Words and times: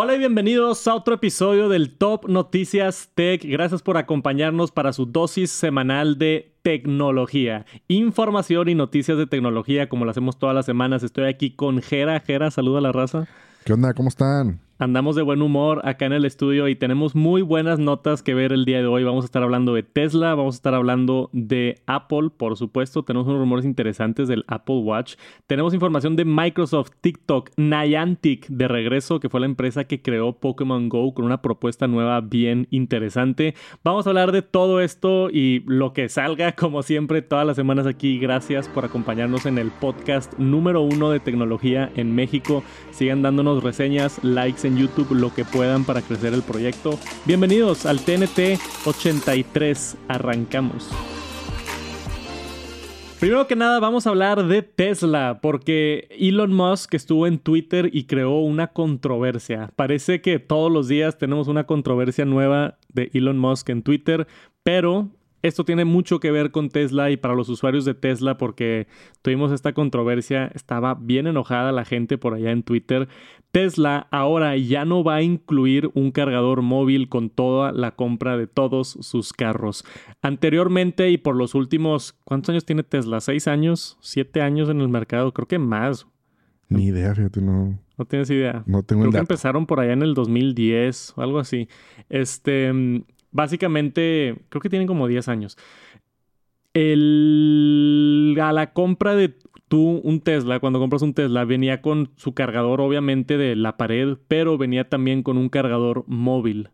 Hola 0.00 0.14
y 0.14 0.18
bienvenidos 0.18 0.86
a 0.86 0.94
otro 0.94 1.16
episodio 1.16 1.68
del 1.68 1.98
Top 1.98 2.28
Noticias 2.28 3.10
Tech. 3.16 3.44
Gracias 3.44 3.82
por 3.82 3.96
acompañarnos 3.96 4.70
para 4.70 4.92
su 4.92 5.06
dosis 5.06 5.50
semanal 5.50 6.18
de 6.18 6.54
tecnología, 6.62 7.66
información 7.88 8.68
y 8.68 8.76
noticias 8.76 9.18
de 9.18 9.26
tecnología 9.26 9.88
como 9.88 10.04
lo 10.04 10.12
hacemos 10.12 10.38
todas 10.38 10.54
las 10.54 10.66
semanas. 10.66 11.02
Estoy 11.02 11.24
aquí 11.24 11.50
con 11.50 11.82
Jera. 11.82 12.20
Jera, 12.20 12.52
saluda 12.52 12.78
a 12.78 12.82
la 12.82 12.92
raza. 12.92 13.26
¿Qué 13.64 13.72
onda? 13.72 13.92
¿Cómo 13.92 14.08
están? 14.08 14.60
Andamos 14.80 15.16
de 15.16 15.22
buen 15.22 15.42
humor 15.42 15.80
acá 15.82 16.06
en 16.06 16.12
el 16.12 16.24
estudio 16.24 16.68
y 16.68 16.76
tenemos 16.76 17.16
muy 17.16 17.42
buenas 17.42 17.80
notas 17.80 18.22
que 18.22 18.32
ver 18.32 18.52
el 18.52 18.64
día 18.64 18.78
de 18.78 18.86
hoy. 18.86 19.02
Vamos 19.02 19.24
a 19.24 19.26
estar 19.26 19.42
hablando 19.42 19.74
de 19.74 19.82
Tesla, 19.82 20.36
vamos 20.36 20.54
a 20.54 20.58
estar 20.58 20.72
hablando 20.72 21.30
de 21.32 21.82
Apple, 21.86 22.30
por 22.36 22.56
supuesto. 22.56 23.02
Tenemos 23.02 23.26
unos 23.26 23.40
rumores 23.40 23.64
interesantes 23.64 24.28
del 24.28 24.44
Apple 24.46 24.76
Watch. 24.76 25.16
Tenemos 25.48 25.74
información 25.74 26.14
de 26.14 26.24
Microsoft, 26.24 26.92
TikTok, 27.00 27.50
Niantic 27.56 28.46
de 28.46 28.68
regreso, 28.68 29.18
que 29.18 29.28
fue 29.28 29.40
la 29.40 29.46
empresa 29.46 29.82
que 29.82 30.00
creó 30.00 30.34
Pokémon 30.34 30.88
Go 30.88 31.12
con 31.12 31.24
una 31.24 31.42
propuesta 31.42 31.88
nueva 31.88 32.20
bien 32.20 32.68
interesante. 32.70 33.56
Vamos 33.82 34.06
a 34.06 34.10
hablar 34.10 34.30
de 34.30 34.42
todo 34.42 34.80
esto 34.80 35.28
y 35.28 35.64
lo 35.66 35.92
que 35.92 36.08
salga, 36.08 36.52
como 36.56 36.84
siempre, 36.84 37.20
todas 37.20 37.44
las 37.44 37.56
semanas 37.56 37.88
aquí. 37.88 38.20
Gracias 38.20 38.68
por 38.68 38.84
acompañarnos 38.84 39.44
en 39.44 39.58
el 39.58 39.72
podcast 39.72 40.38
número 40.38 40.82
uno 40.82 41.10
de 41.10 41.18
tecnología 41.18 41.90
en 41.96 42.14
México. 42.14 42.62
Sigan 42.92 43.22
dándonos 43.22 43.64
reseñas, 43.64 44.22
likes 44.22 44.67
en 44.68 44.76
YouTube, 44.76 45.12
lo 45.12 45.34
que 45.34 45.44
puedan 45.44 45.84
para 45.84 46.02
crecer 46.02 46.34
el 46.34 46.42
proyecto. 46.42 46.98
Bienvenidos 47.24 47.86
al 47.86 48.00
TNT 48.00 48.60
83. 48.84 49.96
Arrancamos. 50.06 50.88
Primero 53.18 53.48
que 53.48 53.56
nada 53.56 53.80
vamos 53.80 54.06
a 54.06 54.10
hablar 54.10 54.46
de 54.46 54.62
Tesla 54.62 55.40
porque 55.42 56.06
Elon 56.10 56.52
Musk 56.52 56.94
estuvo 56.94 57.26
en 57.26 57.40
Twitter 57.40 57.90
y 57.92 58.04
creó 58.04 58.38
una 58.38 58.68
controversia. 58.68 59.72
Parece 59.74 60.20
que 60.20 60.38
todos 60.38 60.70
los 60.70 60.86
días 60.86 61.18
tenemos 61.18 61.48
una 61.48 61.64
controversia 61.64 62.24
nueva 62.24 62.78
de 62.92 63.10
Elon 63.12 63.38
Musk 63.38 63.70
en 63.70 63.82
Twitter, 63.82 64.28
pero 64.62 65.08
esto 65.42 65.64
tiene 65.64 65.84
mucho 65.84 66.20
que 66.20 66.30
ver 66.30 66.50
con 66.50 66.68
Tesla 66.68 67.10
y 67.10 67.16
para 67.16 67.34
los 67.34 67.48
usuarios 67.48 67.84
de 67.84 67.94
Tesla 67.94 68.36
porque 68.38 68.88
tuvimos 69.22 69.52
esta 69.52 69.72
controversia, 69.72 70.50
estaba 70.54 70.94
bien 70.94 71.26
enojada 71.26 71.72
la 71.72 71.84
gente 71.84 72.18
por 72.18 72.34
allá 72.34 72.50
en 72.50 72.62
Twitter. 72.62 73.08
Tesla 73.52 74.08
ahora 74.10 74.56
ya 74.56 74.84
no 74.84 75.04
va 75.04 75.16
a 75.16 75.22
incluir 75.22 75.90
un 75.94 76.10
cargador 76.10 76.62
móvil 76.62 77.08
con 77.08 77.30
toda 77.30 77.72
la 77.72 77.92
compra 77.92 78.36
de 78.36 78.46
todos 78.46 78.98
sus 79.00 79.32
carros. 79.32 79.84
Anteriormente 80.22 81.10
y 81.10 81.18
por 81.18 81.36
los 81.36 81.54
últimos, 81.54 82.16
¿cuántos 82.24 82.50
años 82.50 82.64
tiene 82.64 82.82
Tesla? 82.82 83.20
¿Seis 83.20 83.48
años? 83.48 83.96
¿Siete 84.00 84.42
años 84.42 84.68
en 84.68 84.80
el 84.80 84.88
mercado? 84.88 85.32
Creo 85.32 85.46
que 85.46 85.58
más. 85.58 86.06
Ni 86.68 86.86
idea, 86.86 87.14
fíjate, 87.14 87.40
no. 87.40 87.78
No 87.96 88.04
tienes 88.04 88.30
idea. 88.30 88.62
No 88.66 88.82
tengo 88.82 89.02
Creo 89.02 89.12
que 89.12 89.18
empezaron 89.18 89.66
por 89.66 89.80
allá 89.80 89.92
en 89.92 90.02
el 90.02 90.14
2010 90.14 91.14
o 91.16 91.22
algo 91.22 91.38
así. 91.38 91.68
Este, 92.08 92.72
básicamente, 93.30 94.36
creo 94.48 94.60
que 94.60 94.70
tienen 94.70 94.88
como 94.88 95.06
10 95.06 95.28
años. 95.28 95.56
El, 96.74 98.38
a 98.40 98.52
la 98.52 98.72
compra 98.72 99.14
de 99.14 99.34
tú 99.68 100.00
un 100.04 100.20
Tesla, 100.20 100.60
cuando 100.60 100.78
compras 100.78 101.02
un 101.02 101.14
Tesla, 101.14 101.44
venía 101.44 101.82
con 101.82 102.10
su 102.16 102.34
cargador 102.34 102.80
obviamente 102.80 103.36
de 103.36 103.56
la 103.56 103.76
pared, 103.76 104.16
pero 104.28 104.58
venía 104.58 104.88
también 104.88 105.22
con 105.22 105.38
un 105.38 105.48
cargador 105.48 106.04
móvil. 106.06 106.70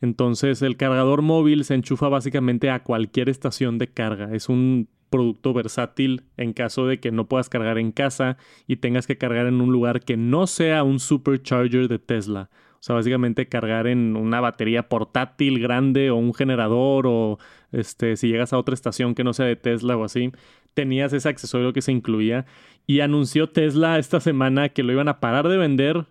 Entonces 0.00 0.60
el 0.62 0.76
cargador 0.76 1.22
móvil 1.22 1.64
se 1.64 1.74
enchufa 1.74 2.08
básicamente 2.08 2.70
a 2.70 2.82
cualquier 2.82 3.28
estación 3.28 3.78
de 3.78 3.88
carga. 3.88 4.34
Es 4.34 4.48
un 4.48 4.88
producto 5.08 5.52
versátil 5.54 6.24
en 6.36 6.52
caso 6.52 6.86
de 6.86 7.00
que 7.00 7.12
no 7.12 7.28
puedas 7.28 7.48
cargar 7.48 7.78
en 7.78 7.92
casa 7.92 8.36
y 8.66 8.76
tengas 8.76 9.06
que 9.06 9.16
cargar 9.16 9.46
en 9.46 9.60
un 9.60 9.72
lugar 9.72 10.00
que 10.00 10.16
no 10.16 10.46
sea 10.46 10.82
un 10.82 10.98
supercharger 10.98 11.88
de 11.88 11.98
Tesla. 11.98 12.50
O 12.84 12.86
sea, 12.86 12.96
básicamente 12.96 13.48
cargar 13.48 13.86
en 13.86 14.14
una 14.14 14.42
batería 14.42 14.90
portátil 14.90 15.58
grande 15.58 16.10
o 16.10 16.16
un 16.16 16.34
generador 16.34 17.06
o 17.06 17.38
este, 17.72 18.18
si 18.18 18.28
llegas 18.28 18.52
a 18.52 18.58
otra 18.58 18.74
estación 18.74 19.14
que 19.14 19.24
no 19.24 19.32
sea 19.32 19.46
de 19.46 19.56
Tesla 19.56 19.96
o 19.96 20.04
así, 20.04 20.32
tenías 20.74 21.14
ese 21.14 21.30
accesorio 21.30 21.72
que 21.72 21.80
se 21.80 21.92
incluía. 21.92 22.44
Y 22.86 23.00
anunció 23.00 23.48
Tesla 23.48 23.98
esta 23.98 24.20
semana 24.20 24.68
que 24.68 24.82
lo 24.82 24.92
iban 24.92 25.08
a 25.08 25.18
parar 25.18 25.48
de 25.48 25.56
vender 25.56 26.04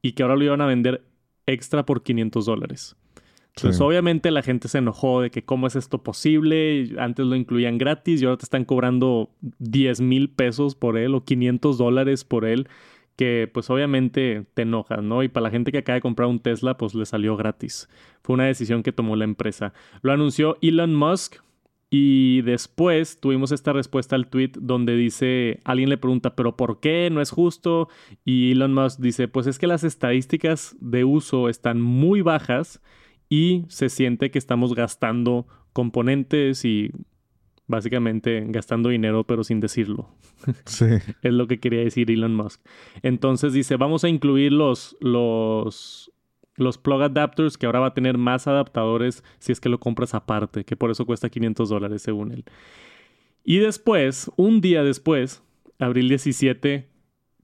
y 0.00 0.12
que 0.12 0.22
ahora 0.22 0.36
lo 0.36 0.44
iban 0.44 0.60
a 0.60 0.66
vender 0.66 1.02
extra 1.46 1.84
por 1.84 2.04
500 2.04 2.46
dólares. 2.46 2.94
Entonces, 3.56 3.78
Sí. 3.78 3.82
obviamente 3.82 4.30
la 4.30 4.42
gente 4.42 4.68
se 4.68 4.78
enojó 4.78 5.22
de 5.22 5.32
que 5.32 5.42
cómo 5.44 5.66
es 5.66 5.74
esto 5.74 6.04
posible. 6.04 6.88
Antes 6.98 7.26
lo 7.26 7.34
incluían 7.34 7.78
gratis 7.78 8.22
y 8.22 8.26
ahora 8.26 8.36
te 8.36 8.44
están 8.44 8.64
cobrando 8.64 9.28
10 9.58 10.00
mil 10.00 10.30
pesos 10.30 10.76
por 10.76 10.96
él 10.96 11.16
o 11.16 11.24
500 11.24 11.78
dólares 11.78 12.22
por 12.22 12.44
él. 12.44 12.68
Que 13.16 13.50
pues 13.52 13.68
obviamente 13.70 14.46
te 14.54 14.62
enojas, 14.62 15.02
¿no? 15.02 15.22
Y 15.22 15.28
para 15.28 15.44
la 15.44 15.50
gente 15.50 15.70
que 15.70 15.78
acaba 15.78 15.96
de 15.96 16.00
comprar 16.00 16.28
un 16.28 16.40
Tesla, 16.40 16.76
pues 16.76 16.94
le 16.94 17.04
salió 17.06 17.36
gratis. 17.36 17.88
Fue 18.22 18.34
una 18.34 18.46
decisión 18.46 18.82
que 18.82 18.92
tomó 18.92 19.16
la 19.16 19.24
empresa. 19.24 19.72
Lo 20.02 20.12
anunció 20.12 20.56
Elon 20.62 20.94
Musk 20.94 21.36
y 21.94 22.40
después 22.40 23.20
tuvimos 23.20 23.52
esta 23.52 23.74
respuesta 23.74 24.16
al 24.16 24.28
tweet 24.28 24.52
donde 24.58 24.96
dice, 24.96 25.60
alguien 25.64 25.90
le 25.90 25.98
pregunta, 25.98 26.34
pero 26.34 26.56
¿por 26.56 26.80
qué? 26.80 27.10
No 27.12 27.20
es 27.20 27.30
justo. 27.30 27.90
Y 28.24 28.52
Elon 28.52 28.72
Musk 28.72 28.98
dice, 28.98 29.28
pues 29.28 29.46
es 29.46 29.58
que 29.58 29.66
las 29.66 29.84
estadísticas 29.84 30.74
de 30.80 31.04
uso 31.04 31.50
están 31.50 31.82
muy 31.82 32.22
bajas 32.22 32.80
y 33.28 33.64
se 33.68 33.90
siente 33.90 34.30
que 34.30 34.38
estamos 34.38 34.74
gastando 34.74 35.46
componentes 35.74 36.64
y 36.64 36.92
básicamente 37.72 38.44
gastando 38.48 38.88
dinero 38.90 39.24
pero 39.24 39.42
sin 39.42 39.58
decirlo. 39.58 40.08
Sí. 40.64 40.86
Es 41.22 41.32
lo 41.32 41.46
que 41.48 41.58
quería 41.58 41.80
decir 41.80 42.08
Elon 42.10 42.34
Musk. 42.36 42.60
Entonces 43.02 43.52
dice, 43.52 43.76
vamos 43.76 44.04
a 44.04 44.08
incluir 44.08 44.52
los, 44.52 44.96
los, 45.00 46.12
los 46.56 46.78
plug 46.78 47.02
adapters 47.02 47.58
que 47.58 47.66
ahora 47.66 47.80
va 47.80 47.86
a 47.88 47.94
tener 47.94 48.18
más 48.18 48.46
adaptadores 48.46 49.24
si 49.40 49.50
es 49.52 49.60
que 49.60 49.68
lo 49.68 49.78
compras 49.80 50.14
aparte, 50.14 50.64
que 50.64 50.76
por 50.76 50.90
eso 50.90 51.06
cuesta 51.06 51.28
500 51.30 51.68
dólares 51.68 52.02
según 52.02 52.30
él. 52.32 52.44
Y 53.44 53.58
después, 53.58 54.30
un 54.36 54.60
día 54.60 54.84
después, 54.84 55.42
abril 55.80 56.08
17, 56.08 56.88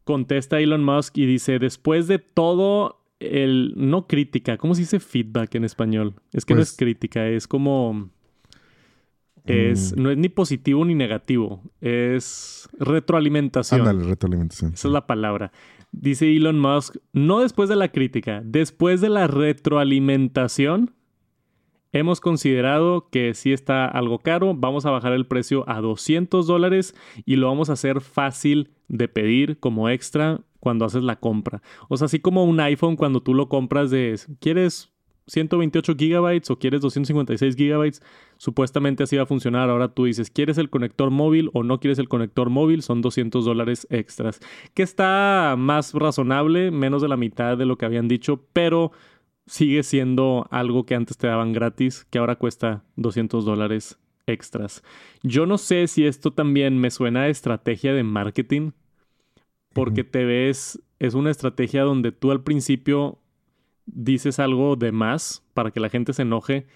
contesta 0.04 0.60
Elon 0.60 0.84
Musk 0.84 1.18
y 1.18 1.26
dice, 1.26 1.58
después 1.58 2.06
de 2.08 2.18
todo 2.18 3.00
el, 3.20 3.74
no 3.76 4.06
crítica, 4.06 4.56
¿cómo 4.58 4.74
se 4.74 4.82
dice 4.82 5.00
feedback 5.00 5.54
en 5.56 5.64
español? 5.64 6.14
Es 6.32 6.44
que 6.44 6.54
no 6.54 6.58
Pues- 6.58 6.70
es 6.70 6.76
crítica, 6.76 7.28
es 7.28 7.46
como... 7.48 8.10
Es, 9.48 9.94
Mm. 9.96 10.02
No 10.02 10.10
es 10.10 10.18
ni 10.18 10.28
positivo 10.28 10.84
ni 10.84 10.94
negativo, 10.94 11.62
es 11.80 12.68
retroalimentación. 12.78 13.80
Ándale, 13.80 14.04
retroalimentación. 14.04 14.74
Esa 14.74 14.88
es 14.88 14.92
la 14.92 15.06
palabra. 15.06 15.52
Dice 15.92 16.30
Elon 16.34 16.60
Musk, 16.60 16.96
no 17.12 17.40
después 17.40 17.68
de 17.68 17.76
la 17.76 17.88
crítica, 17.88 18.42
después 18.44 19.00
de 19.00 19.08
la 19.08 19.26
retroalimentación, 19.26 20.92
hemos 21.92 22.20
considerado 22.20 23.08
que 23.10 23.34
sí 23.34 23.52
está 23.52 23.86
algo 23.86 24.18
caro, 24.18 24.54
vamos 24.54 24.84
a 24.86 24.90
bajar 24.90 25.12
el 25.12 25.26
precio 25.26 25.64
a 25.68 25.80
200 25.80 26.46
dólares 26.46 26.94
y 27.24 27.36
lo 27.36 27.48
vamos 27.48 27.70
a 27.70 27.74
hacer 27.74 28.00
fácil 28.00 28.70
de 28.88 29.08
pedir 29.08 29.58
como 29.58 29.88
extra 29.88 30.42
cuando 30.60 30.84
haces 30.84 31.02
la 31.02 31.16
compra. 31.16 31.62
O 31.88 31.96
sea, 31.96 32.06
así 32.06 32.18
como 32.18 32.44
un 32.44 32.60
iPhone 32.60 32.96
cuando 32.96 33.22
tú 33.22 33.32
lo 33.34 33.48
compras 33.48 33.90
de, 33.90 34.18
¿quieres 34.40 34.92
128 35.26 35.94
gigabytes 35.96 36.50
o 36.50 36.58
quieres 36.58 36.80
256 36.80 37.56
gigabytes? 37.56 38.02
Supuestamente 38.38 39.02
así 39.02 39.16
va 39.16 39.24
a 39.24 39.26
funcionar. 39.26 39.68
Ahora 39.68 39.88
tú 39.88 40.04
dices, 40.04 40.30
¿quieres 40.30 40.58
el 40.58 40.70
conector 40.70 41.10
móvil 41.10 41.50
o 41.52 41.64
no 41.64 41.80
quieres 41.80 41.98
el 41.98 42.08
conector 42.08 42.50
móvil? 42.50 42.82
Son 42.82 43.02
200 43.02 43.44
dólares 43.44 43.86
extras. 43.90 44.40
Que 44.74 44.84
está 44.84 45.56
más 45.58 45.92
razonable, 45.92 46.70
menos 46.70 47.02
de 47.02 47.08
la 47.08 47.16
mitad 47.16 47.58
de 47.58 47.66
lo 47.66 47.76
que 47.76 47.84
habían 47.84 48.08
dicho, 48.08 48.46
pero 48.52 48.92
sigue 49.46 49.82
siendo 49.82 50.46
algo 50.50 50.86
que 50.86 50.94
antes 50.94 51.18
te 51.18 51.26
daban 51.26 51.52
gratis, 51.52 52.06
que 52.10 52.18
ahora 52.18 52.36
cuesta 52.36 52.84
200 52.96 53.44
dólares 53.44 53.98
extras. 54.26 54.84
Yo 55.22 55.46
no 55.46 55.58
sé 55.58 55.88
si 55.88 56.06
esto 56.06 56.32
también 56.32 56.78
me 56.78 56.90
suena 56.90 57.22
a 57.22 57.28
estrategia 57.28 57.92
de 57.92 58.04
marketing, 58.04 58.70
porque 59.72 60.04
te 60.04 60.24
ves, 60.24 60.80
es 60.98 61.14
una 61.14 61.30
estrategia 61.30 61.82
donde 61.82 62.12
tú 62.12 62.30
al 62.30 62.42
principio 62.42 63.18
dices 63.86 64.38
algo 64.38 64.76
de 64.76 64.92
más 64.92 65.44
para 65.54 65.70
que 65.70 65.80
la 65.80 65.88
gente 65.88 66.12
se 66.12 66.22
enoje 66.22 66.66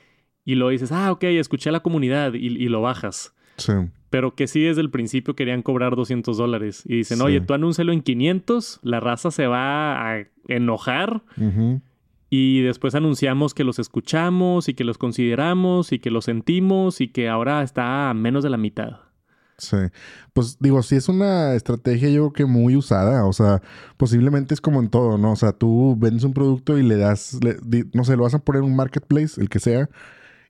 y 0.44 0.54
luego 0.56 0.70
dices, 0.70 0.92
ah, 0.92 1.12
ok, 1.12 1.24
escuché 1.24 1.68
a 1.68 1.72
la 1.72 1.80
comunidad 1.80 2.34
y, 2.34 2.46
y 2.46 2.68
lo 2.68 2.80
bajas. 2.82 3.34
Sí. 3.56 3.72
Pero 4.10 4.34
que 4.34 4.46
sí 4.46 4.62
desde 4.62 4.80
el 4.82 4.90
principio 4.90 5.34
querían 5.36 5.62
cobrar 5.62 5.96
200 5.96 6.36
dólares. 6.36 6.82
Y 6.84 6.96
dicen, 6.96 7.18
Sí. 7.18 7.24
oye, 7.24 7.40
tú 7.40 7.54
anúncialo 7.54 7.92
en 7.92 8.02
500, 8.02 8.80
la 8.82 9.00
raza 9.00 9.30
se 9.30 9.46
va 9.46 10.12
a 10.14 10.24
enojar. 10.48 11.22
Y 12.30 12.62
después 12.62 12.94
anunciamos 12.94 13.52
que 13.52 13.62
los 13.64 13.78
escuchamos 13.78 14.68
y 14.68 14.74
que 14.74 14.84
los 14.84 14.96
consideramos 14.96 15.92
y 15.92 15.98
que 15.98 16.10
los 16.10 16.24
sentimos 16.24 17.00
y 17.02 17.08
que 17.08 17.28
ahora 17.28 17.62
está 17.62 18.08
a 18.10 18.14
menos 18.14 18.42
de 18.42 18.50
la 18.50 18.56
mitad. 18.56 19.00
Sí. 19.58 19.76
Pues 20.32 20.56
digo, 20.58 20.82
sí 20.82 20.96
es 20.96 21.08
una 21.10 21.54
estrategia 21.54 22.08
yo 22.08 22.30
creo 22.30 22.32
que 22.32 22.46
muy 22.52 22.74
usada. 22.74 23.26
O 23.26 23.32
sea, 23.34 23.60
posiblemente 23.98 24.54
es 24.54 24.60
como 24.62 24.80
en 24.80 24.88
todo, 24.88 25.18
¿no? 25.18 25.32
O 25.32 25.36
sea, 25.36 25.52
tú 25.52 25.94
vendes 25.98 26.24
un 26.24 26.32
producto 26.32 26.78
y 26.78 26.82
le 26.82 26.96
das, 26.96 27.38
le- 27.44 27.58
di- 27.62 27.84
no 27.92 28.02
sé, 28.04 28.16
lo 28.16 28.22
vas 28.24 28.34
a 28.34 28.38
poner 28.40 28.62
en 28.62 28.70
un 28.70 28.76
marketplace, 28.76 29.38
el 29.40 29.48
que 29.50 29.60
sea, 29.60 29.88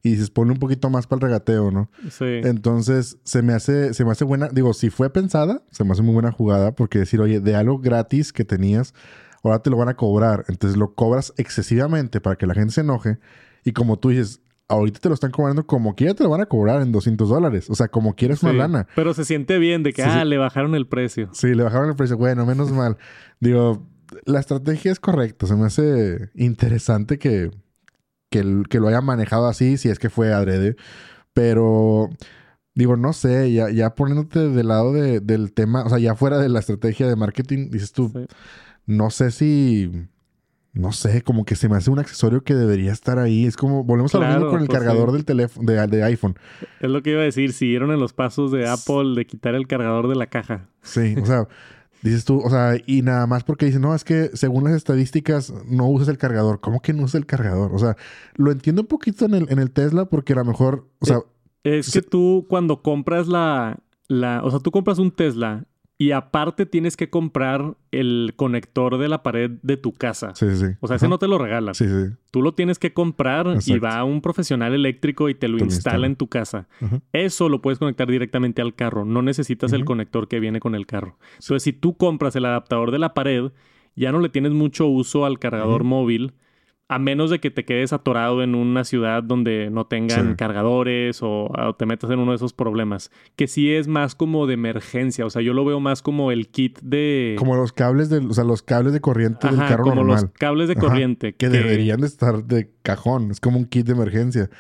y 0.03 0.11
dices, 0.11 0.31
ponle 0.31 0.53
un 0.53 0.59
poquito 0.59 0.91
más 0.91 1.07
para 1.07 1.19
el 1.19 1.23
regateo, 1.23 1.71
¿no? 1.71 1.91
Sí. 2.11 2.25
Entonces, 2.45 3.19
se 3.25 3.43
me 3.43 3.53
hace, 3.53 3.95
se 3.95 4.05
me 4.05 4.11
hace 4.11 4.25
buena, 4.25 4.49
digo, 4.49 4.75
si 4.75 4.91
fue 4.91 5.11
pensada, 5.11 5.63
se 5.71 5.85
me 5.85 5.93
hace 5.93 6.03
muy 6.03 6.13
buena 6.13 6.33
jugada, 6.33 6.75
porque 6.75 6.99
decir, 6.99 7.21
oye, 7.21 7.41
de 7.41 7.55
algo 7.55 7.79
gratis 7.79 8.33
que 8.33 8.45
tenías, 8.45 8.95
ahora 9.43 9.61
te 9.61 9.71
lo 9.71 9.77
van 9.77 9.89
a 9.89 9.95
cobrar. 9.95 10.45
Entonces 10.49 10.77
lo 10.77 10.95
cobras 10.95 11.33
excesivamente 11.37 12.21
para 12.21 12.37
que 12.37 12.47
la 12.47 12.55
gente 12.55 12.73
se 12.73 12.81
enoje. 12.81 13.19
Y 13.65 13.73
como 13.73 13.99
tú 13.99 14.09
dices, 14.09 14.41
ahorita 14.69 15.01
te 15.01 15.09
lo 15.09 15.15
están 15.15 15.31
cobrando 15.31 15.67
como 15.67 15.95
quiera, 15.95 16.15
te 16.15 16.25
lo 16.25 16.31
van 16.31 16.41
a 16.41 16.47
cobrar 16.47 16.83
en 16.83 16.93
200 16.93 17.29
dólares. 17.29 17.71
O 17.71 17.75
sea, 17.75 17.89
como 17.89 18.15
quieres 18.15 18.43
una 18.43 18.53
lana. 18.53 18.87
Pero 18.95 19.15
se 19.15 19.25
siente 19.25 19.59
bien 19.59 19.83
de 19.83 19.93
que, 19.93 20.03
ah, 20.03 20.25
le 20.25 20.39
bajaron 20.39 20.75
el 20.75 20.87
precio. 20.87 21.29
Sí, 21.33 21.55
le 21.55 21.63
bajaron 21.63 21.89
el 21.89 21.97
precio. 21.97 22.17
Bueno, 22.17 22.47
menos 22.47 22.73
mal. 22.73 22.97
Digo, 23.41 23.87
la 24.25 24.41
estrategia 24.41 24.93
es 24.93 25.01
correcta. 25.01 25.47
Se 25.47 25.55
me 25.57 25.67
hace 25.67 26.31
interesante 26.35 27.19
que, 27.19 27.51
que, 28.33 28.65
que 28.69 28.81
lo 28.81 28.89
haya 28.89 29.01
manejado 29.01 29.47
así, 29.47 29.77
si 29.77 29.89
es 29.89 30.01
que 30.01 30.11
fue 30.11 30.33
adrede. 30.33 30.75
Pero 31.33 32.11
digo, 32.75 32.97
no 32.97 33.13
sé, 33.13 33.53
ya, 33.53 33.71
ya 33.71 33.95
poniéndote 33.95 34.49
del 34.49 34.69
lado 34.69 34.93
del 34.93 35.53
tema, 35.53 35.85
o 35.85 35.89
sea, 35.89 35.99
ya 35.99 36.15
fuera 36.15 36.39
de 36.39 36.49
la 36.49 36.61
estrategia 36.61 37.07
de 37.07 37.17
marketing, 37.17 37.71
dices 37.71 37.93
tú, 37.93 38.13
no 38.87 39.11
sé 39.11 39.31
si, 39.31 39.91
no 40.73 40.93
sé, 40.93 41.23
como 41.23 41.45
que 41.45 41.55
se 41.55 41.69
me 41.69 41.77
hace 41.77 41.91
un 41.91 41.99
accesorio 41.99 42.43
que 42.43 42.55
debería 42.55 42.93
estar 42.93 43.19
ahí. 43.19 43.47
Es 43.47 43.57
como, 43.57 43.85
volvemos 43.85 44.15
a 44.15 44.19
lo 44.19 44.27
mismo 44.27 44.51
con 44.51 44.61
el 44.61 44.67
pues 44.67 44.79
cargador 44.79 45.13
del 45.13 45.25
teléfono, 45.25 45.71
de, 45.71 45.87
de, 45.87 46.03
iPhone. 46.03 46.37
Es 46.81 46.91
lo 46.91 47.03
que 47.03 47.11
iba 47.11 47.21
a 47.21 47.25
decir, 47.25 47.53
siguieron 47.53 47.93
en 47.93 48.01
los 48.01 48.13
pasos 48.13 48.51
de 48.51 48.69
Apple 48.69 49.15
de 49.15 49.27
quitar 49.27 49.55
el 49.55 49.67
cargador 49.67 50.09
de 50.09 50.17
la 50.17 50.27
caja. 50.27 50.69
Sí, 50.83 51.15
o 51.21 51.27
sea... 51.27 51.47
Dices 52.03 52.25
tú, 52.25 52.41
o 52.41 52.51
sea, 52.51 52.77
y 52.85 53.03
nada 53.03 53.27
más 53.27 53.45
porque 53.45 53.67
dicen, 53.67 53.83
no, 53.83 53.95
es 53.95 54.03
que 54.03 54.31
según 54.35 54.65
las 54.65 54.75
estadísticas 54.75 55.53
no 55.67 55.89
usas 55.89 56.09
el 56.09 56.19
cargador. 56.19 56.61
¿Cómo 56.61 56.81
que 56.81 56.93
no 56.93 57.05
usas 57.05 57.17
el 57.17 57.27
cargador? 57.27 57.73
O 57.73 57.79
sea, 57.79 57.97
lo 58.35 58.51
entiendo 58.51 58.83
un 58.83 58.89
poquito 58.89 59.25
en 59.27 59.35
el, 59.35 59.47
en 59.51 59.61
el 59.61 59.71
Tesla 59.71 60.07
porque 60.07 60.33
a 60.33 60.37
lo 60.37 60.45
mejor, 60.45 60.89
o 60.99 61.07
sea, 61.07 61.21
es 61.63 61.93
que 61.93 62.03
tú 62.03 62.47
cuando 62.49 62.83
compras 62.83 63.29
la, 63.29 63.79
la, 64.09 64.43
o 64.43 64.51
sea, 64.51 64.59
tú 64.59 64.73
compras 64.73 64.99
un 64.99 65.13
Tesla 65.13 65.65
y 66.03 66.11
aparte 66.11 66.67
tienes 66.67 66.97
que 66.97 67.11
comprar 67.11 67.77
el 67.93 68.33
conector 68.35 68.99
de 68.99 69.09
la 69.09 69.23
pared 69.23 69.53
de 69.63 69.77
tu 69.77 69.93
casa. 69.93 70.35
Sí, 70.35 70.57
sí. 70.57 70.67
O 70.81 70.89
sea, 70.89 70.97
ese 70.97 71.07
no 71.07 71.21
te 71.21 71.29
lo 71.29 71.39
regalan. 71.39 71.77
Sí, 71.77 71.87
sí. 71.87 72.13
Tú 72.33 72.43
lo 72.43 72.55
tienes 72.55 72.81
que 72.81 72.93
comprar 72.93 73.59
y 73.65 73.79
va 73.79 74.03
un 74.03 74.21
profesional 74.21 74.75
eléctrico 74.75 75.29
y 75.29 75.37
te 75.37 75.47
lo 75.47 75.59
instala, 75.59 76.09
en 76.09 76.17
tu 76.17 76.27
casa. 76.27 76.67
Eso 77.13 77.49
lo 77.49 77.63
puedes 77.63 77.79
conectar 77.79 78.09
directamente 78.09 78.61
al 78.61 78.75
carro. 78.75 79.05
No 79.05 79.23
necesitas 79.23 79.73
el 79.73 79.85
conector 79.85 80.27
que 80.27 80.41
viene 80.41 80.59
con 80.59 80.75
el 80.75 80.87
carro. 80.87 81.19
Entonces, 81.35 81.63
si 81.63 81.73
tú 81.73 81.97
compras 81.97 82.35
el 82.35 82.47
adaptador 82.47 82.91
de 82.91 82.99
la 82.99 83.15
pared, 83.15 83.53
ya 83.95 84.11
no 84.11 84.19
le 84.19 84.29
tienes 84.29 84.51
mucho 84.51 84.89
uso 84.89 85.25
al 85.25 85.39
cargador 85.39 85.85
móvil 85.85 86.33
a 86.93 86.99
menos 86.99 87.31
de 87.31 87.41
que 87.41 87.51
te 87.51 87.65
quedes 87.65 87.93
atorado 87.95 88.43
en 88.43 88.55
una 88.55 88.85
ciudad 88.85 89.23
donde 89.23 89.71
no 89.71 89.87
tengan 89.87 90.35
cargadores 90.37 91.21
o, 91.23 91.51
te 91.79 91.87
metas 91.87 92.11
en 92.11 92.19
uno 92.19 92.33
de 92.33 92.37
esos 92.37 92.53
problemas. 92.53 93.11
Que 93.35 93.49
sí 93.49 93.73
es 93.73 93.89
más 93.89 94.15
como 94.15 94.47
de 94.47 94.55
emergencia. 94.55 95.25
O 95.25 95.31
sea, 95.31 95.41
yo 95.41 95.55
lo 95.55 95.65
veo 95.65 95.81
más 95.81 96.03
como 96.03 96.31
el 96.31 96.49
kit 96.49 96.79
de. 96.81 97.37
Como 97.39 97.57
los 97.57 97.73
cables 97.73 98.11
de, 98.11 98.19
o 98.19 98.35
sea, 98.35 98.45
los 98.45 98.63
cables 98.63 98.93
de 98.93 99.01
corriente 99.01 99.49
del 99.49 99.57
carro 99.57 99.85
como 99.85 100.05
los 100.05 100.27
cables 100.39 100.69
de 100.69 100.77
corriente. 100.77 101.35
que, 101.35 101.49
deberían 101.49 102.01
de 102.01 102.07
estar 102.07 102.45
de 102.45 102.71
cajón. 102.83 103.31
Es 103.31 103.41
como 103.41 103.57
un 103.57 103.65
kit 103.65 103.87
de 103.87 103.93
emergencia. 103.93 104.51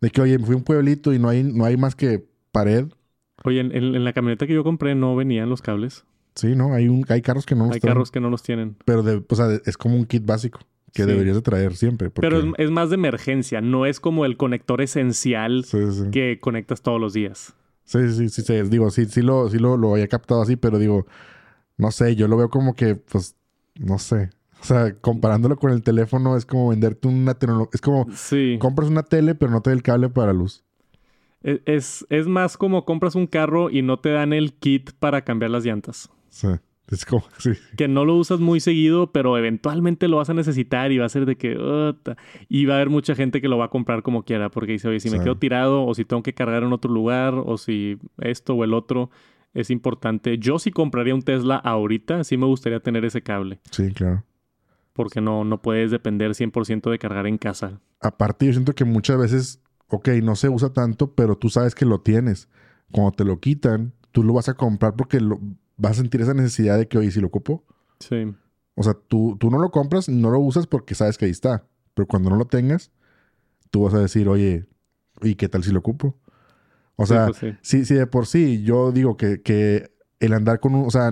De 0.00 0.10
que, 0.10 0.22
oye, 0.22 0.38
fui 0.38 0.54
a 0.54 0.56
un 0.56 0.64
pueblito 0.64 1.12
y 1.12 1.18
no 1.18 1.28
hay, 1.28 1.42
no 1.42 1.66
hay 1.66 1.76
más 1.76 1.94
que 1.94 2.26
pared. 2.50 2.86
Oye, 3.44 3.60
en, 3.60 3.72
en, 3.74 4.04
la 4.04 4.12
camioneta 4.14 4.46
que 4.46 4.54
yo 4.54 4.64
compré 4.64 4.94
no 4.94 5.16
venían 5.16 5.50
los 5.50 5.60
cables. 5.60 6.06
Sí, 6.34 6.56
¿no? 6.56 6.72
Hay, 6.72 6.88
un, 6.88 7.04
hay 7.08 7.20
carros 7.20 7.44
que 7.44 7.54
no 7.54 7.66
los 7.66 7.74
Hay 7.74 7.80
carros 7.80 8.10
que 8.10 8.20
no 8.20 8.30
los 8.30 8.42
tienen. 8.42 8.76
Pero, 8.84 9.02
de, 9.02 9.22
o 9.28 9.34
sea, 9.34 9.48
es 9.66 9.76
como 9.76 9.96
un 9.96 10.06
kit 10.06 10.24
básico 10.24 10.60
que 10.94 11.04
deberías 11.04 11.36
de 11.36 11.42
traer 11.42 11.76
siempre. 11.76 12.08
Pero 12.10 12.54
es, 12.56 12.70
más 12.70 12.88
de 12.88 12.94
emergencia, 12.94 13.60
no 13.60 13.84
es 13.84 14.00
como 14.00 14.24
el 14.24 14.36
conector 14.36 14.80
esencial 14.80 15.66
que 16.12 16.38
conectas 16.40 16.82
todos 16.82 17.00
los 17.00 17.12
días. 17.12 17.54
Sí, 17.84 17.98
sí, 18.12 18.28
sí, 18.30 18.42
sí, 18.42 18.62
digo, 18.70 18.90
sí, 18.90 19.04
sí 19.06 19.20
lo, 19.20 19.50
sí 19.50 19.58
lo, 19.58 19.76
lo 19.76 19.92
había 19.92 20.08
captado 20.08 20.40
así, 20.40 20.56
pero 20.56 20.78
digo, 20.78 21.06
no 21.76 21.90
sé, 21.90 22.16
yo 22.16 22.28
lo 22.28 22.36
veo 22.36 22.48
como 22.48 22.74
que, 22.74 22.94
pues, 22.94 23.36
no 23.74 23.98
sé. 23.98 24.30
O 24.60 24.64
sea, 24.64 24.94
comparándolo 24.98 25.56
con 25.56 25.72
el 25.72 25.82
teléfono 25.82 26.36
es 26.36 26.46
como 26.46 26.68
venderte 26.68 27.08
una 27.08 27.34
tecnología. 27.34 27.70
Es 27.74 27.80
como 27.82 28.06
compras 28.58 28.88
una 28.88 29.02
tele, 29.02 29.34
pero 29.34 29.50
no 29.50 29.60
te 29.60 29.70
da 29.70 29.74
el 29.74 29.82
cable 29.82 30.08
para 30.08 30.32
luz. 30.32 30.64
E, 31.42 31.60
es, 31.66 32.06
es 32.08 32.26
más 32.26 32.56
como 32.56 32.86
compras 32.86 33.16
un 33.16 33.26
carro 33.26 33.68
y 33.68 33.82
no 33.82 33.98
te 33.98 34.10
dan 34.10 34.32
el 34.32 34.54
kit 34.54 34.92
para 34.98 35.22
cambiar 35.22 35.50
las 35.50 35.66
llantas. 35.66 36.08
Sí. 36.30 36.48
Es 36.90 37.06
como, 37.06 37.24
sí. 37.38 37.52
Que 37.76 37.88
no 37.88 38.04
lo 38.04 38.16
usas 38.16 38.40
muy 38.40 38.60
seguido, 38.60 39.10
pero 39.10 39.38
eventualmente 39.38 40.06
lo 40.06 40.18
vas 40.18 40.28
a 40.28 40.34
necesitar 40.34 40.92
y 40.92 40.98
va 40.98 41.06
a 41.06 41.08
ser 41.08 41.24
de 41.24 41.36
que... 41.36 41.56
y 42.48 42.66
va 42.66 42.74
a 42.74 42.76
haber 42.76 42.90
mucha 42.90 43.14
gente 43.14 43.40
que 43.40 43.48
lo 43.48 43.56
va 43.56 43.66
a 43.66 43.70
comprar 43.70 44.02
como 44.02 44.24
quiera, 44.24 44.50
porque 44.50 44.72
dice, 44.72 44.88
oye, 44.88 45.00
si 45.00 45.10
me 45.10 45.20
quedo 45.20 45.38
tirado 45.38 45.84
o 45.84 45.94
si 45.94 46.04
tengo 46.04 46.22
que 46.22 46.34
cargar 46.34 46.62
en 46.62 46.72
otro 46.72 46.92
lugar 46.92 47.34
o 47.34 47.56
si 47.56 47.98
esto 48.18 48.54
o 48.54 48.64
el 48.64 48.74
otro 48.74 49.10
es 49.54 49.70
importante. 49.70 50.38
Yo 50.38 50.58
sí 50.58 50.72
compraría 50.72 51.14
un 51.14 51.22
Tesla 51.22 51.56
ahorita, 51.56 52.24
sí 52.24 52.36
me 52.36 52.46
gustaría 52.46 52.80
tener 52.80 53.04
ese 53.04 53.22
cable. 53.22 53.60
Sí, 53.70 53.90
claro. 53.92 54.24
Porque 54.92 55.20
no, 55.20 55.44
no 55.44 55.62
puedes 55.62 55.90
depender 55.90 56.32
100% 56.32 56.90
de 56.90 56.98
cargar 56.98 57.26
en 57.26 57.38
casa. 57.38 57.80
Aparte, 58.00 58.46
yo 58.46 58.52
siento 58.52 58.74
que 58.74 58.84
muchas 58.84 59.18
veces, 59.18 59.62
ok, 59.88 60.08
no 60.22 60.36
se 60.36 60.48
usa 60.48 60.72
tanto, 60.72 61.14
pero 61.14 61.36
tú 61.36 61.48
sabes 61.48 61.74
que 61.74 61.86
lo 61.86 62.00
tienes. 62.00 62.48
Cuando 62.92 63.12
te 63.12 63.24
lo 63.24 63.40
quitan, 63.40 63.94
tú 64.12 64.22
lo 64.22 64.34
vas 64.34 64.48
a 64.48 64.54
comprar 64.54 64.94
porque 64.94 65.20
lo, 65.20 65.40
vas 65.76 65.92
a 65.92 66.02
sentir 66.02 66.20
esa 66.20 66.34
necesidad 66.34 66.78
de 66.78 66.88
que, 66.88 66.98
oye, 66.98 67.10
si 67.10 67.20
lo 67.20 67.28
ocupo. 67.28 67.64
Sí. 68.00 68.34
O 68.74 68.82
sea, 68.82 68.94
tú, 68.94 69.36
tú 69.38 69.50
no 69.50 69.58
lo 69.58 69.70
compras, 69.70 70.08
no 70.08 70.30
lo 70.30 70.40
usas 70.40 70.66
porque 70.66 70.94
sabes 70.94 71.18
que 71.18 71.26
ahí 71.26 71.30
está. 71.30 71.64
Pero 71.94 72.06
cuando 72.06 72.30
no 72.30 72.36
lo 72.36 72.46
tengas, 72.46 72.90
tú 73.70 73.82
vas 73.82 73.94
a 73.94 74.00
decir, 74.00 74.28
oye, 74.28 74.66
¿y 75.22 75.36
qué 75.36 75.48
tal 75.48 75.62
si 75.62 75.72
lo 75.72 75.78
ocupo? 75.78 76.16
O 76.96 77.06
sea, 77.06 77.26
pues 77.26 77.56
si, 77.62 77.82
de 77.82 78.06
por 78.06 78.26
sí 78.26 78.62
yo 78.62 78.92
digo 78.92 79.16
que, 79.16 79.42
que, 79.42 79.90
el 80.20 80.32
andar 80.32 80.60
con 80.60 80.74
un, 80.74 80.86
o 80.86 80.90
sea, 80.90 81.10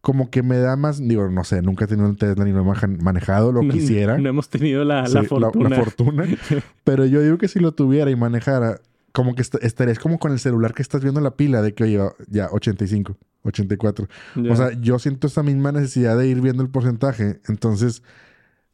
como 0.00 0.30
que 0.30 0.42
me 0.42 0.58
da 0.58 0.76
más, 0.76 1.06
digo, 1.06 1.28
no 1.28 1.44
sé, 1.44 1.62
nunca 1.62 1.84
he 1.84 1.88
tenido 1.88 2.08
un 2.08 2.16
Tesla 2.16 2.44
ni 2.44 2.52
lo 2.52 2.60
he 2.60 2.86
manejado, 3.02 3.52
lo 3.52 3.60
quisiera. 3.68 4.18
No 4.18 4.28
hemos 4.28 4.48
tenido 4.48 4.84
la, 4.84 5.06
la 5.08 5.24
fortuna. 5.24 5.68
La, 5.68 5.76
fortuna. 5.76 6.24
pero 6.84 7.06
yo 7.06 7.20
digo 7.22 7.38
que 7.38 7.48
si 7.48 7.60
lo 7.60 7.72
tuviera 7.72 8.10
y 8.10 8.16
manejara, 8.16 8.80
como 9.12 9.34
que 9.34 9.42
estarías 9.42 9.98
como 9.98 10.18
con 10.18 10.32
el 10.32 10.38
celular 10.38 10.74
que 10.74 10.82
estás 10.82 11.02
viendo 11.02 11.20
la 11.20 11.36
pila 11.36 11.62
de 11.62 11.74
que, 11.74 11.84
oye, 11.84 12.00
ya, 12.28 12.48
85. 12.50 13.16
84. 13.42 14.08
O 14.50 14.56
sea, 14.56 14.72
yo 14.80 14.98
siento 14.98 15.26
esa 15.26 15.42
misma 15.42 15.72
necesidad 15.72 16.16
de 16.16 16.26
ir 16.28 16.40
viendo 16.40 16.62
el 16.62 16.70
porcentaje. 16.70 17.40
Entonces, 17.48 18.02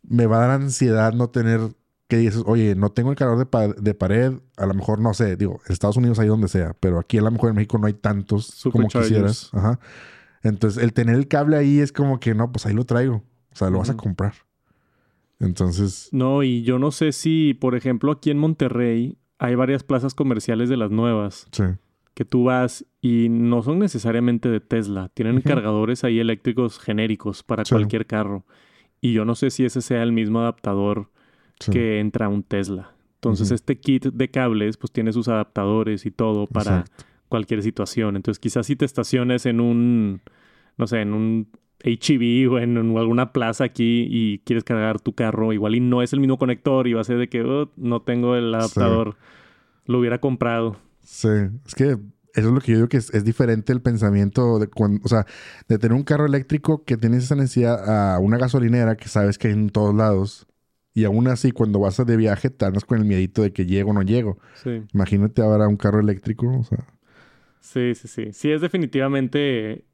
me 0.02 0.26
va 0.26 0.38
a 0.38 0.48
dar 0.48 0.62
ansiedad 0.62 1.12
no 1.12 1.30
tener 1.30 1.60
que 2.08 2.18
dices, 2.18 2.42
oye, 2.46 2.74
no 2.76 2.90
tengo 2.90 3.10
el 3.10 3.16
calor 3.16 3.38
de, 3.38 3.94
pared. 3.94 4.32
A 4.56 4.66
lo 4.66 4.74
mejor, 4.74 5.00
no 5.00 5.12
sé, 5.14 5.36
digo, 5.36 5.60
en 5.66 5.72
Estados 5.72 5.96
Unidos 5.96 6.18
hay 6.18 6.28
donde 6.28 6.48
sea, 6.48 6.76
pero 6.78 6.98
aquí 7.00 7.18
a 7.18 7.22
lo 7.22 7.30
mejor 7.30 7.50
en 7.50 7.56
México 7.56 7.78
no 7.78 7.86
hay 7.86 7.94
tantos 7.94 8.62
como 8.72 8.88
quisieras. 8.88 9.50
Ajá. 9.52 9.80
Entonces, 10.42 10.82
el 10.82 10.92
tener 10.92 11.16
el 11.16 11.26
cable 11.26 11.56
ahí 11.56 11.80
es 11.80 11.92
como 11.92 12.20
que, 12.20 12.34
no, 12.34 12.52
pues 12.52 12.66
ahí 12.66 12.74
lo 12.74 12.84
traigo. 12.84 13.24
O 13.52 13.56
sea, 13.56 13.70
lo 13.70 13.78
vas 13.78 13.90
a 13.90 13.96
comprar. 13.96 14.34
Entonces. 15.40 16.08
No, 16.12 16.42
y 16.42 16.62
yo 16.62 16.78
no 16.78 16.92
sé 16.92 17.12
si, 17.12 17.54
por 17.54 17.74
ejemplo, 17.74 18.12
aquí 18.12 18.30
en 18.30 18.38
Monterrey 18.38 19.18
hay 19.38 19.54
varias 19.54 19.82
plazas 19.82 20.14
comerciales 20.14 20.68
de 20.68 20.76
las 20.76 20.90
nuevas. 20.90 21.48
Sí 21.52 21.64
que 22.16 22.24
tú 22.24 22.44
vas 22.44 22.86
y 23.02 23.28
no 23.28 23.62
son 23.62 23.78
necesariamente 23.78 24.48
de 24.48 24.60
Tesla, 24.60 25.10
tienen 25.12 25.42
cargadores 25.42 26.02
ahí 26.02 26.18
eléctricos 26.18 26.78
genéricos 26.78 27.42
para 27.42 27.62
cualquier 27.62 28.06
carro. 28.06 28.46
Y 29.02 29.12
yo 29.12 29.26
no 29.26 29.34
sé 29.34 29.50
si 29.50 29.66
ese 29.66 29.82
sea 29.82 30.02
el 30.02 30.12
mismo 30.12 30.40
adaptador 30.40 31.10
que 31.70 32.00
entra 32.00 32.30
un 32.30 32.42
Tesla. 32.42 32.92
Entonces, 33.16 33.50
este 33.50 33.78
kit 33.78 34.06
de 34.06 34.30
cables, 34.30 34.78
pues 34.78 34.92
tiene 34.92 35.12
sus 35.12 35.28
adaptadores 35.28 36.06
y 36.06 36.10
todo 36.10 36.46
para 36.46 36.86
cualquier 37.28 37.62
situación. 37.62 38.16
Entonces, 38.16 38.38
quizás 38.38 38.64
si 38.64 38.76
te 38.76 38.86
estaciones 38.86 39.44
en 39.44 39.60
un, 39.60 40.22
no 40.78 40.86
sé, 40.86 41.02
en 41.02 41.12
un 41.12 41.48
HEV 41.84 42.50
o 42.50 42.58
en, 42.58 42.76
alguna 42.96 43.32
plaza 43.32 43.64
aquí 43.64 44.06
y 44.10 44.38
quieres 44.40 44.64
cargar 44.64 45.00
tu 45.00 45.14
carro, 45.14 45.52
igual 45.52 45.74
y 45.74 45.80
no 45.80 46.02
es 46.02 46.12
el 46.12 46.20
mismo 46.20 46.38
conector 46.38 46.86
y 46.86 46.94
va 46.94 47.00
a 47.00 47.04
ser 47.04 47.18
de 47.18 47.28
que 47.28 47.42
oh, 47.42 47.70
no 47.76 48.02
tengo 48.02 48.36
el 48.36 48.54
adaptador, 48.54 49.16
lo 49.86 49.98
hubiera 49.98 50.20
comprado. 50.20 50.76
Sí, 51.02 51.28
es 51.66 51.74
que 51.74 51.84
eso 52.36 52.48
es 52.48 52.54
lo 52.54 52.60
que 52.60 52.72
yo 52.72 52.78
digo 52.78 52.88
que 52.88 52.98
es, 52.98 53.24
diferente 53.24 53.72
el 53.72 53.80
pensamiento 53.80 54.58
de 54.58 54.66
cuando, 54.68 55.00
o 55.04 55.08
sea, 55.08 55.24
de 55.68 55.78
tener 55.78 55.96
un 55.96 56.02
carro 56.02 56.26
eléctrico 56.26 56.84
que 56.84 56.98
tienes 56.98 57.24
esa 57.24 57.34
necesidad 57.34 58.14
a 58.14 58.18
una 58.18 58.36
gasolinera 58.36 58.96
que 58.96 59.08
sabes 59.08 59.38
que 59.38 59.48
hay 59.48 59.54
en 59.54 59.70
todos 59.70 59.94
lados. 59.94 60.46
Y 60.92 61.04
aún 61.04 61.28
así, 61.28 61.52
cuando 61.52 61.78
vas 61.78 62.04
de 62.04 62.16
viaje, 62.16 62.48
te 62.50 62.64
andas 62.64 62.84
con 62.84 62.98
el 62.98 63.04
miedito 63.04 63.42
de 63.42 63.52
que 63.52 63.66
llego 63.66 63.90
o 63.90 63.92
no 63.92 64.02
llego. 64.02 64.38
Sí. 64.54 64.82
Imagínate 64.94 65.42
ahora 65.42 65.68
un 65.68 65.76
carro 65.76 66.00
eléctrico, 66.00 66.46
o 66.58 66.64
sea. 66.64 66.86
Sí, 67.60 67.94
sí, 67.94 68.08
sí. 68.08 68.32
Sí, 68.32 68.50
es 68.50 68.60
definitivamente. 68.60 69.84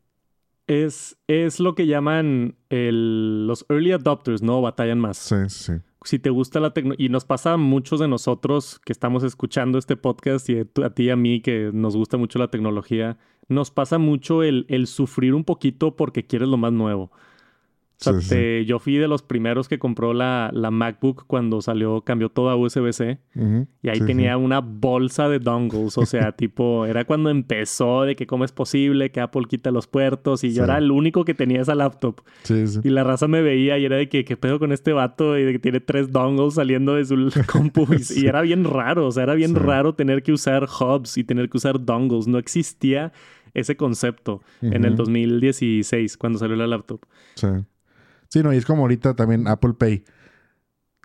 Es, 0.73 1.19
es 1.27 1.61
lo 1.61 1.75
que 1.75 1.87
llaman 1.87 2.57
el, 2.71 3.47
los 3.47 3.67
early 3.69 3.93
adopters, 3.93 4.43
¿no? 4.43 4.63
Batallan 4.63 4.99
más. 4.99 5.19
Sí, 5.19 5.37
sí 5.49 5.75
si 6.05 6.19
te 6.19 6.31
gusta 6.31 6.61
la 6.61 6.73
tecnología, 6.73 7.07
y 7.07 7.09
nos 7.09 7.25
pasa 7.25 7.55
a 7.55 7.57
muchos 7.57 8.01
de 8.01 8.09
nosotros 8.09 8.81
que 8.85 8.93
estamos 8.93 9.23
escuchando 9.23 9.79
este 9.79 9.97
podcast 9.97 10.49
y 10.49 10.59
a 10.59 10.91
ti 10.91 11.05
y 11.05 11.11
a 11.11 11.17
mí 11.17 11.41
que 11.41 11.71
nos 11.73 11.97
gusta 11.97 12.17
mucho 12.17 12.39
la 12.39 12.49
tecnología, 12.49 13.19
nos 13.49 13.71
pasa 13.71 13.99
mucho 13.99 14.43
el, 14.43 14.67
el, 14.69 14.87
sufrir 14.87 15.35
un 15.35 15.45
poquito 15.45 15.97
porque 15.97 16.27
quieres 16.27 16.49
lo 16.49 16.57
más 16.57 16.73
nuevo. 16.73 17.13
O 18.07 18.11
O 18.11 18.13
sea, 18.13 18.21
Sí, 18.21 18.29
sí, 18.29 18.35
te- 18.35 18.65
yo 18.65 18.79
fui 18.79 18.97
de 18.97 19.09
los 19.09 19.23
primeros 19.23 19.69
que 19.69 19.79
compró 19.79 20.13
la, 20.13 20.51
la 20.53 20.71
MacBook 20.71 21.25
cuando 21.27 21.61
salió, 21.63 22.01
cambió 22.03 22.29
todo 22.29 22.51
a 22.51 22.57
USB-C. 22.57 23.19
Y 23.83 23.89
ahí 23.89 23.99
Sí, 24.01 24.07
tenía 24.07 24.37
una 24.37 24.61
bolsa 24.61 25.29
de 25.29 25.39
dongles. 25.39 25.97
O 25.99 26.07
sea, 26.07 26.33
tipo, 26.37 26.85
era 26.87 27.05
cuando 27.05 27.31
empezó 27.31 28.03
de 28.03 28.17
que 28.17 28.27
cómo 28.27 28.45
es 28.45 28.53
posible 28.53 29.11
que 29.11 29.21
Apple 29.21 29.43
quita 29.49 29.71
los 29.71 29.87
puertos. 29.87 30.43
Y 30.45 30.53
yo 30.53 30.65
era 30.65 30.79
el 30.79 30.91
único 30.91 31.25
que 31.25 31.35
tenía 31.35 31.61
esa 31.63 31.75
laptop. 31.75 32.21
Y 32.85 32.89
la 32.91 33.05
raza 33.05 33.29
me 33.29 33.41
veía 33.43 33.79
y 33.79 33.85
era 33.85 33.97
de 33.97 34.09
que, 34.09 34.25
¿qué 34.25 34.37
pedo 34.37 34.59
con 34.59 34.73
este 34.73 34.93
vato? 34.93 35.39
Y 35.39 35.45
de 35.45 35.53
que 35.53 35.59
tiene 35.59 35.81
tres 35.81 36.11
dongles 36.13 36.55
saliendo 36.55 36.95
de 36.95 37.05
su 37.05 37.15
compu. 37.53 37.87
Y, 38.17 38.27
era 38.27 38.43
bien 38.43 38.65
raro. 38.65 39.07
O 39.07 39.13
sea, 39.13 39.23
era 39.23 39.35
bien 39.35 39.55
raro 39.55 39.95
tener 39.95 40.23
que 40.23 40.33
usar 40.33 40.65
hubs 40.81 41.17
y 41.19 41.25
tener 41.25 41.49
que 41.49 41.57
usar 41.57 41.85
dongles. 41.85 42.27
No 42.27 42.39
existía 42.39 43.13
ese 43.55 43.77
concepto 43.77 44.41
en 44.63 44.85
el 44.85 44.95
Ujú. 44.95 45.05
2016 45.05 46.17
cuando 46.17 46.39
salió 46.39 46.57
la 46.57 46.67
laptop. 46.67 47.01
Sí. 47.35 47.47
Sí, 48.33 48.43
no, 48.43 48.51
y 48.55 48.57
es 48.57 48.65
como 48.65 48.81
ahorita 48.81 49.13
también 49.15 49.47
Apple 49.47 49.75
Pay. 49.79 50.05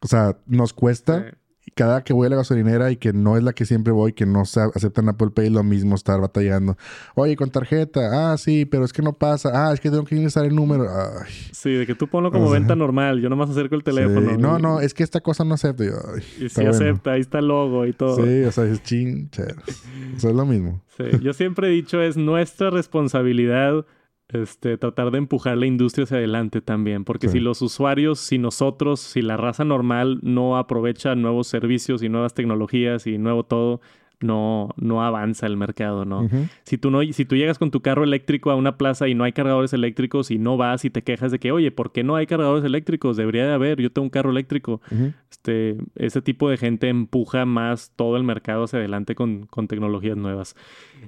O 0.02 0.08
sea, 0.08 0.38
nos 0.46 0.72
cuesta 0.72 1.34
y 1.66 1.72
cada 1.72 2.02
que 2.06 2.14
voy 2.14 2.28
a 2.28 2.30
la 2.30 2.38
gasolinera 2.38 2.90
y 2.90 2.96
que 2.96 3.12
no 3.12 3.36
es 3.36 3.44
la 3.44 3.52
que 3.52 3.66
siempre 3.66 3.92
voy, 3.92 4.14
que 4.14 4.26
no 4.26 4.46
se 4.46 4.62
aceptan 4.62 5.10
Apple 5.10 5.32
Pay, 5.36 5.50
lo 5.50 5.62
mismo 5.62 5.96
estar 5.96 6.22
batallando. 6.22 6.78
Oye, 7.16 7.36
con 7.36 7.50
tarjeta. 7.50 8.32
Ah, 8.32 8.38
sí, 8.38 8.64
pero 8.64 8.86
es 8.86 8.94
que 8.94 9.02
no 9.02 9.12
pasa. 9.12 9.50
Ah, 9.54 9.74
es 9.74 9.82
que 9.82 9.90
tengo 9.90 10.06
que 10.06 10.16
ingresar 10.16 10.46
el 10.46 10.56
número. 10.56 10.88
Ay. 10.90 11.30
Sí, 11.52 11.74
de 11.74 11.86
que 11.86 11.96
tú 11.96 12.08
ponlo 12.08 12.32
como 12.32 12.46
O 12.46 12.48
sea, 12.48 12.60
venta 12.60 12.78
normal. 12.78 13.20
Yo 13.20 13.28
nomás 13.28 13.50
acerco 13.50 13.76
el 13.76 13.84
teléfono. 13.84 14.32
Sí. 14.32 14.38
No, 14.40 14.58
no, 14.58 14.80
es 14.80 14.94
que 14.94 15.04
esta 15.04 15.20
cosa 15.20 15.44
no 15.44 15.56
acepta. 15.56 15.84
Y 15.84 15.88
yo, 15.88 15.96
ay, 16.16 16.24
Y 16.40 16.46
está 16.46 16.62
sí 16.62 16.68
bueno. 16.70 16.76
acepta, 16.78 17.12
ahí 17.12 17.20
está 17.20 17.40
el 17.40 17.50
logo 17.50 17.86
y 17.86 17.92
todo. 17.92 18.24
Sí, 18.24 18.44
o 18.46 18.52
sea, 18.54 18.64
es 18.64 18.82
chincheros. 18.84 19.84
O 20.16 20.20
sea, 20.22 20.30
es 20.30 20.36
lo 20.38 20.46
mismo. 20.46 20.82
Sí, 20.96 21.04
Yo 21.22 21.34
siempre 21.34 21.68
he 21.68 21.72
dicho, 21.72 22.02
es 22.02 22.16
nuestra 22.16 22.70
responsabilidad 22.70 23.86
este, 24.30 24.78
tratar 24.78 25.12
de 25.12 25.20
empujar 25.20 25.58
la 25.58 25.66
industria 25.68 26.04
hacia 26.04 26.18
adelante 26.18 26.62
también. 26.62 27.04
Porque 27.06 27.28
Sí. 27.28 27.34
si 27.34 27.40
los 27.40 27.62
usuarios, 27.62 28.20
si 28.20 28.38
nosotros, 28.38 29.00
si 29.00 29.22
la 29.22 29.38
raza 29.38 29.64
normal 29.66 30.20
no 30.22 30.58
aprovecha 30.58 31.16
nuevos 31.16 31.48
servicios 31.48 32.04
y 32.04 32.10
nuevas 32.10 32.34
tecnologías 32.34 33.08
y 33.08 33.18
nuevo 33.18 33.44
todo, 33.44 33.80
no, 34.20 34.70
no 34.78 35.04
avanza 35.04 35.46
el 35.46 35.58
mercado, 35.58 36.04
¿no? 36.04 36.28
Si 36.64 36.80
tú 36.80 36.90
no, 36.90 37.04
si 37.04 37.24
tú 37.26 37.36
llegas 37.36 37.60
con 37.60 37.70
tu 37.70 37.82
carro 37.82 38.04
eléctrico 38.04 38.50
a 38.50 38.56
una 38.56 38.76
plaza 38.76 39.08
y 39.08 39.14
no 39.14 39.24
hay 39.24 39.32
cargadores 39.32 39.74
eléctricos 39.74 40.32
y 40.32 40.40
no 40.40 40.58
vas 40.58 40.86
y 40.86 40.90
te 40.90 41.04
quejas 41.04 41.32
de 41.32 41.38
que, 41.38 41.52
oye, 41.52 41.70
¿por 41.70 41.92
qué 41.92 42.04
no 42.04 42.16
hay 42.16 42.26
cargadores 42.26 42.66
eléctricos? 42.66 43.16
Debería 43.16 43.46
de 43.46 43.54
haber, 43.54 43.80
yo 43.80 43.92
tengo 43.92 44.06
un 44.06 44.10
carro 44.10 44.32
eléctrico. 44.32 44.82
Este, 45.30 45.78
ese 45.96 46.24
tipo 46.24 46.50
de 46.50 46.58
gente 46.58 46.90
empuja 46.90 47.46
más 47.46 47.94
todo 47.96 48.18
el 48.18 48.24
mercado 48.24 48.64
hacia 48.64 48.80
adelante 48.80 49.14
con, 49.14 49.46
con 49.46 49.68
tecnologías 49.68 50.18
nuevas. 50.18 50.56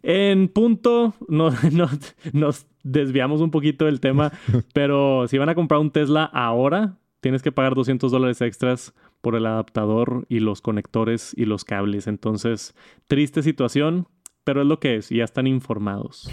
En 0.03 0.47
punto, 0.47 1.15
no, 1.27 1.49
no- 1.71 1.89
nos 2.31 2.67
desviamos 2.83 3.41
un 3.41 3.51
poquito 3.51 3.85
del 3.85 3.99
tema, 3.99 4.31
pero 4.73 5.27
si 5.27 5.37
van 5.37 5.49
a 5.49 5.55
comprar 5.55 5.79
un 5.79 5.91
Tesla 5.91 6.25
ahora, 6.25 6.97
tienes 7.21 7.41
que 7.41 7.51
pagar 7.51 7.75
200 7.75 8.11
dólares 8.11 8.41
extras 8.41 8.93
por 9.21 9.35
el 9.35 9.45
adaptador 9.45 10.25
y 10.29 10.39
los 10.39 10.61
conectores 10.61 11.33
y 11.35 11.45
los 11.45 11.65
cables. 11.65 12.07
Entonces, 12.07 12.75
triste 13.07 13.43
situación, 13.43 14.07
pero 14.43 14.61
es 14.61 14.67
lo 14.67 14.79
que 14.79 14.95
es 14.95 15.11
y 15.11 15.17
ya 15.17 15.25
están 15.25 15.47
informados. 15.47 16.29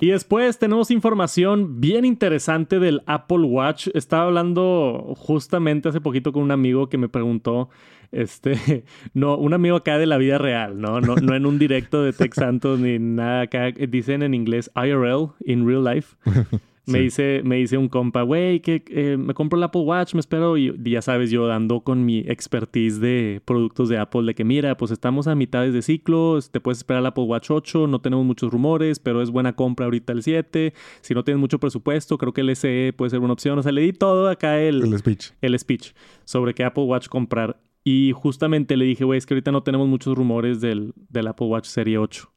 Y 0.00 0.08
después 0.08 0.58
tenemos 0.58 0.90
información 0.90 1.80
bien 1.80 2.06
interesante 2.06 2.78
del 2.78 3.02
Apple 3.04 3.42
Watch. 3.42 3.88
Estaba 3.92 4.24
hablando 4.24 5.14
justamente 5.18 5.90
hace 5.90 6.00
poquito 6.00 6.32
con 6.32 6.42
un 6.42 6.50
amigo 6.50 6.88
que 6.88 6.96
me 6.96 7.10
preguntó, 7.10 7.68
este, 8.10 8.84
no, 9.14 9.36
un 9.36 9.52
amigo 9.52 9.76
acá 9.76 9.98
de 9.98 10.06
la 10.06 10.16
vida 10.16 10.38
real, 10.38 10.80
¿no? 10.80 11.02
No, 11.02 11.16
no 11.16 11.34
en 11.34 11.44
un 11.44 11.58
directo 11.58 12.02
de 12.02 12.14
Tech 12.14 12.34
Santos 12.34 12.80
ni 12.80 12.98
nada 12.98 13.42
acá. 13.42 13.70
Dicen 13.70 14.22
en 14.22 14.32
inglés 14.32 14.70
IRL, 14.74 15.32
in 15.44 15.66
real 15.66 15.84
life. 15.84 16.16
Me, 16.86 16.98
Sí. 16.98 17.04
dice, 17.04 17.40
me 17.44 17.56
dice 17.56 17.76
un 17.76 17.88
compa, 17.88 18.22
güey, 18.22 18.60
que 18.60 18.82
eh, 18.88 19.16
me 19.18 19.34
compro 19.34 19.56
el 19.58 19.62
Apple 19.62 19.82
Watch, 19.82 20.14
me 20.14 20.20
espero. 20.20 20.56
Y 20.56 20.74
ya 20.82 21.02
sabes, 21.02 21.30
yo 21.30 21.46
dando 21.46 21.80
con 21.82 22.04
mi 22.04 22.20
expertise 22.20 23.00
de 23.00 23.40
productos 23.44 23.88
de 23.88 23.98
Apple, 23.98 24.22
de 24.24 24.34
que 24.34 24.44
mira, 24.44 24.76
pues 24.76 24.90
estamos 24.90 25.26
a 25.28 25.34
mitades 25.34 25.72
de 25.74 25.82
ciclo, 25.82 26.38
te 26.50 26.58
puedes 26.60 26.78
esperar 26.78 27.00
el 27.02 27.06
Apple 27.06 27.24
Watch 27.24 27.50
8, 27.50 27.86
no 27.86 28.00
tenemos 28.00 28.24
muchos 28.24 28.50
rumores, 28.50 28.98
pero 28.98 29.22
es 29.22 29.30
buena 29.30 29.54
compra 29.54 29.84
ahorita 29.86 30.12
el 30.12 30.22
7. 30.22 30.72
Si 31.02 31.14
no 31.14 31.22
tienes 31.22 31.40
mucho 31.40 31.58
presupuesto, 31.60 32.18
creo 32.18 32.32
que 32.32 32.40
el 32.40 32.56
SE 32.56 32.92
puede 32.96 33.10
ser 33.10 33.20
una 33.20 33.34
opción. 33.34 33.58
O 33.58 33.62
sea, 33.62 33.72
le 33.72 33.82
di 33.82 33.92
todo 33.92 34.28
acá 34.28 34.60
el, 34.60 34.82
El 34.82 34.98
speech. 34.98 35.30
el 35.42 35.58
speech 35.58 35.92
sobre 36.24 36.54
qué 36.54 36.64
Apple 36.64 36.84
Watch 36.84 37.08
comprar. 37.08 37.60
Y 37.84 38.12
justamente 38.14 38.76
le 38.76 38.84
dije, 38.84 39.04
güey, 39.04 39.18
es 39.18 39.26
que 39.26 39.34
ahorita 39.34 39.52
no 39.52 39.62
tenemos 39.62 39.88
muchos 39.88 40.16
rumores 40.16 40.60
del, 40.60 40.92
del 41.08 41.26
Apple 41.28 41.46
Watch 41.46 41.66
Serie 41.66 41.96
8. 41.98 42.30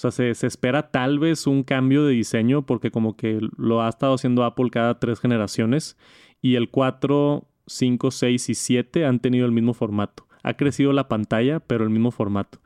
O 0.00 0.08
sea, 0.08 0.10
se, 0.12 0.34
se 0.34 0.46
espera 0.46 0.90
tal 0.90 1.18
vez 1.18 1.46
un 1.46 1.62
cambio 1.62 2.06
de 2.06 2.14
diseño 2.14 2.64
porque 2.64 2.90
como 2.90 3.18
que 3.18 3.38
lo 3.58 3.82
ha 3.82 3.88
estado 3.90 4.14
haciendo 4.14 4.44
Apple 4.44 4.70
cada 4.70 4.98
tres 4.98 5.20
generaciones. 5.20 5.98
Y 6.40 6.54
el 6.54 6.70
4, 6.70 7.46
5, 7.66 8.10
6 8.10 8.48
y 8.48 8.54
7 8.54 9.04
han 9.04 9.20
tenido 9.20 9.44
el 9.44 9.52
mismo 9.52 9.74
formato. 9.74 10.26
Ha 10.42 10.54
crecido 10.54 10.94
la 10.94 11.06
pantalla, 11.06 11.60
pero 11.60 11.84
el 11.84 11.90
mismo 11.90 12.12
formato. 12.12 12.60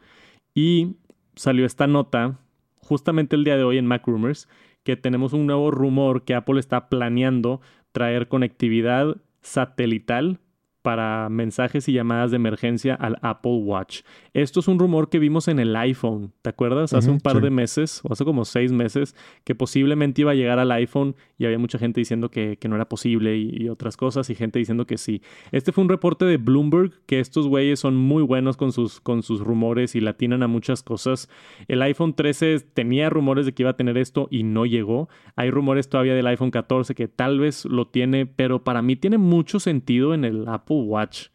Y 0.55 0.95
salió 1.35 1.67
esta 1.67 1.89
nota 1.89 2.39
justamente 2.77 3.35
el 3.35 3.43
día 3.43 3.57
de 3.57 3.65
hoy 3.65 3.79
en 3.79 3.87
Mac 3.87 4.07
Rumors 4.07 4.49
que 4.85 4.97
tenemos 4.97 5.33
un 5.33 5.47
nuevo 5.47 5.73
rumor 5.73 6.23
que 6.23 6.37
Apple 6.37 6.61
está 6.61 6.89
planeando 6.89 7.61
traer 7.91 8.29
conectividad 8.29 9.17
satelital 9.43 10.39
para 10.85 11.31
mensajes 11.31 11.89
y 11.89 11.95
llamadas 11.95 12.31
de 12.31 12.37
emergencia 12.37 12.95
al 12.95 13.17
Apple 13.23 13.57
Watch. 13.63 14.03
Esto 14.35 14.61
es 14.61 14.69
un 14.69 14.79
rumor 14.79 15.09
que 15.09 15.19
vimos 15.19 15.49
en 15.49 15.59
el 15.59 15.75
iPhone, 15.77 16.35
¿te 16.43 16.51
acuerdas? 16.51 16.93
Hace 16.93 17.11
un 17.11 17.21
par 17.21 17.37
sí. 17.37 17.41
de 17.41 17.49
meses, 17.49 18.03
o 18.05 18.13
hace 18.13 18.23
como 18.27 18.45
seis 18.45 18.71
meses, 18.71 19.17
que 19.45 19.55
posiblemente 19.55 20.21
iba 20.21 20.33
a 20.33 20.35
llegar 20.35 20.59
al 20.59 20.71
iPhone 20.73 21.17
y 21.39 21.47
había 21.47 21.59
mucha 21.59 21.79
gente 21.79 22.03
diciendo 22.03 22.31
que, 22.31 22.59
que 22.59 22.69
no 22.69 22.77
era 22.77 22.87
posible 22.87 23.35
y, 23.39 23.63
y 23.63 23.71
otras 23.71 23.97
cosas 23.97 24.29
y 24.29 24.35
gente 24.35 24.59
diciendo 24.59 24.87
que 24.87 24.99
sí. 24.99 25.23
Este 25.53 25.73
fue 25.73 25.85
un 25.85 25.89
reporte 25.89 26.27
de 26.27 26.37
Bloomberg, 26.37 26.93
que 27.07 27.19
estos 27.19 27.49
güeyes 27.49 27.81
son 27.81 27.97
muy 27.97 28.23
buenos 28.23 28.59
con 28.59 28.71
sus, 28.71 29.01
con 29.01 29.23
sus 29.23 29.41
rumores 29.41 29.95
y 29.95 30.03
latinan 30.03 30.43
a 30.43 30.49
muchas 30.49 30.83
cosas. 30.83 31.31
El 31.67 31.81
iPhone 31.81 32.13
13 32.13 32.61
tenía 32.61 33.09
rumores 33.09 33.47
de 33.47 33.55
que 33.55 33.63
iba 33.63 33.71
a 33.71 33.77
tener 33.77 33.97
esto 33.97 34.29
y 34.31 34.43
no 34.43 34.67
llegó. 34.67 35.09
Hay 35.35 35.51
rumores 35.51 35.89
todavía 35.89 36.15
del 36.15 36.27
iPhone 36.27 36.51
14 36.51 36.95
que 36.95 37.09
tal 37.09 37.41
vez 37.41 37.65
lo 37.65 37.87
tiene, 37.87 38.27
pero 38.27 38.65
para 38.65 38.83
mí 38.83 38.97
tiene 38.97 39.17
mucho 39.17 39.61
sentido 39.61 40.13
en 40.13 40.27
el 40.27 40.47
Apple 40.47 40.74
Watch, 40.83 41.29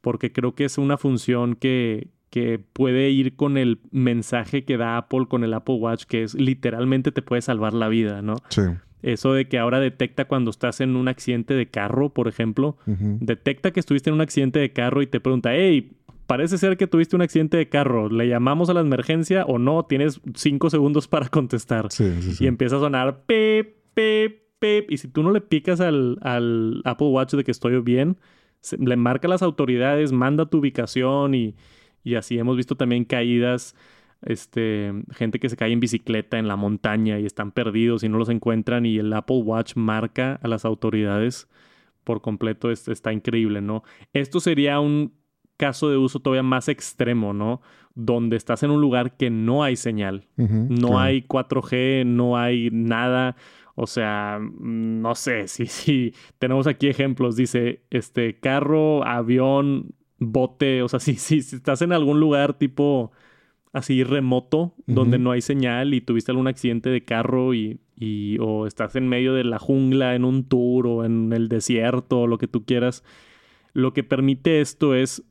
porque 0.00 0.32
creo 0.32 0.54
que 0.54 0.64
es 0.64 0.78
una 0.78 0.98
función 0.98 1.54
que, 1.54 2.08
que 2.30 2.60
puede 2.72 3.10
ir 3.10 3.36
con 3.36 3.56
el 3.56 3.80
mensaje 3.90 4.64
que 4.64 4.76
da 4.76 4.96
Apple 4.96 5.26
con 5.28 5.44
el 5.44 5.54
Apple 5.54 5.76
Watch, 5.76 6.04
que 6.04 6.22
es 6.22 6.34
literalmente 6.34 7.12
te 7.12 7.22
puede 7.22 7.42
salvar 7.42 7.74
la 7.74 7.88
vida, 7.88 8.22
¿no? 8.22 8.36
Sí. 8.48 8.62
Eso 9.02 9.32
de 9.32 9.48
que 9.48 9.58
ahora 9.58 9.80
detecta 9.80 10.26
cuando 10.26 10.50
estás 10.50 10.80
en 10.80 10.94
un 10.94 11.08
accidente 11.08 11.54
de 11.54 11.66
carro, 11.66 12.10
por 12.10 12.28
ejemplo, 12.28 12.76
detecta 12.86 13.72
que 13.72 13.80
estuviste 13.80 14.10
en 14.10 14.14
un 14.14 14.20
accidente 14.20 14.60
de 14.60 14.72
carro 14.72 15.02
y 15.02 15.08
te 15.08 15.18
pregunta, 15.18 15.50
hey, 15.52 15.90
parece 16.28 16.56
ser 16.56 16.76
que 16.76 16.86
tuviste 16.86 17.16
un 17.16 17.22
accidente 17.22 17.56
de 17.56 17.68
carro, 17.68 18.08
¿le 18.08 18.28
llamamos 18.28 18.70
a 18.70 18.74
la 18.74 18.80
emergencia 18.80 19.44
o 19.44 19.58
no? 19.58 19.84
Tienes 19.84 20.20
cinco 20.34 20.70
segundos 20.70 21.08
para 21.08 21.28
contestar. 21.28 21.90
Sí, 21.90 22.10
sí, 22.20 22.34
sí. 22.34 22.44
Y 22.44 22.46
empieza 22.46 22.76
a 22.76 22.80
sonar 22.80 23.24
pip, 23.26 23.74
pip, 23.92 24.38
pip. 24.58 24.90
Y 24.90 24.96
si 24.98 25.08
tú 25.08 25.22
no 25.22 25.32
le 25.32 25.40
picas 25.40 25.80
al, 25.80 26.18
al 26.22 26.80
Apple 26.84 27.08
Watch 27.08 27.34
de 27.34 27.44
que 27.44 27.50
estoy 27.50 27.78
bien, 27.80 28.16
se- 28.62 28.78
le 28.78 28.96
marca 28.96 29.26
a 29.28 29.30
las 29.30 29.42
autoridades, 29.42 30.12
manda 30.12 30.46
tu 30.46 30.58
ubicación 30.58 31.34
y, 31.34 31.54
y 32.02 32.14
así 32.14 32.38
hemos 32.38 32.56
visto 32.56 32.74
también 32.76 33.04
caídas. 33.04 33.76
Este, 34.24 34.92
gente 35.10 35.40
que 35.40 35.48
se 35.48 35.56
cae 35.56 35.72
en 35.72 35.80
bicicleta 35.80 36.38
en 36.38 36.46
la 36.46 36.54
montaña 36.54 37.18
y 37.18 37.26
están 37.26 37.50
perdidos 37.50 38.04
y 38.04 38.08
no 38.08 38.18
los 38.18 38.28
encuentran 38.28 38.86
y 38.86 38.98
el 38.98 39.12
Apple 39.12 39.38
Watch 39.42 39.74
marca 39.74 40.38
a 40.42 40.48
las 40.48 40.64
autoridades 40.64 41.48
por 42.04 42.20
completo. 42.22 42.70
Es- 42.70 42.86
está 42.88 43.12
increíble, 43.12 43.60
¿no? 43.60 43.82
Esto 44.12 44.38
sería 44.40 44.78
un 44.80 45.12
caso 45.56 45.90
de 45.90 45.96
uso 45.96 46.20
todavía 46.20 46.42
más 46.44 46.68
extremo, 46.68 47.32
¿no? 47.32 47.62
Donde 47.94 48.36
estás 48.36 48.62
en 48.62 48.70
un 48.70 48.80
lugar 48.80 49.16
que 49.16 49.28
no 49.28 49.62
hay 49.64 49.74
señal. 49.76 50.26
No 50.36 50.88
claro. 50.88 50.98
hay 50.98 51.22
4G, 51.22 52.04
no 52.06 52.36
hay 52.38 52.70
nada. 52.72 53.36
O 53.74 53.86
sea, 53.86 54.38
no 54.60 55.14
sé, 55.14 55.48
si 55.48 55.66
sí, 55.66 56.14
tenemos 56.38 56.66
aquí 56.66 56.88
ejemplos. 56.88 57.36
Dice, 57.36 57.82
este, 57.90 58.38
carro, 58.40 59.04
avión, 59.04 59.94
bote. 60.18 60.82
O 60.82 60.88
sea, 60.88 61.00
si 61.00 61.14
sí, 61.16 61.42
si 61.42 61.56
estás 61.56 61.82
en 61.82 61.92
algún 61.92 62.20
lugar 62.20 62.54
tipo 62.58 63.12
así 63.72 64.04
remoto, 64.04 64.74
donde 64.86 65.18
no 65.18 65.30
hay 65.32 65.40
señal 65.40 65.94
y 65.94 66.02
tuviste 66.02 66.30
algún 66.30 66.46
accidente 66.46 66.90
de 66.90 67.04
carro 67.04 67.54
y, 67.54 67.80
y- 67.96 68.36
o 68.40 68.66
estás 68.66 68.96
en 68.96 69.08
medio 69.08 69.32
de 69.34 69.44
la 69.44 69.58
jungla, 69.58 70.14
en 70.14 70.24
un 70.26 70.44
tour 70.44 70.86
o 70.86 71.04
en 71.04 71.32
el 71.32 71.48
desierto 71.48 72.20
o 72.22 72.26
lo 72.26 72.36
que 72.38 72.48
tú 72.48 72.64
quieras, 72.66 73.02
lo 73.72 73.92
que 73.94 74.04
permite 74.04 74.60
esto 74.60 74.94
es 74.94 75.22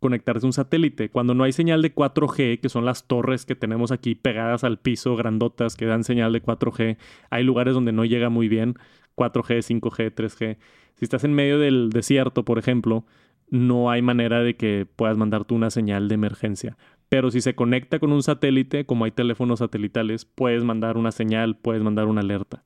conectarse 0.00 0.46
a 0.46 0.48
un 0.48 0.52
satélite. 0.52 1.10
Cuando 1.10 1.34
no 1.34 1.44
hay 1.44 1.52
señal 1.52 1.82
de 1.82 1.94
4G, 1.94 2.60
que 2.60 2.68
son 2.68 2.84
las 2.84 3.06
torres 3.06 3.44
que 3.44 3.54
tenemos 3.54 3.92
aquí 3.92 4.14
pegadas 4.14 4.64
al 4.64 4.78
piso, 4.78 5.16
grandotas, 5.16 5.76
que 5.76 5.86
dan 5.86 6.04
señal 6.04 6.32
de 6.32 6.42
4G, 6.42 6.96
hay 7.30 7.44
lugares 7.44 7.74
donde 7.74 7.92
no 7.92 8.04
llega 8.04 8.28
muy 8.28 8.48
bien 8.48 8.76
4G, 9.16 9.80
5G, 9.80 10.14
3G. 10.14 10.58
Si 10.94 11.04
estás 11.04 11.24
en 11.24 11.34
medio 11.34 11.58
del 11.58 11.90
desierto, 11.90 12.44
por 12.44 12.58
ejemplo, 12.58 13.04
no 13.50 13.90
hay 13.90 14.02
manera 14.02 14.40
de 14.40 14.56
que 14.56 14.86
puedas 14.96 15.16
mandar 15.16 15.44
tú 15.44 15.54
una 15.54 15.70
señal 15.70 16.08
de 16.08 16.14
emergencia. 16.14 16.76
Pero 17.08 17.30
si 17.30 17.40
se 17.40 17.54
conecta 17.54 17.98
con 17.98 18.12
un 18.12 18.22
satélite, 18.22 18.84
como 18.84 19.04
hay 19.04 19.10
teléfonos 19.10 19.60
satelitales, 19.60 20.24
puedes 20.24 20.64
mandar 20.64 20.96
una 20.96 21.10
señal, 21.10 21.56
puedes 21.56 21.82
mandar 21.82 22.06
una 22.06 22.20
alerta. 22.20 22.64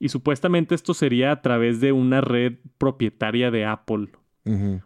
Y 0.00 0.08
supuestamente 0.08 0.74
esto 0.74 0.94
sería 0.94 1.30
a 1.30 1.40
través 1.42 1.80
de 1.80 1.92
una 1.92 2.20
red 2.20 2.54
propietaria 2.78 3.50
de 3.50 3.64
Apple. 3.64 4.08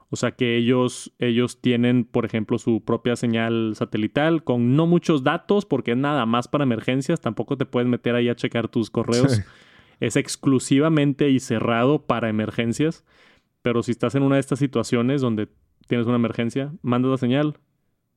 O 0.09 0.17
sea 0.17 0.33
que 0.33 0.57
ellos, 0.57 1.13
ellos 1.19 1.61
tienen, 1.61 2.05
por 2.05 2.25
ejemplo, 2.25 2.59
su 2.59 2.85
propia 2.85 3.17
señal 3.17 3.73
satelital 3.75 4.45
con 4.45 4.77
no 4.77 4.87
muchos 4.87 5.25
datos, 5.25 5.67
porque 5.67 5.93
es 5.93 5.97
nada 5.97 6.27
más 6.27 6.47
para 6.47 6.65
emergencias. 6.65 7.21
Tampoco 7.21 7.57
te 7.57 7.67
puedes 7.67 7.89
meter 7.89 8.15
ahí 8.15 8.29
a 8.29 8.37
checar 8.37 8.69
tus 8.69 8.91
correos. 8.91 9.33
Sí. 9.33 9.43
Es 10.01 10.15
exclusivamente 10.15 11.29
y 11.31 11.41
cerrado 11.41 12.07
para 12.07 12.29
emergencias. 12.29 13.05
Pero 13.63 13.83
si 13.83 13.91
estás 13.91 14.15
en 14.15 14.23
una 14.23 14.37
de 14.37 14.41
estas 14.41 14.61
situaciones 14.61 15.21
donde 15.21 15.49
tienes 15.89 16.07
una 16.07 16.17
emergencia, 16.17 16.73
mandas 16.83 17.11
la 17.11 17.19
señal 17.19 17.59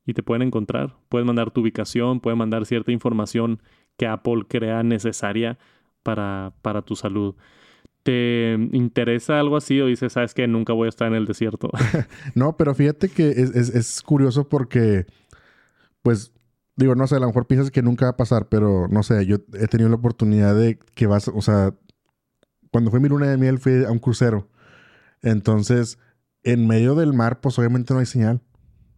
y 0.05 0.13
te 0.13 0.23
pueden 0.23 0.43
encontrar. 0.43 0.95
Puedes 1.09 1.25
mandar 1.25 1.51
tu 1.51 1.61
ubicación, 1.61 2.19
puedes 2.19 2.37
mandar 2.37 2.65
cierta 2.65 2.91
información 2.91 3.61
que 3.97 4.07
Apple 4.07 4.43
crea 4.47 4.83
necesaria 4.83 5.57
para, 6.03 6.53
para 6.61 6.83
tu 6.83 6.95
salud. 6.95 7.35
¿Te 8.03 8.53
interesa 8.71 9.39
algo 9.39 9.57
así 9.57 9.79
o 9.79 9.85
dices, 9.85 10.13
sabes 10.13 10.33
que 10.33 10.47
nunca 10.47 10.73
voy 10.73 10.87
a 10.87 10.89
estar 10.89 11.07
en 11.07 11.13
el 11.15 11.25
desierto? 11.27 11.69
No, 12.35 12.57
pero 12.57 12.73
fíjate 12.73 13.09
que 13.09 13.29
es, 13.29 13.55
es- 13.55 13.69
es 13.75 14.01
curioso 14.01 14.49
porque, 14.49 15.05
pues, 16.01 16.31
digo, 16.75 16.95
no 16.95 17.05
sé, 17.07 17.15
a 17.15 17.19
lo 17.19 17.27
mejor 17.27 17.47
piensas 17.47 17.71
que 17.71 17.81
nunca 17.83 18.05
va 18.05 18.11
a 18.11 18.17
pasar, 18.17 18.47
pero 18.49 18.87
no 18.87 19.03
sé, 19.03 19.25
yo 19.25 19.37
he 19.53 19.67
tenido 19.67 19.89
la 19.89 19.95
oportunidad 19.95 20.55
de 20.55 20.79
que 20.95 21.07
vas, 21.07 21.27
o 21.27 21.41
sea, 21.41 21.75
cuando 22.71 22.89
fue 22.91 22.99
mi 22.99 23.09
luna 23.09 23.27
de 23.29 23.37
miel 23.37 23.59
fui 23.59 23.83
a 23.85 23.91
un 23.91 23.99
crucero. 23.99 24.49
Entonces, 25.21 25.99
en 26.43 26.67
medio 26.67 26.95
del 26.95 27.13
mar, 27.13 27.41
pues 27.41 27.59
obviamente 27.59 27.93
no 27.93 27.99
hay 27.99 28.05
señal. 28.05 28.41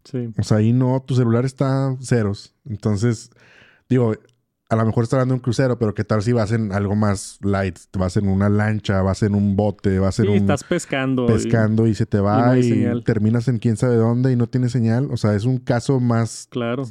sí. 0.06 0.30
O 0.38 0.44
sea, 0.44 0.58
ahí 0.58 0.74
no, 0.74 1.02
tu 1.06 1.16
celular 1.16 1.46
está 1.46 1.96
ceros. 2.02 2.56
Entonces, 2.66 3.32
digo, 3.90 4.14
a 4.74 4.75
lo 4.77 4.86
mejor 4.86 5.03
está 5.03 5.15
hablando 5.18 5.34
de 5.34 5.38
un 5.38 5.42
crucero, 5.44 5.77
pero 5.80 5.94
¿qué 5.94 6.03
tal 6.03 6.22
si 6.24 6.32
vas 6.34 6.51
en 6.51 6.72
algo 6.74 6.96
más 6.96 7.38
light? 7.42 7.77
Vas 7.98 8.18
en 8.18 8.27
una 8.27 8.50
lancha, 8.50 9.01
vas 9.01 9.24
en 9.24 9.36
un 9.36 9.56
bote, 9.56 10.00
vas 10.00 10.20
en 10.20 10.25
Sí, 10.25 10.32
un 10.32 10.38
estás 10.38 10.63
pescando. 10.63 11.25
pescando 11.25 11.88
y 11.88 11.96
se 11.96 12.06
te 12.06 12.20
va 12.20 12.48
no 12.48 12.58
y, 12.58 12.63
señal. 12.63 13.03
terminas 13.03 13.48
en 13.48 13.60
quién 13.60 13.77
sabe 13.77 13.96
dónde 13.96 14.32
y 14.32 14.36
no 14.36 14.48
tiene 14.48 14.70
señal. 14.70 15.10
O 15.12 15.18
sea, 15.18 15.36
es 15.36 15.46
un 15.46 15.58
caso 15.60 16.00
más, 16.00 16.48
claro. 16.50 16.84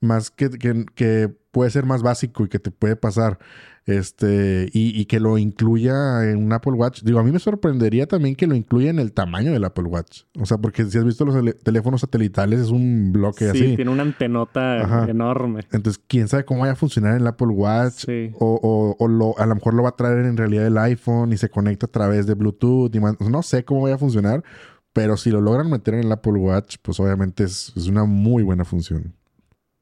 más 0.00 0.30
que, 0.30 0.50
que, 0.50 0.84
que 0.94 1.28
puede 1.50 1.70
ser 1.70 1.84
más 1.86 2.02
básico 2.02 2.44
y 2.44 2.48
que 2.48 2.58
te 2.58 2.70
puede 2.70 2.96
pasar. 2.96 3.38
Este, 3.86 4.70
y, 4.72 4.98
y 4.98 5.04
que 5.04 5.20
lo 5.20 5.36
incluya 5.36 6.28
en 6.30 6.38
un 6.42 6.52
Apple 6.52 6.72
Watch. 6.72 7.02
Digo, 7.02 7.18
a 7.18 7.22
mí 7.22 7.30
me 7.30 7.38
sorprendería 7.38 8.06
también 8.06 8.34
que 8.34 8.46
lo 8.46 8.54
incluya 8.54 8.88
en 8.90 8.98
el 8.98 9.12
tamaño 9.12 9.52
del 9.52 9.62
Apple 9.64 9.84
Watch. 9.84 10.22
O 10.40 10.46
sea, 10.46 10.56
porque 10.58 10.84
si 10.86 10.96
has 10.96 11.04
visto 11.04 11.24
los 11.26 11.36
teléfonos 11.62 12.00
satelitales, 12.00 12.60
es 12.60 12.70
un 12.70 13.12
bloque 13.12 13.50
Sí, 13.52 13.58
así. 13.64 13.76
tiene 13.76 13.90
una 13.90 14.02
antenota 14.02 14.80
Ajá. 14.82 15.10
enorme. 15.10 15.60
Entonces, 15.70 16.02
quién 16.06 16.28
sabe 16.28 16.44
cómo 16.44 16.60
vaya 16.60 16.72
a 16.72 16.76
funcionar 16.76 17.14
en 17.14 17.20
el 17.20 17.26
Apple 17.26 17.48
Watch. 17.48 18.06
Sí. 18.06 18.30
O, 18.38 18.58
o- 18.62 18.96
o 18.98 19.08
lo, 19.08 19.38
a 19.38 19.44
lo 19.46 19.54
mejor 19.54 19.74
lo 19.74 19.82
va 19.82 19.90
a 19.90 19.96
traer 19.96 20.24
en 20.24 20.36
realidad 20.36 20.66
el 20.66 20.78
iPhone 20.78 21.32
y 21.32 21.36
se 21.36 21.50
conecta 21.50 21.86
a 21.86 21.90
través 21.90 22.26
de 22.26 22.34
Bluetooth. 22.34 22.94
Y 22.94 23.00
man- 23.00 23.16
no 23.20 23.42
sé 23.42 23.64
cómo 23.64 23.82
vaya 23.82 23.96
a 23.96 23.98
funcionar, 23.98 24.42
pero 24.94 25.16
si 25.18 25.30
lo 25.30 25.40
logran 25.42 25.68
meter 25.70 25.94
en 25.94 26.04
el 26.04 26.12
Apple 26.12 26.32
Watch, 26.34 26.76
pues 26.80 26.98
obviamente 27.00 27.44
es, 27.44 27.72
es 27.76 27.86
una 27.88 28.04
muy 28.04 28.42
buena 28.42 28.64
función. 28.64 29.12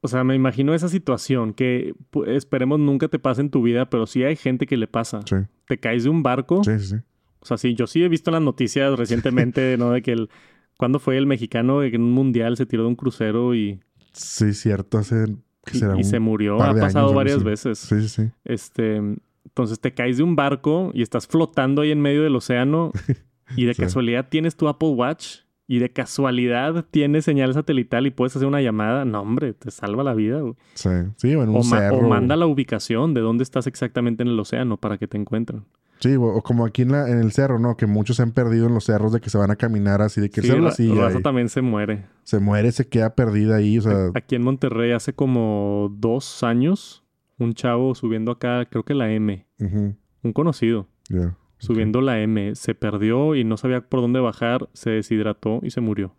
O 0.04 0.08
sea, 0.08 0.24
me 0.24 0.34
imagino 0.34 0.74
esa 0.74 0.88
situación 0.88 1.54
que 1.54 1.94
esperemos 2.26 2.78
nunca 2.80 3.08
te 3.08 3.18
pase 3.18 3.40
en 3.40 3.50
tu 3.50 3.62
vida, 3.62 3.88
pero 3.88 4.06
sí 4.06 4.24
hay 4.24 4.36
gente 4.36 4.66
que 4.66 4.76
le 4.76 4.88
pasa. 4.88 5.20
Sí, 5.24 5.36
Te 5.68 5.78
caes 5.78 6.04
de 6.04 6.10
un 6.10 6.22
barco. 6.22 6.62
sí, 6.64 6.78
sí. 6.78 6.86
sí. 6.86 6.96
O 7.40 7.46
sea, 7.46 7.56
sí, 7.56 7.74
yo 7.74 7.86
sí 7.88 8.02
he 8.04 8.08
visto 8.08 8.30
las 8.30 8.42
noticias 8.42 8.96
recientemente, 8.98 9.76
¿no? 9.78 9.90
De 9.92 10.02
que 10.02 10.12
el... 10.12 10.28
¿Cuándo 10.76 10.98
fue 10.98 11.16
el 11.16 11.26
mexicano 11.26 11.82
en 11.84 12.02
un 12.02 12.10
mundial 12.12 12.56
se 12.56 12.66
tiró 12.66 12.82
de 12.82 12.88
un 12.88 12.96
crucero 12.96 13.54
y, 13.54 13.78
Sí, 14.12 14.52
cierto. 14.54 14.98
Hace 14.98 15.26
que 15.64 15.78
será 15.78 15.98
y 15.98 16.02
se 16.04 16.18
murió? 16.18 16.60
Ha 16.60 16.74
pasado 16.74 17.06
años, 17.06 17.14
varias 17.16 17.44
veces. 17.44 17.78
Sí, 17.78 18.00
sí, 18.02 18.08
sí. 18.08 18.30
Este, 18.44 18.96
entonces 19.44 19.78
te 19.80 19.94
caes 19.94 20.16
de 20.16 20.22
un 20.24 20.34
barco 20.34 20.90
y 20.94 21.02
estás 21.02 21.26
flotando 21.28 21.82
ahí 21.82 21.92
en 21.92 22.00
medio 22.00 22.22
del 22.24 22.34
océano 22.34 22.90
y 23.56 23.64
de 23.66 23.74
Sí. 23.74 23.82
casualidad 23.82 24.28
tienes 24.28 24.56
tu 24.56 24.66
Apple 24.66 24.88
Watch 24.90 25.40
y 25.68 25.78
de 25.78 25.90
casualidad 25.92 26.84
tienes 26.90 27.24
señal 27.24 27.54
satelital 27.54 28.06
y 28.06 28.10
puedes 28.10 28.34
hacer 28.36 28.46
una 28.48 28.60
llamada. 28.60 29.04
No, 29.04 29.20
hombre, 29.22 29.52
te 29.54 29.70
salva 29.70 30.02
la 30.04 30.14
vida. 30.14 30.40
güey. 30.40 30.54
Sí, 30.74 30.90
sí, 31.16 31.34
o 31.34 31.42
en 31.42 31.50
un 31.50 31.56
O, 31.56 31.62
ma- 31.64 31.78
cerro. 31.78 31.98
o 31.98 32.08
manda 32.08 32.36
la 32.36 32.46
ubicación 32.46 33.14
de 33.14 33.20
dónde 33.20 33.42
estás 33.44 33.66
exactamente 33.66 34.22
en 34.22 34.28
el 34.28 34.38
océano 34.40 34.76
para 34.76 34.98
que 34.98 35.06
te 35.08 35.16
encuentren. 35.16 35.64
Sí, 36.00 36.16
o, 36.18 36.42
como 36.42 36.66
aquí 36.66 36.82
en, 36.82 36.90
la, 36.92 37.08
en 37.08 37.18
el 37.20 37.30
cerro, 37.30 37.60
¿no? 37.60 37.76
Que 37.76 37.86
muchos 37.86 38.16
se 38.16 38.22
han 38.24 38.32
perdido 38.32 38.66
en 38.66 38.74
los 38.74 38.84
cerros 38.84 39.12
de 39.12 39.20
que 39.20 39.30
se 39.30 39.38
van 39.38 39.52
a 39.52 39.56
caminar 39.56 40.02
así, 40.02 40.20
de 40.20 40.30
que 40.30 40.40
el 40.40 40.46
Sí, 40.46 40.50
cerro 40.50 40.62
Ra- 40.62 40.68
la 40.70 40.74
silla 40.74 41.00
Raza 41.02 41.20
también 41.20 41.48
se 41.48 41.62
muere. 41.62 42.06
se 42.24 42.40
muere, 42.40 42.72
se 42.72 42.88
queda 42.88 43.14
perdida 43.14 43.56
ahí. 43.56 43.78
O 43.78 43.82
sea, 43.82 44.10
Aquí 44.14 44.34
en 44.34 44.42
Monterrey 44.42 44.90
hace 44.90 45.12
como 45.12 45.94
dos 45.96 46.42
años, 46.42 47.04
un 47.38 47.54
chavo 47.54 47.94
subiendo 47.94 48.32
acá, 48.32 48.64
creo 48.68 48.82
que 48.84 48.94
la 48.94 49.12
M, 49.12 49.46
un 49.60 50.32
conocido, 50.32 50.88
ya. 51.08 51.36
Subiendo 51.62 52.00
la 52.00 52.20
M, 52.20 52.56
se 52.56 52.74
perdió 52.74 53.36
y 53.36 53.44
no 53.44 53.56
sabía 53.56 53.80
por 53.82 54.00
dónde 54.00 54.18
bajar, 54.18 54.68
se 54.72 54.90
deshidrató 54.90 55.60
y 55.62 55.70
se 55.70 55.80
murió. 55.80 56.12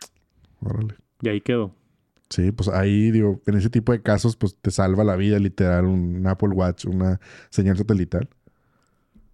Órale. 0.62 0.95
Y 1.21 1.27
ahí 1.27 1.41
quedó. 1.41 1.75
Sí, 2.29 2.53
pues 2.53 2.69
ahí, 2.69 3.12
digo, 3.12 3.41
en 3.45 3.56
ese 3.56 3.69
tipo 3.69 3.91
de 3.91 4.01
casos, 4.01 4.38
pues 4.38 4.56
te 4.56 4.71
salva 4.71 5.03
la 5.03 5.17
vida, 5.17 5.38
literal, 5.39 5.86
un 5.86 6.25
Apple 6.25 6.49
Watch, 6.49 6.86
una 6.86 7.19
señal 7.49 7.77
satelital. 7.77 8.29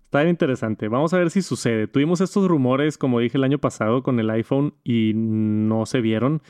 Está 0.06 0.22
bien 0.22 0.32
interesante. 0.32 0.88
Vamos 0.88 1.14
a 1.14 1.20
ver 1.20 1.30
si 1.30 1.44
sucede. 1.44 1.88
Tuvimos 1.88 2.22
estos 2.22 2.48
rumores, 2.48 2.98
como 2.98 3.20
dije 3.20 3.38
el 3.38 3.44
año 3.44 3.60
pasado, 3.60 4.02
con 4.02 4.20
el 4.20 4.32
iPhone 4.32 4.74
y 4.84 5.12
no 5.14 5.86
se 5.86 6.02
vieron. 6.02 6.42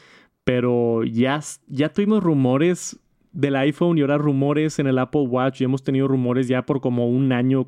Pero 0.45 1.03
ya, 1.03 1.41
ya 1.67 1.89
tuvimos 1.89 2.23
rumores 2.23 2.97
del 3.31 3.55
iPhone 3.55 3.97
y 3.97 4.01
ahora 4.01 4.17
rumores 4.17 4.79
en 4.79 4.87
el 4.87 4.97
Apple 4.97 5.21
Watch 5.21 5.61
y 5.61 5.63
hemos 5.63 5.83
tenido 5.83 6.07
rumores 6.07 6.47
ya 6.47 6.65
por 6.65 6.81
como 6.81 7.07
un 7.07 7.31
año. 7.31 7.67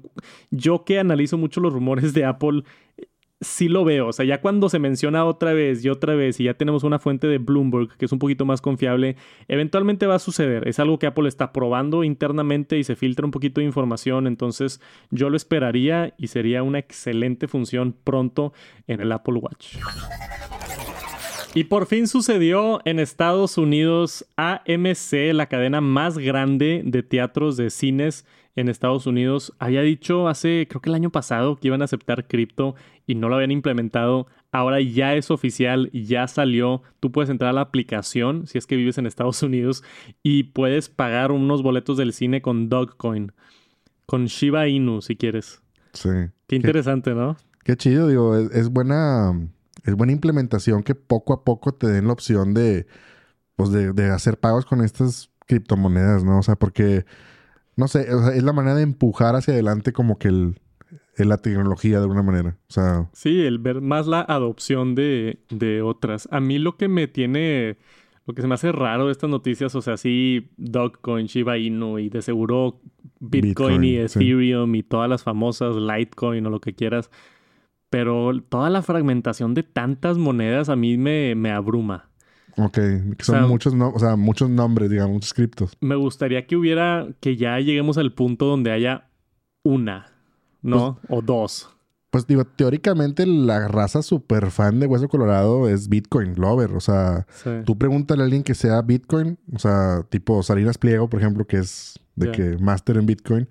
Yo 0.50 0.84
que 0.84 1.00
analizo 1.00 1.38
mucho 1.38 1.62
los 1.62 1.74
rumores 1.74 2.14
de 2.14 2.26
Apple, 2.26 2.64
sí 3.42 3.68
lo 3.68 3.84
veo. 3.84 4.08
O 4.08 4.14
sea, 4.14 4.26
ya 4.26 4.40
cuando 4.40 4.70
se 4.70 4.80
menciona 4.80 5.26
otra 5.26 5.54
vez 5.54 5.84
y 5.84 5.90
otra 5.90 6.16
vez 6.16 6.40
y 6.40 6.46
ya 6.46 6.54
tenemos 6.54 6.84
una 6.84 7.00
fuente 7.00 7.28
de 7.28 7.40
Bloomberg 7.40 7.98
que 7.98 8.06
es 8.06 8.12
un 8.12 8.20
poquito 8.20 8.46
más 8.46 8.62
confiable, 8.62 9.18
eventualmente 9.48 10.06
va 10.06 10.16
a 10.16 10.20
suceder. 10.20 10.68
Es 10.68 10.80
algo 10.80 11.00
que 11.00 11.08
Apple 11.08 11.28
está 11.28 11.52
probando 11.52 12.04
internamente 12.04 12.78
y 12.78 12.84
se 12.84 12.96
filtra 12.96 13.26
un 13.26 13.32
poquito 13.32 13.60
de 13.60 13.66
información. 13.66 14.28
Entonces, 14.28 14.80
yo 15.10 15.30
lo 15.30 15.38
esperaría 15.38 16.14
y 16.18 16.28
sería 16.28 16.64
una 16.64 16.80
excelente 16.80 17.48
función 17.48 17.96
pronto 18.04 18.54
en 18.88 19.02
el 19.02 19.12
Apple 19.12 19.36
Watch. 19.36 19.78
Y 21.54 21.66
por 21.66 21.86
fin 21.86 22.08
sucedió 22.08 22.80
en 22.86 22.98
Estados 22.98 23.58
Unidos 23.58 24.26
AMC, 24.38 25.34
la 25.34 25.48
cadena 25.48 25.82
más 25.82 26.18
grande 26.18 26.82
de 26.86 27.04
teatros 27.04 27.58
de 27.58 27.70
cines 27.70 28.26
en 28.56 28.70
Estados 28.70 29.06
Unidos. 29.06 29.54
Había 29.60 29.82
dicho 29.82 30.30
hace, 30.30 30.66
creo 30.70 30.82
que 30.82 30.90
el 30.90 30.96
año 30.96 31.10
pasado, 31.10 31.58
que 31.58 31.68
iban 31.68 31.82
a 31.82 31.86
aceptar 31.86 32.26
cripto 32.28 32.76
y 33.06 33.16
no 33.16 33.28
lo 33.28 33.36
habían 33.36 33.52
implementado. 33.52 34.28
Ahora 34.54 34.80
ya 34.80 35.16
es 35.16 35.30
oficial, 35.30 35.92
ya 35.92 36.26
salió. 36.30 36.84
Tú 37.02 37.12
puedes 37.12 37.30
entrar 37.30 37.50
a 37.50 37.54
la 37.54 37.62
aplicación 37.62 38.48
si 38.48 38.58
es 38.58 38.66
que 38.66 38.78
vives 38.78 38.98
en 38.98 39.06
Estados 39.06 39.44
Unidos 39.44 39.84
y 40.24 40.44
puedes 40.44 40.88
pagar 40.88 41.34
unos 41.34 41.64
boletos 41.64 41.98
del 41.98 42.14
cine 42.14 42.42
con 42.42 42.70
Dogecoin, 42.70 43.34
con 44.06 44.28
Shiba 44.28 44.70
Inu 44.70 45.02
si 45.02 45.18
quieres. 45.18 45.62
Sí. 45.92 46.10
Qué 46.48 46.56
interesante, 46.56 47.14
¿no? 47.14 47.36
Qué 47.66 47.76
chido, 47.76 48.08
digo, 48.08 48.38
es, 48.38 48.52
es 48.52 48.70
buena, 48.70 49.34
es 49.84 49.96
buena 49.96 50.14
implementación 50.14 50.84
que 50.84 50.96
poco 50.96 51.34
a 51.34 51.44
poco 51.44 51.74
te 51.74 51.88
den 51.88 52.08
la 52.08 52.14
opción 52.14 52.54
de, 52.54 52.88
pues 53.56 53.72
de, 53.72 53.94
de 53.94 54.10
hacer 54.10 54.38
pagos 54.40 54.66
con 54.66 54.82
estas 54.82 55.32
criptomonedas, 55.48 56.24
¿no? 56.24 56.40
O 56.40 56.44
sea, 56.44 56.56
porque, 56.56 57.06
no 57.76 57.88
sé, 57.88 58.14
o 58.14 58.24
sea, 58.24 58.34
es 58.36 58.44
la 58.44 58.54
manera 58.54 58.76
de 58.76 58.84
empujar 58.84 59.36
hacia 59.36 59.54
adelante 59.54 59.92
como 59.94 60.18
que 60.18 60.28
el, 60.30 60.60
el- 61.18 61.30
la 61.30 61.38
tecnología 61.38 61.98
de 61.98 62.04
alguna 62.04 62.24
manera. 62.24 62.58
O 62.70 62.74
sea, 62.74 63.10
Sí, 63.14 63.42
el 63.42 63.60
ver 63.60 63.82
más 63.82 64.08
la 64.08 64.22
adopción 64.22 64.96
de, 64.96 65.40
de 65.50 65.82
otras. 65.82 66.28
A 66.32 66.40
mí 66.40 66.58
lo 66.60 66.78
que 66.78 66.88
me 66.88 67.08
tiene, 67.08 67.78
lo 68.26 68.34
que 68.34 68.42
se 68.42 68.48
me 68.48 68.54
hace 68.56 68.72
raro 68.72 69.08
de 69.08 69.12
estas 69.12 69.30
noticias, 69.30 69.76
o 69.76 69.82
sea, 69.82 69.98
sí, 69.98 70.52
Dogecoin, 70.58 71.26
Shiba 71.28 71.58
Inu 71.58 72.00
y 72.00 72.10
de 72.10 72.22
seguro 72.22 72.80
Bitcoin, 73.20 73.84
y 73.84 74.08
sí. 74.08 74.20
Ethereum 74.20 74.74
y 74.76 74.84
todas 74.84 75.10
las 75.10 75.24
famosas 75.24 75.76
Litecoin 75.76 76.46
o 76.46 76.50
lo 76.50 76.60
que 76.62 76.74
quieras. 76.74 77.10
Pero 77.92 78.32
toda 78.50 78.70
la 78.72 78.82
fragmentación 78.82 79.54
de 79.54 79.62
tantas 79.64 80.18
monedas 80.18 80.70
a 80.70 80.76
mí 80.76 80.98
me, 80.98 81.36
me 81.36 81.52
abruma. 81.52 82.10
ok, 82.58 82.74
que 82.74 83.24
son 83.24 83.36
sea, 83.36 83.46
muchos, 83.48 83.76
no, 83.76 83.90
o 83.92 84.00
sea, 84.00 84.16
muchos 84.16 84.50
nombres, 84.50 84.90
digamos, 84.90 85.14
muchos 85.14 85.34
criptos. 85.36 85.78
Me 85.82 85.96
gustaría 85.96 86.48
que 86.48 86.56
hubiera, 86.56 87.08
que 87.20 87.36
ya 87.38 87.60
lleguemos 87.60 87.98
al 88.00 88.14
punto 88.14 88.46
donde 88.46 88.72
haya 88.72 89.10
una, 89.64 90.08
¿no? 90.64 91.00
o 91.10 91.22
dos. 91.22 91.70
Pues 92.12 92.28
digo, 92.28 92.44
teóricamente 92.46 93.26
la 93.26 93.68
raza 93.70 94.02
super 94.02 94.52
fan 94.52 94.80
de 94.82 94.88
Hueso 94.88 95.08
Colorado 95.08 95.70
es 95.70 95.88
Bitcoin 95.88 96.36
Lover. 96.36 96.74
O 96.74 96.82
sea, 96.82 97.26
Sí. 97.44 97.50
tú 97.66 97.78
pregúntale 97.78 98.22
a 98.22 98.26
alguien 98.26 98.44
que 98.44 98.54
sea 98.56 98.82
Bitcoin, 98.82 99.38
o 99.54 99.60
sea, 99.60 100.04
tipo 100.10 100.42
Salinas 100.44 100.78
Pliego, 100.78 101.10
por 101.10 101.22
ejemplo, 101.22 101.46
que 101.46 101.58
es 101.58 102.00
de 102.16 102.32
que 102.32 102.58
máster 102.58 102.98
en 102.98 103.06
Bitcoin. 103.06 103.48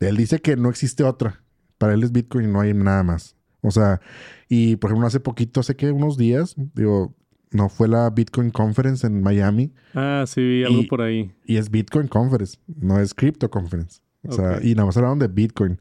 Él 0.00 0.16
dice 0.16 0.40
que 0.40 0.56
no 0.56 0.68
existe 0.68 1.02
otra. 1.02 1.42
Para 1.78 1.94
él 1.94 2.02
es 2.04 2.12
Bitcoin 2.12 2.48
y 2.48 2.52
no 2.52 2.60
hay 2.60 2.72
nada 2.74 3.02
más. 3.02 3.36
O 3.66 3.70
sea, 3.70 4.00
y 4.48 4.76
por 4.76 4.90
ejemplo, 4.90 5.06
hace 5.06 5.20
poquito, 5.20 5.60
hace 5.60 5.74
que 5.74 5.90
unos 5.90 6.18
días, 6.18 6.54
digo, 6.74 7.14
no 7.50 7.68
fue 7.70 7.88
la 7.88 8.10
Bitcoin 8.10 8.50
Conference 8.50 9.06
en 9.06 9.22
Miami 9.22 9.72
Ah, 9.94 10.24
sí, 10.26 10.40
vi 10.42 10.64
algo 10.64 10.80
Y- 10.82 10.86
por 10.86 11.00
ahí. 11.00 11.32
y 11.46 11.56
es 11.56 11.70
Bitcoin 11.70 12.08
Conference, 12.08 12.58
no 12.66 13.00
es 13.00 13.14
Crypto 13.14 13.50
Conference. 13.50 14.00
O 14.26 14.32
sea, 14.32 14.58
y 14.62 14.74
nada 14.74 14.86
más 14.86 14.96
hablaron 14.96 15.18
de 15.18 15.28
Bitcoin. 15.28 15.80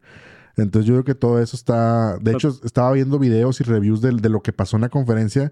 Entonces 0.56 0.88
yo 0.88 0.94
creo 0.96 1.04
que 1.04 1.16
todo 1.16 1.42
eso 1.42 1.56
está... 1.56 2.18
De 2.20 2.32
hecho, 2.34 2.56
estaba 2.64 2.92
viendo 2.92 3.18
videos 3.20 3.60
y 3.60 3.64
reviews 3.64 4.02
de, 4.02 4.12
de, 4.12 4.30
lo 4.30 4.42
que 4.42 4.54
pasó 4.54 4.78
en 4.78 4.82
la 4.82 4.90
conferencia 4.90 5.52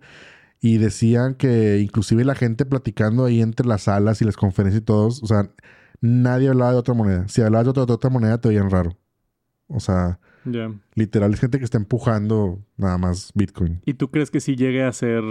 y 0.59 0.77
decían 0.77 1.33
que 1.35 1.79
inclusive 1.79 2.23
la 2.23 2.35
gente 2.35 2.65
platicando 2.65 3.25
ahí 3.25 3.41
entre 3.41 3.65
las 3.65 3.83
salas 3.83 4.21
y 4.21 4.25
las 4.25 4.37
conferencias 4.37 4.81
y 4.81 4.85
todos, 4.85 5.23
o 5.23 5.25
sea, 5.25 5.49
nadie 6.01 6.49
hablaba 6.49 6.71
de 6.73 6.77
otra 6.77 6.93
moneda. 6.93 7.27
Si 7.27 7.41
hablabas 7.41 7.65
de 7.65 7.69
otra, 7.71 7.85
de 7.85 7.93
otra 7.93 8.09
moneda 8.09 8.39
te 8.39 8.49
veían 8.49 8.69
raro. 8.69 8.95
O 9.67 9.79
sea, 9.79 10.19
literal 10.95 11.33
es 11.33 11.39
gente 11.39 11.57
que 11.59 11.65
está 11.65 11.77
empujando 11.77 12.59
nada 12.77 12.97
más 12.97 13.31
Bitcoin. 13.35 13.81
¿Y 13.85 13.95
tú 13.95 14.09
crees 14.09 14.31
que 14.31 14.39
si 14.39 14.55
llegue 14.55 14.83
a 14.83 14.91
ser 14.91 15.23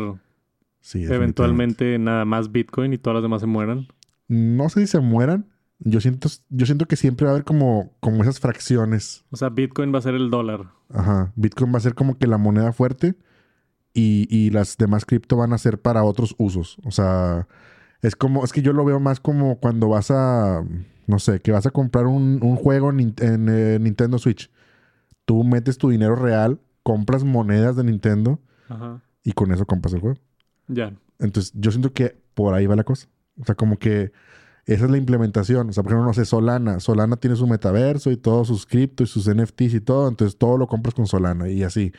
sí, 0.80 1.04
eventualmente 1.04 1.98
nada 1.98 2.24
más 2.24 2.52
Bitcoin 2.52 2.92
y 2.92 2.98
todas 2.98 3.16
las 3.16 3.22
demás 3.22 3.40
se 3.40 3.46
mueran? 3.46 3.88
No 4.28 4.68
sé 4.68 4.80
si 4.80 4.86
se 4.86 5.00
mueran, 5.00 5.46
yo 5.80 6.00
siento, 6.00 6.28
yo 6.50 6.66
siento 6.66 6.86
que 6.86 6.96
siempre 6.96 7.24
va 7.24 7.32
a 7.32 7.34
haber 7.34 7.44
como, 7.44 7.92
como 8.00 8.22
esas 8.22 8.38
fracciones. 8.38 9.24
O 9.30 9.36
sea, 9.36 9.48
Bitcoin 9.48 9.92
va 9.92 9.98
a 9.98 10.02
ser 10.02 10.14
el 10.14 10.30
dólar. 10.30 10.68
Ajá. 10.90 11.32
Bitcoin 11.36 11.72
va 11.72 11.78
a 11.78 11.82
ser 11.82 11.94
como 11.94 12.18
que 12.18 12.26
la 12.26 12.38
moneda 12.38 12.72
fuerte 12.72 13.16
y, 13.94 14.26
y 14.30 14.50
las 14.50 14.76
demás 14.76 15.04
cripto 15.04 15.36
van 15.36 15.52
a 15.52 15.58
ser 15.58 15.80
para 15.80 16.04
otros 16.04 16.34
usos. 16.38 16.78
O 16.84 16.90
sea, 16.90 17.48
es 18.02 18.16
como, 18.16 18.44
es 18.44 18.52
que 18.52 18.62
yo 18.62 18.72
lo 18.72 18.84
veo 18.84 19.00
más 19.00 19.20
como 19.20 19.58
cuando 19.58 19.88
vas 19.88 20.10
a, 20.10 20.64
no 21.06 21.18
sé, 21.18 21.40
que 21.40 21.52
vas 21.52 21.66
a 21.66 21.70
comprar 21.70 22.06
un, 22.06 22.38
un 22.42 22.56
juego 22.56 22.90
en, 22.90 23.14
eh, 23.20 23.78
Nintendo 23.80 24.18
Switch. 24.18 24.50
Tú 25.30 25.44
metes 25.44 25.78
tu 25.78 25.90
dinero 25.90 26.16
real, 26.16 26.58
compras 26.82 27.22
monedas 27.22 27.76
de 27.76 27.84
Nintendo 27.84 28.40
Ajá. 28.68 29.00
y 29.22 29.30
con 29.30 29.52
eso 29.52 29.64
compras 29.64 29.94
el 29.94 30.00
juego. 30.00 30.18
Ya. 30.66 30.92
Entonces, 31.20 31.52
yo 31.54 31.70
siento 31.70 31.92
que 31.92 32.20
por 32.34 32.52
ahí 32.52 32.66
va 32.66 32.74
la 32.74 32.82
cosa. 32.82 33.06
O 33.40 33.44
sea, 33.44 33.54
como 33.54 33.78
que 33.78 34.10
esa 34.66 34.86
es 34.86 34.90
la 34.90 34.96
implementación. 34.96 35.68
O 35.68 35.72
sea, 35.72 35.84
por 35.84 35.92
ejemplo, 35.92 36.08
no 36.08 36.14
sé, 36.14 36.24
Solana. 36.24 36.80
Solana 36.80 37.14
tiene 37.14 37.36
su 37.36 37.46
metaverso 37.46 38.10
y 38.10 38.16
todos 38.16 38.48
sus 38.48 38.66
cripto 38.66 39.04
y 39.04 39.06
sus 39.06 39.32
NFTs 39.32 39.74
y 39.74 39.80
todo. 39.80 40.08
Entonces 40.08 40.36
todo 40.36 40.58
lo 40.58 40.66
compras 40.66 40.96
con 40.96 41.06
Solana 41.06 41.48
y 41.48 41.62
así. 41.62 41.92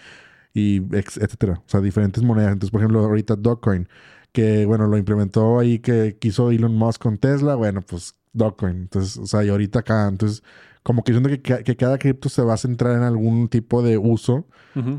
Y 0.54 0.94
etcétera. 0.94 1.54
O 1.66 1.70
sea, 1.70 1.80
diferentes 1.80 2.22
monedas. 2.24 2.52
Entonces, 2.52 2.72
por 2.72 2.82
ejemplo, 2.82 3.00
ahorita 3.00 3.38
Dogecoin, 3.38 3.88
que 4.34 4.66
bueno, 4.66 4.88
lo 4.88 4.98
implementó 4.98 5.58
ahí 5.58 5.80
que 5.80 6.18
quiso 6.20 6.52
Elon 6.52 6.76
Musk 6.76 7.02
con 7.02 7.18
Tesla. 7.18 7.56
Bueno, 7.56 7.82
pues 7.82 8.14
Dogecoin. 8.34 8.76
Entonces, 8.76 9.16
o 9.16 9.26
sea, 9.26 9.46
y 9.46 9.48
ahorita 9.48 9.80
acá. 9.80 10.10
Entonces, 10.10 10.44
como 10.84 11.04
que 11.04 11.12
siento 11.12 11.30
que, 11.30 11.42
que, 11.42 11.76
cada 11.76 11.98
cripto 12.00 12.30
se 12.30 12.42
va 12.42 12.56
a 12.56 12.58
centrar 12.58 12.96
en 12.96 13.04
algún 13.04 13.50
tipo 13.50 13.84
de 13.84 13.98
uso, 13.98 14.48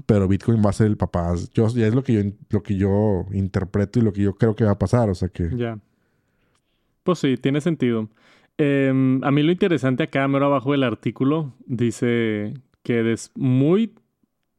pero 0.06 0.28
Bitcoin 0.28 0.62
va 0.64 0.70
a 0.70 0.74
ser 0.74 0.86
el 0.86 0.96
papá. 0.96 1.34
Yo, 1.54 1.68
ya 1.68 1.86
es 1.86 1.94
lo 1.94 2.04
que 2.04 2.12
yo, 2.12 2.22
lo 2.50 2.62
que 2.62 2.76
yo 2.76 3.26
interpreto 3.32 3.98
y 3.98 4.02
lo 4.02 4.12
que 4.12 4.22
yo 4.22 4.34
creo 4.34 4.54
que 4.54 4.64
va 4.64 4.72
a 4.72 4.78
pasar. 4.78 5.10
O 5.10 5.14
sea 5.14 5.28
que. 5.28 5.50
Ya. 5.56 5.78
Pues 7.02 7.18
sí, 7.18 7.36
tiene 7.36 7.60
sentido. 7.60 8.08
Em, 8.58 9.22
a 9.24 9.30
mí 9.30 9.42
lo 9.42 9.50
interesante 9.50 10.04
acá, 10.04 10.28
mero 10.28 10.46
abajo 10.46 10.72
del 10.72 10.84
artículo, 10.84 11.52
dice 11.66 12.54
que 12.82 13.12
es 13.12 13.32
muy 13.34 13.94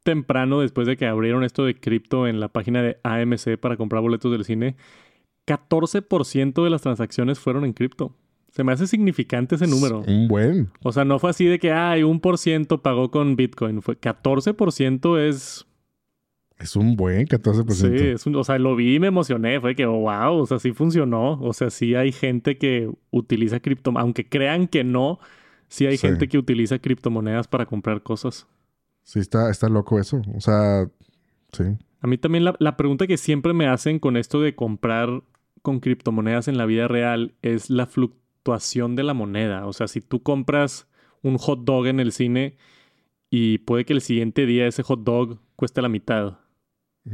temprano 0.02 0.60
después 0.60 0.86
de 0.86 0.96
que 0.96 1.06
abrieron 1.06 1.44
esto 1.44 1.64
de 1.64 1.74
cripto 1.74 2.26
en 2.26 2.38
la 2.38 2.48
página 2.48 2.82
de 2.82 2.98
AMC 3.02 3.56
para 3.58 3.76
comprar 3.76 4.02
boletos 4.02 4.30
del 4.30 4.44
cine, 4.44 4.76
14% 5.46 6.62
de 6.62 6.70
las 6.70 6.82
transacciones 6.82 7.38
fueron 7.38 7.64
en 7.64 7.72
cripto. 7.72 8.14
Se 8.54 8.62
me 8.62 8.70
hace 8.70 8.86
significante 8.86 9.56
ese 9.56 9.66
número. 9.66 10.04
Un 10.06 10.28
buen. 10.28 10.70
O 10.84 10.92
sea, 10.92 11.04
no 11.04 11.18
fue 11.18 11.30
así 11.30 11.44
de 11.44 11.58
que, 11.58 11.72
ay, 11.72 12.04
un 12.04 12.20
por 12.20 12.38
ciento 12.38 12.82
pagó 12.82 13.10
con 13.10 13.34
Bitcoin. 13.34 13.82
Fue 13.82 14.00
14% 14.00 15.18
es 15.18 15.66
es 16.56 16.76
un 16.76 16.94
buen 16.94 17.26
14%. 17.26 17.72
Sí, 17.72 18.06
es 18.06 18.26
un, 18.26 18.36
o 18.36 18.44
sea, 18.44 18.60
lo 18.60 18.76
vi 18.76 18.94
y 18.94 19.00
me 19.00 19.08
emocioné. 19.08 19.60
Fue 19.60 19.74
que, 19.74 19.86
wow, 19.86 20.34
o 20.34 20.46
sea, 20.46 20.60
sí 20.60 20.72
funcionó. 20.72 21.32
O 21.40 21.52
sea, 21.52 21.68
sí 21.70 21.96
hay 21.96 22.12
gente 22.12 22.56
que 22.56 22.88
utiliza 23.10 23.58
criptomonedas. 23.58 24.04
Aunque 24.04 24.28
crean 24.28 24.68
que 24.68 24.84
no, 24.84 25.18
sí 25.66 25.86
hay 25.86 25.98
gente 25.98 26.28
que 26.28 26.38
utiliza 26.38 26.78
criptomonedas 26.78 27.48
para 27.48 27.66
comprar 27.66 28.04
cosas. 28.04 28.46
Sí, 29.02 29.18
está, 29.18 29.50
está 29.50 29.68
loco 29.68 29.98
eso. 29.98 30.22
O 30.32 30.40
sea, 30.40 30.88
sí. 31.50 31.64
A 32.00 32.06
mí 32.06 32.18
también 32.18 32.44
la, 32.44 32.54
la 32.60 32.76
pregunta 32.76 33.08
que 33.08 33.16
siempre 33.16 33.52
me 33.52 33.66
hacen 33.66 33.98
con 33.98 34.16
esto 34.16 34.40
de 34.40 34.54
comprar 34.54 35.24
con 35.60 35.80
criptomonedas 35.80 36.46
en 36.46 36.56
la 36.56 36.66
vida 36.66 36.86
real 36.86 37.34
es 37.42 37.68
la 37.68 37.86
fluctuación 37.86 38.23
de 38.44 39.02
la 39.02 39.14
moneda. 39.14 39.66
O 39.66 39.72
sea, 39.72 39.88
si 39.88 40.00
tú 40.00 40.22
compras 40.22 40.86
un 41.22 41.38
hot 41.38 41.64
dog 41.64 41.86
en 41.86 42.00
el 42.00 42.12
cine 42.12 42.56
y 43.30 43.58
puede 43.58 43.84
que 43.84 43.94
el 43.94 44.00
siguiente 44.00 44.46
día 44.46 44.66
ese 44.66 44.82
hot 44.82 45.02
dog 45.02 45.38
cueste 45.56 45.82
la 45.82 45.88
mitad. 45.88 46.38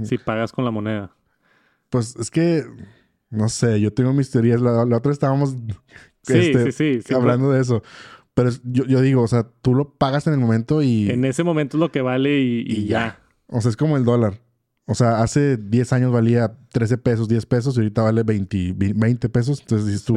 Si 0.03 0.19
pagas 0.19 0.53
con 0.53 0.65
la 0.65 0.71
moneda. 0.71 1.17
Pues 1.89 2.15
es 2.15 2.31
que, 2.31 2.65
no 3.29 3.49
sé, 3.49 3.81
yo 3.81 3.93
tengo 3.93 4.13
mis 4.13 4.31
teorías. 4.31 4.61
La, 4.61 4.85
otra 4.97 5.11
estábamos 5.11 5.57
este, 6.29 7.15
hablando 7.15 7.51
de 7.51 7.61
eso. 7.61 7.83
Pero 8.35 8.51
yo, 8.63 8.85
yo, 8.85 9.01
digo, 9.01 9.23
o 9.23 9.29
sea, 9.29 9.49
tú 9.63 9.75
lo 9.75 9.95
pagas 9.95 10.29
en 10.29 10.35
el 10.35 10.39
momento 10.39 10.83
y... 10.83 11.11
En 11.11 11.25
ese 11.25 11.43
momento 11.43 11.77
es 11.77 11.81
lo 11.81 11.91
que 11.91 12.03
vale 12.03 12.39
y, 12.39 12.87
ya. 12.87 13.19
O 13.49 13.61
sea, 13.61 13.71
es 13.71 13.77
como 13.77 13.97
el 13.97 14.05
dólar. 14.05 14.41
O 14.87 14.95
sea, 14.95 15.23
hace 15.23 15.57
10 15.57 15.93
años 15.93 16.13
valía 16.13 16.57
13 16.71 16.99
pesos, 16.99 17.29
10 17.29 17.47
pesos 17.47 17.77
y 17.77 17.81
ahorita 17.81 18.03
vale 18.03 18.23
20, 18.23 18.75
20 18.77 19.29
pesos. 19.29 19.61
Entonces 19.61 19.87
dices 19.87 20.05
tú, 20.05 20.17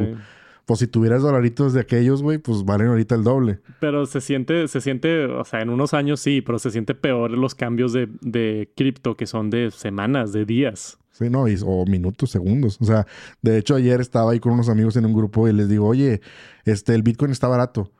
pues 0.65 0.79
si 0.79 0.87
tuvieras 0.87 1.21
dolaritos 1.21 1.73
de 1.73 1.81
aquellos, 1.81 2.21
güey, 2.21 2.37
pues 2.37 2.63
valen 2.63 2.87
ahorita 2.87 3.15
el 3.15 3.23
doble. 3.23 3.59
Pero 3.79 4.05
se 4.05 4.21
siente, 4.21 4.67
se 4.67 4.81
siente, 4.81 5.25
o 5.25 5.43
sea, 5.43 5.61
en 5.61 5.69
unos 5.69 5.93
años 5.93 6.19
sí, 6.19 6.41
pero 6.41 6.59
se 6.59 6.71
siente 6.71 6.95
peor 6.95 7.31
los 7.31 7.55
cambios 7.55 7.93
de, 7.93 8.09
de 8.21 8.71
cripto 8.75 9.15
que 9.17 9.25
son 9.25 9.49
de 9.49 9.71
semanas, 9.71 10.31
de 10.31 10.45
días. 10.45 10.97
Sí, 11.13 11.29
no, 11.29 11.43
o 11.43 11.85
minutos, 11.85 12.31
segundos. 12.31 12.77
O 12.81 12.85
sea, 12.85 13.05
de 13.41 13.57
hecho 13.57 13.75
ayer 13.75 14.01
estaba 14.01 14.31
ahí 14.31 14.39
con 14.39 14.53
unos 14.53 14.67
amigos 14.67 14.95
en 14.97 15.05
un 15.05 15.13
grupo 15.13 15.47
y 15.47 15.53
les 15.53 15.69
digo, 15.69 15.87
oye, 15.87 16.21
este, 16.65 16.95
el 16.95 17.03
Bitcoin 17.03 17.31
está 17.31 17.47
barato. 17.47 17.91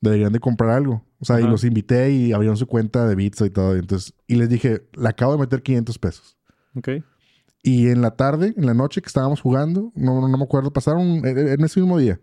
Deberían 0.00 0.32
de 0.32 0.40
comprar 0.40 0.70
algo. 0.70 1.04
O 1.20 1.24
sea, 1.24 1.40
y 1.40 1.44
los 1.44 1.64
invité 1.64 2.10
y 2.10 2.32
abrieron 2.32 2.56
su 2.56 2.66
cuenta 2.66 3.06
de 3.06 3.14
Bits 3.14 3.42
y 3.42 3.50
todo. 3.50 3.76
Y 3.76 3.80
entonces, 3.80 4.14
y 4.26 4.36
les 4.36 4.48
dije, 4.48 4.88
le 4.94 5.08
acabo 5.08 5.32
de 5.32 5.38
meter 5.38 5.62
500 5.62 5.98
pesos. 5.98 6.36
Ok. 6.74 6.88
Y 7.62 7.88
en 7.88 8.02
la 8.02 8.16
tarde, 8.16 8.54
en 8.56 8.66
la 8.66 8.74
noche 8.74 9.00
que 9.00 9.06
estábamos 9.06 9.40
jugando, 9.40 9.92
no, 9.94 10.26
no 10.26 10.36
me 10.36 10.44
acuerdo, 10.44 10.72
pasaron 10.72 11.24
en 11.24 11.64
ese 11.64 11.80
mismo 11.80 11.98
día. 11.98 12.20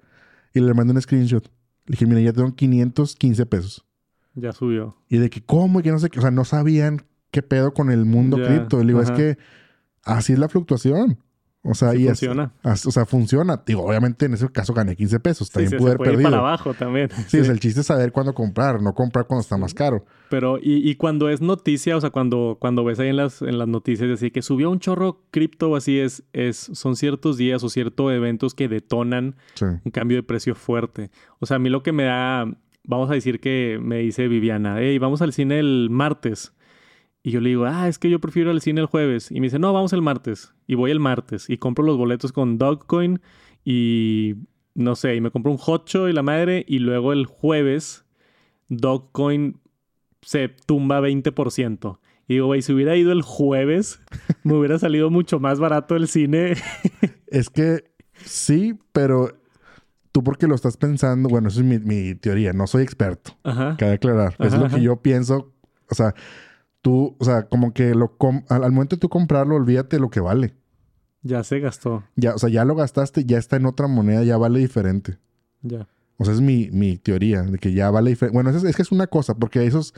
Y 0.54 0.60
le 0.60 0.74
mandé 0.74 0.94
un 0.94 1.02
screenshot. 1.02 1.46
Le 1.86 1.94
dije, 1.94 2.06
mira, 2.06 2.20
ya 2.20 2.34
tengo 2.34 2.54
515 2.54 3.46
pesos. 3.46 3.86
Ya 4.36 4.52
subió. 4.52 4.98
Y 5.08 5.18
de 5.18 5.30
que, 5.30 5.42
¿cómo? 5.42 5.80
Y 5.80 5.84
que 5.84 5.92
no 5.92 6.00
sé 6.00 6.10
qué. 6.10 6.20
O 6.20 6.22
sea, 6.22 6.32
no 6.32 6.44
sabían 6.44 7.04
qué 7.32 7.42
pedo 7.42 7.74
con 7.74 7.90
el 7.90 8.06
mundo 8.06 8.38
cripto. 8.38 8.80
Le 8.80 8.88
digo, 8.88 9.02
es 9.02 9.12
que 9.12 9.38
así 10.04 10.34
es 10.34 10.40
la 10.40 10.50
fluctuación. 10.50 11.20
O 11.62 11.74
sea, 11.74 11.94
y 11.94 12.06
funciona. 12.06 12.54
o 12.64 12.76
sea, 12.76 13.06
funciona. 13.06 13.62
Digo, 13.66 13.84
obviamente 13.84 14.28
en 14.28 14.34
ese 14.34 14.50
caso 14.50 14.74
gané 14.74 14.96
15 14.96 15.20
pesos. 15.20 15.52
También 15.52 15.78
pude 15.78 15.92
haber 15.92 16.08
perdido. 16.08 16.30
para 16.30 16.38
abajo 16.38 16.74
también. 16.74 17.10
Sí, 17.28 17.38
el 17.38 17.60
chiste 17.60 17.82
es 17.82 17.88
saber 17.88 18.14
cuándo 18.14 18.34
comprar, 18.34 18.82
no 18.82 18.94
comprar 18.94 19.28
cuando 19.28 19.42
está 19.42 19.58
más 19.58 19.74
caro. 19.74 20.06
Pero, 20.30 20.58
y, 20.58 20.90
y, 20.90 20.96
cuando 20.96 21.28
es 21.30 21.42
noticia, 21.42 21.98
o 21.98 22.02
sea, 22.02 22.12
cuando, 22.12 22.58
cuando 22.62 22.86
ves 22.86 23.00
ahí 23.00 23.10
en 23.10 23.18
las, 23.18 23.42
en 23.42 23.58
las 23.58 23.68
noticias 23.68 24.10
así 24.10 24.32
que 24.32 24.42
subió 24.42 24.70
un 24.70 24.80
chorro 24.80 25.24
cripto 25.32 25.72
o 25.72 25.76
así, 25.76 26.00
es, 26.00 26.24
es, 26.32 26.58
son 26.58 26.96
ciertos 26.96 27.36
días 27.36 27.64
o 27.64 27.70
ciertos 27.70 28.12
eventos 28.14 28.54
que 28.54 28.70
detonan 28.70 29.36
un 29.62 29.92
cambio 29.92 30.18
de 30.18 30.24
precio 30.24 30.56
fuerte. 30.56 31.12
O 31.40 31.46
sea, 31.46 31.58
a 31.58 31.60
mí 31.60 31.70
lo 31.70 31.84
que 31.84 31.92
me 31.92 32.04
da, 32.04 32.46
vamos 32.84 33.10
a 33.10 33.14
decir 33.14 33.42
que 33.42 33.80
me 33.82 33.98
dice 33.98 34.28
Viviana, 34.28 34.78
hey, 34.80 34.98
vamos 34.98 35.22
al 35.22 35.34
cine 35.34 35.60
el 35.60 35.90
martes. 35.90 36.54
Y 37.22 37.32
yo 37.32 37.42
le 37.42 37.50
digo, 37.50 37.66
ah, 37.66 37.88
es 37.88 38.00
que 38.00 38.10
yo 38.10 38.20
prefiero 38.20 38.52
el 38.52 38.62
cine 38.62 38.82
el 38.82 38.88
jueves. 38.88 39.32
Y 39.32 39.36
me 39.36 39.48
dice, 39.48 39.60
no, 39.60 39.74
vamos 39.74 39.94
el 39.94 40.02
martes. 40.02 40.54
Y 40.68 40.76
voy 40.76 40.92
el 40.92 41.00
martes. 41.00 41.50
Y 41.50 41.58
compro 41.58 41.84
los 41.84 41.98
boletos 41.98 42.32
con 42.32 42.58
Dogcoin 42.58 43.20
y 43.66 44.36
no 44.74 44.96
sé, 44.96 45.16
y 45.16 45.22
me 45.22 45.32
compro 45.32 45.52
un 45.52 45.58
hotcho 45.58 46.08
y 46.08 46.14
la 46.14 46.24
madre. 46.24 46.64
Y 46.68 46.80
luego 46.80 47.12
el 47.12 47.26
jueves, 47.26 48.06
Dogcoin 48.70 49.60
se 50.22 50.50
tumba 50.50 51.02
20%. 51.02 52.00
Y 52.28 52.36
digo, 52.36 52.46
güey, 52.46 52.62
si 52.62 52.72
hubiera 52.72 52.96
ido 52.96 53.12
el 53.12 53.22
jueves, 53.22 54.00
me 54.44 54.54
hubiera 54.54 54.80
salido 54.80 55.10
mucho 55.10 55.40
más 55.40 55.60
barato 55.60 55.96
el 55.96 56.08
cine. 56.08 56.54
es 57.28 57.50
que 57.50 57.84
sí, 58.24 58.78
pero 58.94 59.40
tú 60.12 60.24
porque 60.24 60.48
lo 60.48 60.56
estás 60.56 60.78
pensando, 60.78 61.28
bueno, 61.28 61.50
eso 61.50 61.60
es 61.60 61.66
mi, 61.66 62.16
teoría, 62.16 62.54
no 62.54 62.68
soy 62.68 62.84
experto. 62.84 63.38
Ajá. 63.44 63.76
Cabe 63.78 63.94
aclarar. 63.94 64.36
es 64.40 64.54
lo 64.54 64.70
que 64.70 64.82
yo 64.82 65.02
pienso. 65.02 65.54
O 65.90 65.96
sea, 65.96 66.14
tú, 66.82 67.16
o 67.20 67.26
sea, 67.26 67.48
como 67.48 67.74
que 67.74 67.96
lo 67.96 68.16
al, 68.50 68.72
momento 68.72 68.96
de 68.96 69.00
tú 69.00 69.10
comprarlo, 69.10 69.56
olvídate 69.56 70.00
lo 70.00 70.10
que 70.10 70.20
vale. 70.20 70.56
Ya 71.22 71.44
se 71.44 71.60
gastó. 71.60 72.04
Ya, 72.16 72.36
o 72.36 72.38
sea, 72.38 72.50
ya 72.50 72.64
lo 72.66 72.76
gastaste, 72.76 73.26
ya 73.26 73.38
está 73.38 73.58
en 73.58 73.66
otra 73.66 73.88
moneda, 73.88 74.24
ya 74.24 74.38
vale 74.38 74.60
diferente. 74.60 75.18
Ya. 75.62 75.88
O 76.18 76.26
sea, 76.26 76.34
es 76.34 76.42
mi, 76.42 76.70
mi 76.72 76.98
teoría, 76.98 77.44
de 77.44 77.58
que 77.58 77.74
ya 77.74 77.92
vale 77.92 78.12
diferente. 78.12 78.34
Bueno, 78.34 78.50
es, 78.50 78.64
es, 78.64 78.76
que 78.76 78.82
es 78.82 78.92
una 78.92 79.08
cosa, 79.08 79.36
porque 79.36 79.66
esos, 79.66 79.94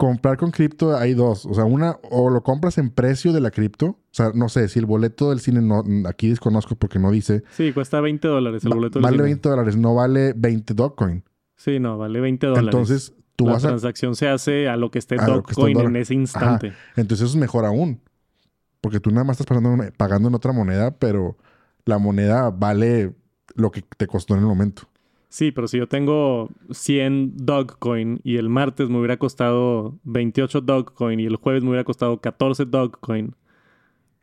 comprar 0.00 0.38
con 0.38 0.50
cripto 0.50 0.96
hay 0.96 1.12
dos. 1.12 1.44
O 1.44 1.52
sea, 1.52 1.66
una, 1.66 1.98
o 2.10 2.30
lo 2.30 2.42
compras 2.42 2.78
en 2.78 2.88
precio 2.88 3.34
de 3.34 3.40
la 3.40 3.50
cripto. 3.50 3.86
O 3.86 3.98
sea, 4.12 4.32
no 4.34 4.48
sé, 4.48 4.66
si 4.68 4.78
el 4.78 4.86
boleto 4.86 5.28
del 5.28 5.40
cine 5.40 5.60
no, 5.60 5.84
aquí 6.08 6.30
desconozco 6.30 6.74
porque 6.74 6.98
no 6.98 7.10
dice. 7.10 7.44
Sí, 7.50 7.72
cuesta 7.74 8.00
20 8.00 8.26
dólares 8.26 8.64
el 8.64 8.70
boleto 8.70 8.98
del 8.98 9.02
vale 9.02 9.16
cine. 9.16 9.22
Vale 9.22 9.30
20 9.30 9.48
dólares, 9.50 9.76
no 9.76 9.94
vale 9.94 10.32
20 10.34 10.72
Dogecoin. 10.72 11.22
Sí, 11.56 11.78
no, 11.78 11.98
vale 11.98 12.18
20 12.18 12.46
dólares. 12.46 12.66
Entonces, 12.66 13.14
la 13.46 13.58
transacción 13.58 14.14
se 14.16 14.28
hace 14.28 14.68
a 14.68 14.76
lo 14.76 14.90
que 14.90 14.98
esté 14.98 15.16
Dogecoin 15.16 15.80
en 15.80 15.96
ese 15.96 16.14
instante. 16.14 16.72
Entonces 16.96 17.26
eso 17.26 17.36
es 17.36 17.40
mejor 17.40 17.64
aún. 17.64 18.00
Porque 18.80 19.00
tú 19.00 19.10
nada 19.10 19.24
más 19.24 19.38
estás 19.38 19.46
pagando, 19.46 19.92
pagando 19.96 20.28
en 20.28 20.34
otra 20.34 20.52
moneda, 20.52 20.96
pero 20.98 21.36
la 21.84 21.98
moneda 21.98 22.50
vale 22.50 23.14
lo 23.54 23.70
que 23.70 23.82
te 23.82 24.06
costó 24.06 24.34
en 24.34 24.40
el 24.40 24.46
momento. 24.46 24.82
Sí, 25.28 25.52
pero 25.52 25.68
si 25.68 25.78
yo 25.78 25.86
tengo 25.86 26.50
100 26.72 27.36
Dogcoin 27.36 28.20
y 28.24 28.36
el 28.36 28.48
martes 28.48 28.88
me 28.88 28.98
hubiera 28.98 29.16
costado 29.16 29.98
28 30.02 30.60
Dogcoin 30.62 31.20
y 31.20 31.26
el 31.26 31.36
jueves 31.36 31.62
me 31.62 31.68
hubiera 31.68 31.84
costado 31.84 32.20
14 32.20 32.64
Dogcoin, 32.64 33.36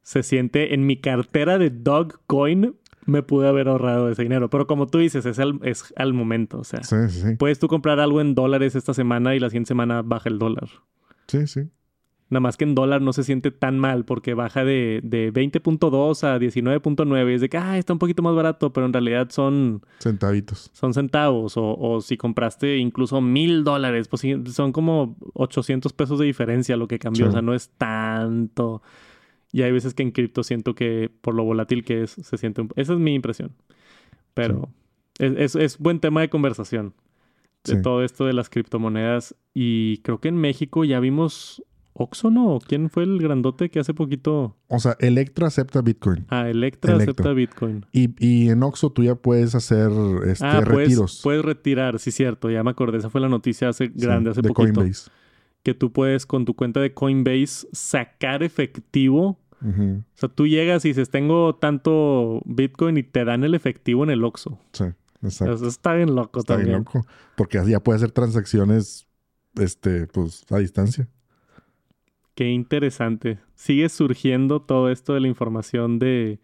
se 0.01 0.23
siente 0.23 0.73
en 0.73 0.86
mi 0.86 0.97
cartera 0.97 1.58
de 1.58 1.69
Dogcoin 1.69 2.75
me 3.08 3.24
pude 3.24 3.48
haber 3.48 3.67
ahorrado 3.67 4.10
ese 4.10 4.22
dinero. 4.22 4.50
Pero 4.52 4.67
como 4.67 4.86
tú 4.88 5.00
dices, 5.00 5.26
es 5.26 5.39
al, 5.39 5.60
es 5.63 5.91
al 5.98 6.13
momento. 6.13 6.60
O 6.60 6.63
sea, 6.63 6.84
Sí, 6.84 6.96
sí, 7.10 7.22
sí. 7.22 7.36
puedes 7.38 7.58
tú 7.58 7.67
comprar 7.67 8.00
algo 8.00 8.22
en 8.22 8.36
dólares 8.36 8.76
esta 8.76 8.93
semana 8.93 9.34
y 9.36 9.39
la 9.39 9.50
siguiente 9.50 9.70
semana 9.70 10.02
baja 10.04 10.30
el 10.30 10.38
dólar. 10.38 10.70
Sí, 11.28 11.48
sí. 11.48 11.62
Nada 12.30 12.41
más 12.41 12.58
que 12.58 12.65
en 12.65 12.76
dólar 12.76 13.02
no 13.02 13.13
se 13.13 13.24
siente 13.24 13.52
tan 13.52 13.80
mal 13.80 14.04
porque 14.04 14.34
baja 14.34 14.65
de, 14.65 15.00
de 15.02 15.32
20.2 15.32 16.24
a 16.26 16.38
19.9. 16.38 17.30
Es 17.34 17.39
de 17.39 17.48
que, 17.48 17.58
ah, 17.58 17.78
está 17.78 17.93
un 17.93 18.00
poquito 18.00 18.22
más 18.22 18.36
barato, 18.36 18.74
pero 18.74 18.86
en 18.86 18.91
realidad 18.91 19.30
son, 19.30 19.82
Centavitos. 20.00 20.70
son 20.74 20.93
centavos. 20.93 21.56
O, 21.56 21.74
o 21.78 22.02
si 22.02 22.17
compraste 22.17 22.76
incluso 22.80 23.22
mil 23.22 23.63
dólares, 23.63 24.10
pues 24.10 24.24
son 24.54 24.74
como 24.74 25.15
800 25.36 25.93
pesos 25.93 26.20
de 26.20 26.26
diferencia 26.26 26.76
lo 26.76 26.89
que 26.89 27.00
cambió. 27.00 27.28
Sí. 27.28 27.30
O 27.30 27.32
sea, 27.32 27.41
no 27.41 27.54
es 27.54 27.70
tanto. 27.78 28.82
Y 29.52 29.62
hay 29.62 29.72
veces 29.72 29.94
que 29.94 30.04
en 30.04 30.12
cripto 30.12 30.44
siento 30.44 30.76
que 30.76 31.10
por 31.22 31.34
lo 31.34 31.44
volátil 31.44 31.84
que 31.84 32.04
es, 32.04 32.12
se 32.12 32.38
siente 32.38 32.62
un... 32.62 32.70
Esa 32.76 32.94
es 32.94 33.00
mi 33.00 33.14
impresión. 33.16 33.52
Pero 34.34 34.70
es, 35.20 35.34
es, 35.38 35.56
es 35.56 35.78
buen 35.78 36.00
tema 36.00 36.22
de 36.22 36.30
conversación. 36.30 36.94
De 37.64 37.76
Sí. 37.76 37.82
todo 37.82 38.04
esto 38.04 38.26
de 38.26 38.34
las 38.34 38.50
criptomonedas. 38.50 39.36
Y 39.54 39.98
creo 40.00 40.20
que 40.20 40.28
en 40.30 40.36
México 40.38 40.86
ya 40.86 41.00
vimos 41.00 41.64
Oxxo, 41.94 42.30
¿no? 42.30 42.60
¿Quién 42.66 42.90
fue 42.92 43.04
el 43.04 43.18
grandote 43.20 43.70
que 43.70 43.80
hace 43.80 43.94
poquito... 43.94 44.56
O 44.68 44.80
sea, 44.80 44.96
Electra 45.00 45.48
acepta 45.48 45.82
Bitcoin. 45.82 46.26
Ah, 46.30 46.48
Electra 46.50 46.94
Electra. 46.94 47.12
acepta 47.14 47.34
Bitcoin. 47.34 47.86
Y, 47.92 48.10
y 48.26 48.50
en 48.50 48.62
Oxxo 48.64 48.92
tú 48.92 49.04
ya 49.04 49.16
puedes 49.16 49.56
hacer 49.56 49.90
este, 50.28 50.46
ah, 50.46 50.62
puedes, 50.64 50.90
retiros 50.90 51.22
puedes 51.24 51.44
retirar, 51.44 51.98
sí, 52.00 52.12
cierto. 52.12 52.50
Ya 52.52 52.64
me 52.64 52.70
acordé. 52.72 53.00
Esa 53.00 53.10
fue 53.10 53.20
la 53.22 53.30
noticia 53.30 53.70
hace 53.70 53.88
sí, 53.88 53.94
grande, 53.96 54.30
hace 54.30 54.42
de 54.42 54.50
poquito. 54.50 54.82
Coinbase. 54.82 55.10
Que 55.63 55.74
tú 55.74 55.91
puedes 55.91 56.26
con 56.26 56.46
tu 56.46 56.56
cuenta 56.56 56.80
de 56.80 56.93
Coinbase 56.93 57.67
sacar 57.72 58.43
efectivo. 58.43 59.39
O 59.60 60.04
sea, 60.13 60.30
tú 60.30 60.46
llegas 60.46 60.86
y 60.86 60.89
dices, 60.89 61.10
tengo 61.10 61.56
tanto 61.56 62.41
Bitcoin 62.46 62.98
y 62.98 63.04
te 63.04 63.26
dan 63.26 63.43
el 63.43 63.56
efectivo 63.56 64.04
en 64.04 64.12
el 64.12 64.24
Oxxo. 64.24 64.60
Sí, 64.72 64.86
exacto. 65.24 65.56
Eso 65.56 65.67
está 65.67 65.93
bien 65.93 66.13
loco 66.15 66.39
Está 66.39 66.54
también. 66.54 66.70
bien 66.70 66.86
loco. 66.86 67.08
Porque 67.36 67.60
ya 67.65 67.80
puede 67.80 67.98
hacer 67.98 68.12
transacciones 68.12 69.08
este, 69.56 70.06
pues, 70.08 70.46
a 70.52 70.60
distancia. 70.60 71.08
Qué 72.36 72.52
interesante. 72.52 73.39
Sigue 73.56 73.89
surgiendo 73.89 74.62
todo 74.62 74.91
esto 74.91 75.15
de 75.15 75.22
la 75.22 75.28
información 75.28 75.98
de, 75.98 76.39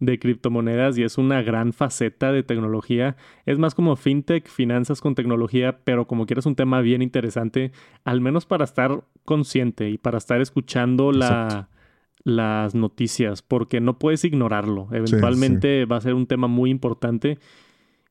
de 0.00 0.18
criptomonedas 0.18 0.96
y 0.96 1.02
es 1.02 1.18
una 1.18 1.42
gran 1.42 1.72
faceta 1.72 2.32
de 2.32 2.42
tecnología. 2.42 3.16
Es 3.46 3.58
más 3.58 3.74
como 3.74 3.96
fintech, 3.96 4.48
finanzas 4.48 5.00
con 5.00 5.14
tecnología, 5.14 5.80
pero 5.84 6.06
como 6.06 6.26
quieras 6.26 6.46
un 6.46 6.54
tema 6.54 6.80
bien 6.80 7.02
interesante, 7.02 7.72
al 8.04 8.20
menos 8.20 8.46
para 8.46 8.64
estar 8.64 9.02
consciente 9.24 9.90
y 9.90 9.98
para 9.98 10.18
estar 10.18 10.40
escuchando 10.40 11.12
la, 11.12 11.68
las 12.22 12.74
noticias, 12.74 13.42
porque 13.42 13.80
no 13.80 13.98
puedes 13.98 14.24
ignorarlo. 14.24 14.88
Eventualmente 14.92 15.84
va 15.84 15.96
a 15.96 16.00
ser 16.00 16.14
un 16.14 16.26
tema 16.26 16.46
muy 16.46 16.70
importante. 16.70 17.38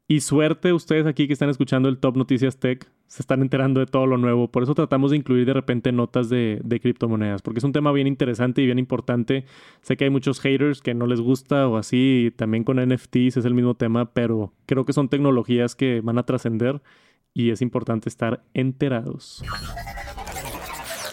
Y 0.09 0.21
suerte 0.21 0.71
ustedes 0.71 1.05
aquí 1.05 1.27
que 1.27 1.33
están 1.33 1.49
escuchando 1.49 1.89
el 1.89 1.97
Top 1.97 2.15
Noticias 2.15 2.57
Tech, 2.57 2.89
se 3.07 3.21
están 3.21 3.41
enterando 3.41 3.81
de 3.81 3.87
todo 3.87 4.05
lo 4.05 4.17
nuevo. 4.17 4.49
Por 4.49 4.63
eso 4.63 4.73
tratamos 4.73 5.11
de 5.11 5.17
incluir 5.17 5.45
de 5.45 5.51
repente 5.51 5.91
notas 5.91 6.29
de, 6.29 6.61
criptomonedas, 6.81 7.41
porque 7.41 7.57
es 7.57 7.65
un 7.65 7.73
tema 7.73 7.91
bien 7.91 8.07
interesante 8.07 8.61
y 8.61 8.65
bien 8.65 8.79
importante. 8.79 9.43
Sé 9.81 9.97
que 9.97 10.05
hay 10.05 10.09
muchos 10.09 10.39
haters 10.39 10.81
que 10.81 10.93
no 10.93 11.07
les 11.07 11.19
gusta 11.19 11.67
o 11.67 11.75
así, 11.75 12.33
también 12.37 12.63
con 12.63 12.77
NFTs 12.77 13.35
es 13.35 13.43
el 13.43 13.53
mismo 13.53 13.75
tema, 13.75 14.13
pero 14.13 14.53
creo 14.65 14.85
que 14.85 14.93
son 14.93 15.09
tecnologías 15.09 15.75
que 15.75 15.99
van 15.99 16.17
a 16.17 16.23
trascender 16.23 16.81
y 17.33 17.51
es 17.51 17.61
importante 17.61 18.07
estar 18.07 18.45
enterados. 18.53 19.43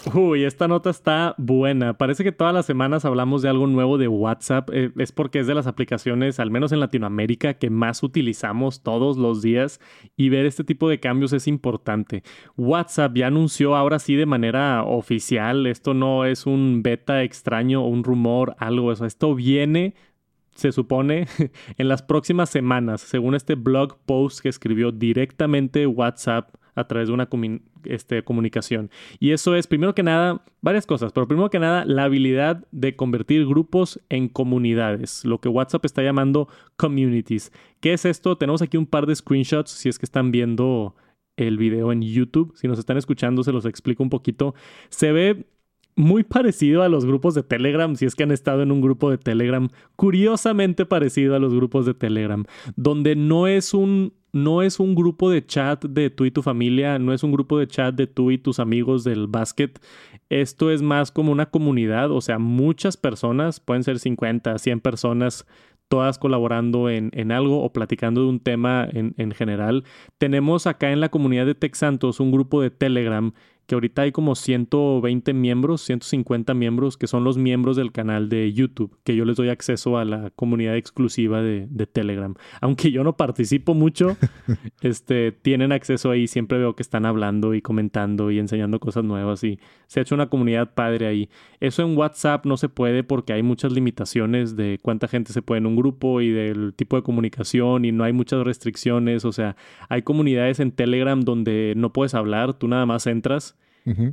Uy, 0.13 0.43
esta 0.43 0.67
nota 0.67 0.89
está 0.89 1.33
buena. 1.37 1.97
Parece 1.97 2.23
que 2.23 2.31
todas 2.31 2.53
las 2.53 2.65
semanas 2.65 3.05
hablamos 3.05 3.41
de 3.41 3.49
algo 3.49 3.65
nuevo 3.65 3.97
de 3.97 4.07
WhatsApp. 4.07 4.69
Eh, 4.71 4.91
es 4.97 5.11
porque 5.11 5.39
es 5.39 5.47
de 5.47 5.55
las 5.55 5.67
aplicaciones, 5.67 6.39
al 6.39 6.51
menos 6.51 6.71
en 6.71 6.79
Latinoamérica, 6.79 7.55
que 7.55 7.69
más 7.69 8.03
utilizamos 8.03 8.83
todos 8.83 9.17
los 9.17 9.41
días 9.41 9.79
y 10.15 10.29
ver 10.29 10.45
este 10.45 10.63
tipo 10.63 10.89
de 10.89 10.99
cambios 10.99 11.33
es 11.33 11.47
importante. 11.47 12.23
WhatsApp 12.55 13.15
ya 13.15 13.27
anunció 13.27 13.75
ahora 13.75 13.97
sí 13.99 14.15
de 14.15 14.27
manera 14.27 14.83
oficial. 14.83 15.65
Esto 15.65 15.93
no 15.93 16.25
es 16.25 16.45
un 16.45 16.83
beta 16.83 17.23
extraño 17.23 17.83
o 17.83 17.87
un 17.87 18.03
rumor, 18.03 18.55
algo. 18.59 18.91
Eso. 18.91 19.05
Esto 19.05 19.33
viene 19.33 19.95
se 20.53 20.71
supone, 20.71 21.27
en 21.77 21.87
las 21.89 22.01
próximas 22.01 22.49
semanas, 22.49 23.01
según 23.01 23.35
este 23.35 23.55
blog 23.55 23.97
post 24.05 24.39
que 24.39 24.47
escribió 24.47 24.93
directamente 24.93 25.85
WhatsApp 25.85 26.49
a 26.75 26.87
través 26.87 27.07
de 27.07 27.13
una 27.13 27.29
este, 27.85 28.23
comunicación. 28.23 28.89
Y 29.19 29.31
eso 29.31 29.55
es, 29.55 29.67
primero 29.67 29.95
que 29.95 30.03
nada, 30.03 30.43
varias 30.61 30.85
cosas, 30.85 31.11
pero 31.11 31.27
primero 31.27 31.49
que 31.49 31.59
nada, 31.59 31.85
la 31.85 32.03
habilidad 32.03 32.65
de 32.71 32.95
convertir 32.95 33.45
grupos 33.45 33.99
en 34.09 34.29
comunidades, 34.29 35.25
lo 35.25 35.39
que 35.39 35.49
WhatsApp 35.49 35.85
está 35.85 36.03
llamando 36.03 36.47
communities. 36.77 37.51
¿Qué 37.79 37.93
es 37.93 38.05
esto? 38.05 38.37
Tenemos 38.37 38.61
aquí 38.61 38.77
un 38.77 38.85
par 38.85 39.05
de 39.05 39.15
screenshots, 39.15 39.71
si 39.71 39.89
es 39.89 39.97
que 39.97 40.05
están 40.05 40.31
viendo 40.31 40.95
el 41.37 41.57
video 41.57 41.91
en 41.91 42.01
YouTube. 42.01 42.53
Si 42.55 42.67
nos 42.67 42.79
están 42.79 42.97
escuchando, 42.97 43.43
se 43.43 43.51
los 43.51 43.65
explico 43.65 44.03
un 44.03 44.09
poquito. 44.09 44.55
Se 44.89 45.11
ve 45.11 45.45
muy 45.95 46.23
parecido 46.23 46.83
a 46.83 46.89
los 46.89 47.05
grupos 47.05 47.35
de 47.35 47.43
Telegram, 47.43 47.95
si 47.95 48.05
es 48.05 48.15
que 48.15 48.23
han 48.23 48.31
estado 48.31 48.61
en 48.61 48.71
un 48.71 48.81
grupo 48.81 49.09
de 49.09 49.17
Telegram, 49.17 49.69
curiosamente 49.95 50.85
parecido 50.85 51.35
a 51.35 51.39
los 51.39 51.53
grupos 51.53 51.85
de 51.85 51.93
Telegram, 51.93 52.45
donde 52.75 53.15
no 53.15 53.47
es 53.47 53.73
un 53.73 54.13
no 54.33 54.61
es 54.61 54.81
un 54.81 54.95
grupo 54.95 55.29
de 55.29 55.45
chat 55.45 55.85
de 55.85 56.09
tú 56.09 56.25
y 56.25 56.31
tu 56.31 56.41
familia, 56.41 56.99
no 56.99 57.13
es 57.13 57.23
un 57.23 57.31
grupo 57.31 57.57
de 57.57 57.67
chat 57.67 57.95
de 57.95 58.05
tú 58.05 58.31
y 58.31 58.37
tus 58.37 58.59
amigos 58.59 59.05
del 59.05 59.27
básquet. 59.27 59.79
Esto 60.29 60.71
es 60.71 60.81
más 60.81 61.09
como 61.09 61.31
una 61.31 61.45
comunidad, 61.45 62.11
o 62.11 62.19
sea, 62.19 62.37
muchas 62.37 62.97
personas, 62.97 63.61
pueden 63.61 63.85
ser 63.85 63.97
50, 63.97 64.57
100 64.57 64.81
personas, 64.81 65.47
todas 65.87 66.19
colaborando 66.19 66.89
en, 66.89 67.11
en 67.13 67.31
algo 67.31 67.63
o 67.63 67.71
platicando 67.71 68.23
de 68.23 68.27
un 68.27 68.41
tema 68.41 68.85
en, 68.91 69.13
en 69.17 69.31
general. 69.31 69.85
Tenemos 70.17 70.67
acá 70.67 70.91
en 70.91 70.99
la 70.99 71.07
comunidad 71.07 71.45
de 71.45 71.55
Tech 71.55 71.73
Santos 71.73 72.19
un 72.19 72.31
grupo 72.31 72.61
de 72.61 72.71
Telegram 72.71 73.31
que 73.65 73.75
ahorita 73.75 74.03
hay 74.03 74.11
como 74.11 74.35
120 74.35 75.33
miembros, 75.33 75.81
150 75.81 76.53
miembros, 76.53 76.97
que 76.97 77.07
son 77.07 77.23
los 77.23 77.37
miembros 77.37 77.75
del 77.75 77.91
canal 77.91 78.29
de 78.29 78.53
YouTube, 78.53 78.97
que 79.03 79.15
yo 79.15 79.25
les 79.25 79.37
doy 79.37 79.49
acceso 79.49 79.97
a 79.97 80.05
la 80.05 80.29
comunidad 80.31 80.75
exclusiva 80.75 81.41
de, 81.41 81.67
de 81.69 81.87
Telegram. 81.87 82.35
Aunque 82.61 82.91
yo 82.91 83.03
no 83.03 83.17
participo 83.17 83.73
mucho, 83.73 84.17
este, 84.81 85.31
tienen 85.31 85.71
acceso 85.71 86.11
ahí, 86.11 86.27
siempre 86.27 86.57
veo 86.57 86.75
que 86.75 86.83
están 86.83 87.05
hablando 87.05 87.53
y 87.53 87.61
comentando 87.61 88.31
y 88.31 88.39
enseñando 88.39 88.79
cosas 88.79 89.03
nuevas 89.03 89.43
y 89.43 89.59
se 89.87 89.99
ha 89.99 90.03
hecho 90.03 90.15
una 90.15 90.29
comunidad 90.29 90.73
padre 90.73 91.07
ahí. 91.07 91.29
Eso 91.59 91.83
en 91.83 91.97
WhatsApp 91.97 92.45
no 92.45 92.57
se 92.57 92.69
puede 92.69 93.03
porque 93.03 93.33
hay 93.33 93.43
muchas 93.43 93.71
limitaciones 93.71 94.55
de 94.55 94.79
cuánta 94.81 95.07
gente 95.07 95.33
se 95.33 95.41
puede 95.41 95.59
en 95.59 95.65
un 95.65 95.75
grupo 95.75 96.21
y 96.21 96.29
del 96.29 96.73
tipo 96.75 96.95
de 96.95 97.03
comunicación 97.03 97.85
y 97.85 97.91
no 97.91 98.03
hay 98.03 98.13
muchas 98.13 98.43
restricciones, 98.43 99.25
o 99.25 99.31
sea, 99.31 99.55
hay 99.89 100.03
comunidades 100.03 100.59
en 100.59 100.71
Telegram 100.71 101.19
donde 101.19 101.73
no 101.75 101.91
puedes 101.93 102.13
hablar, 102.13 102.53
tú 102.53 102.67
nada 102.67 102.85
más 102.85 103.07
entras 103.07 103.54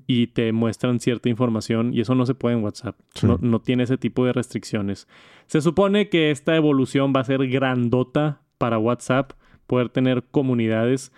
Y 0.07 0.27
te 0.27 0.53
muestran 0.53 1.01
cierta 1.01 1.31
información 1.31 1.95
y 1.95 2.03
eso 2.03 2.15
no 2.15 2.27
se 2.27 2.35
puede 2.35 2.57
en 2.57 2.63
WhatsApp. 2.63 2.95
Sí. 3.15 3.27
No, 3.27 3.39
no 3.41 3.61
tiene 3.63 3.85
ese 3.85 3.97
tipo 3.97 4.27
de 4.27 4.35
restricciones. 4.35 5.09
Se 5.47 5.63
supone 5.63 6.11
que 6.11 6.31
esta 6.31 6.55
evolución 6.57 7.13
va 7.17 7.21
a 7.21 7.25
ser 7.25 7.49
grandota 7.49 8.43
para 8.59 8.79
WhatsApp, 8.79 9.33
poder 9.67 9.89
tener 9.89 10.25
comunidades 10.31 11.11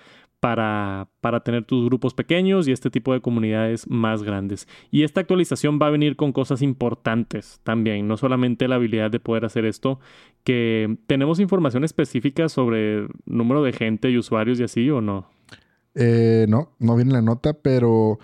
para, 0.44 1.08
para 1.22 1.40
tener 1.40 1.64
tus 1.64 1.86
grupos 1.86 2.12
pequeños 2.12 2.68
y 2.68 2.72
este 2.72 2.90
tipo 2.90 3.14
de 3.14 3.22
comunidades 3.22 3.88
más 3.88 4.22
grandes. 4.22 4.68
Y 4.90 5.02
esta 5.04 5.22
actualización 5.22 5.78
va 5.80 5.86
a 5.86 5.90
venir 5.90 6.16
con 6.16 6.32
cosas 6.32 6.60
importantes 6.60 7.60
también, 7.64 8.06
no 8.06 8.18
solamente 8.18 8.68
la 8.68 8.74
habilidad 8.74 9.10
de 9.10 9.20
poder 9.20 9.46
hacer 9.46 9.64
esto, 9.64 10.00
que 10.42 10.98
tenemos 11.06 11.40
información 11.40 11.82
específica 11.82 12.50
sobre 12.50 13.08
número 13.24 13.62
de 13.62 13.72
gente 13.72 14.10
y 14.10 14.18
usuarios 14.18 14.60
y 14.60 14.64
así 14.64 14.90
o 14.90 15.00
no. 15.00 15.30
Eh, 15.94 16.44
no, 16.46 16.72
no 16.78 16.94
viene 16.94 17.12
la 17.12 17.22
nota, 17.22 17.54
pero 17.54 18.18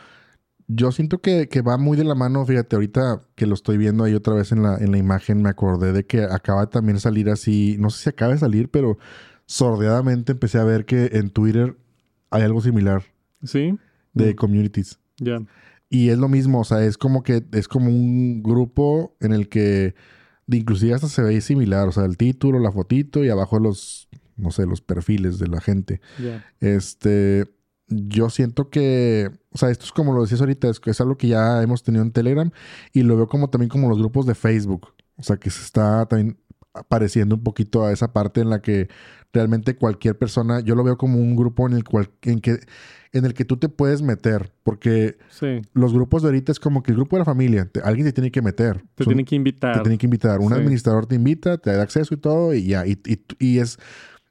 yo 0.73 0.93
siento 0.93 1.19
que, 1.21 1.49
que 1.49 1.63
va 1.63 1.77
muy 1.79 1.97
de 1.97 2.05
la 2.05 2.15
mano. 2.15 2.45
Fíjate, 2.47 2.77
ahorita 2.77 3.23
que 3.35 3.47
lo 3.47 3.55
estoy 3.55 3.77
viendo 3.77 4.05
ahí 4.05 4.15
otra 4.15 4.35
vez 4.35 4.53
en 4.53 4.63
la, 4.63 4.77
en 4.79 4.93
la 4.93 4.99
imagen, 4.99 5.43
me 5.43 5.49
acordé 5.49 5.93
de 5.93 6.05
que 6.07 6.23
acaba 6.23 6.61
de 6.63 6.67
también 6.69 7.01
salir 7.01 7.29
así, 7.31 7.77
no 7.79 7.91
sé 7.91 8.03
si 8.05 8.09
acaba 8.11 8.33
de 8.33 8.39
salir, 8.39 8.69
pero 8.71 8.99
sordeadamente 9.47 10.33
empecé 10.33 10.59
a 10.59 10.65
ver 10.65 10.85
que 10.85 11.11
en 11.15 11.31
Twitter 11.31 11.77
hay 12.31 12.43
algo 12.43 12.61
similar 12.61 13.03
¿Sí? 13.43 13.77
de 14.15 14.33
Mm. 14.33 14.37
communities. 14.37 14.99
Ya. 15.19 15.43
Y 15.89 16.11
es 16.11 16.19
lo 16.19 16.29
mismo, 16.29 16.61
o 16.61 16.65
sea, 16.65 16.85
es 16.85 16.97
como 16.97 17.23
que 17.25 17.43
es 17.53 17.67
como 17.67 17.89
un 17.91 18.43
grupo 18.43 19.17
en 19.21 19.33
el 19.33 19.49
que 19.49 19.95
de 20.47 20.57
inclusive 20.57 20.95
hasta 20.95 21.09
se 21.09 21.23
ve 21.23 21.41
similar, 21.41 21.89
o 21.89 21.93
sea, 21.93 22.05
el 22.05 22.17
título, 22.17 22.59
la 22.61 22.71
fotito 22.71 23.25
y 23.25 23.29
abajo 23.29 23.59
los, 23.59 24.09
no 24.37 24.51
sé, 24.53 24.67
los 24.67 24.81
perfiles 24.81 25.39
de 25.41 25.49
la 25.49 25.61
gente. 25.61 26.01
Ya. 26.23 26.45
Este, 26.61 27.47
yo 27.91 28.31
siento 28.31 28.71
que, 28.71 29.31
o 29.51 29.59
sea, 29.59 29.71
esto 29.71 29.85
es 29.85 29.93
como 29.93 30.13
lo 30.15 30.23
decías 30.23 30.41
ahorita, 30.41 30.69
es, 30.69 30.81
es 30.85 31.01
algo 31.01 31.17
que 31.19 31.29
ya 31.29 31.63
hemos 31.63 31.83
tenido 31.83 32.03
en 32.05 32.13
Telegram 32.13 32.51
y 32.93 33.03
lo 33.03 33.17
veo 33.17 33.27
como 33.29 33.51
también 33.51 33.69
como 33.69 33.89
los 33.89 33.99
grupos 33.99 34.27
de 34.27 34.35
Facebook, 34.35 34.95
o 35.17 35.23
sea, 35.23 35.37
que 35.37 35.51
se 35.51 35.63
está 35.63 36.07
también 36.07 36.39
pareciendo 36.89 37.35
un 37.35 37.43
poquito 37.43 37.85
a 37.85 37.93
esa 37.93 38.13
parte 38.13 38.41
en 38.41 38.49
la 38.49 38.63
que 38.63 38.89
realmente 39.33 39.77
cualquier 39.77 40.17
persona, 40.19 40.61
yo 40.61 40.75
lo 40.77 40.85
veo 40.85 40.97
como 40.97 41.19
un 41.19 41.35
grupo 41.37 41.67
en 41.67 41.75
el 41.75 41.83
cual, 41.85 42.11
en 42.23 42.41
que, 42.41 42.61
en 43.13 43.25
el 43.25 43.35
que 43.35 43.45
tú 43.45 43.57
te 43.57 43.69
puedes 43.69 44.03
meter, 44.03 44.53
porque 44.63 45.19
Sí. 45.31 45.63
los 45.73 45.93
grupos 45.93 46.23
de 46.23 46.29
ahorita 46.29 46.53
es 46.53 46.61
como 46.61 46.83
que 46.85 46.93
el 46.93 46.97
grupo 46.97 47.17
de 47.17 47.21
la 47.21 47.25
familia, 47.25 47.65
te- 47.71 47.81
alguien 47.81 48.07
te 48.07 48.13
tiene 48.13 48.31
que 48.31 48.41
meter. 48.41 48.85
Te 48.95 49.03
Son- 49.05 49.11
tienen 49.11 49.27
que 49.27 49.35
invitar. 49.35 49.75
te 49.75 49.81
tienen 49.81 49.99
que 49.99 50.07
invitar. 50.07 50.39
Un 50.39 50.49
Sí. 50.49 50.55
administrador 50.55 51.07
te 51.07 51.17
invita, 51.17 51.59
te 51.59 51.73
da 51.73 51.83
acceso 51.83 52.15
y 52.15 52.19
todo, 52.19 52.55
y 52.55 52.67
ya. 52.67 52.87
Y, 52.87 53.01
y- 53.05 53.21
y 53.41 53.59
es, 53.59 53.79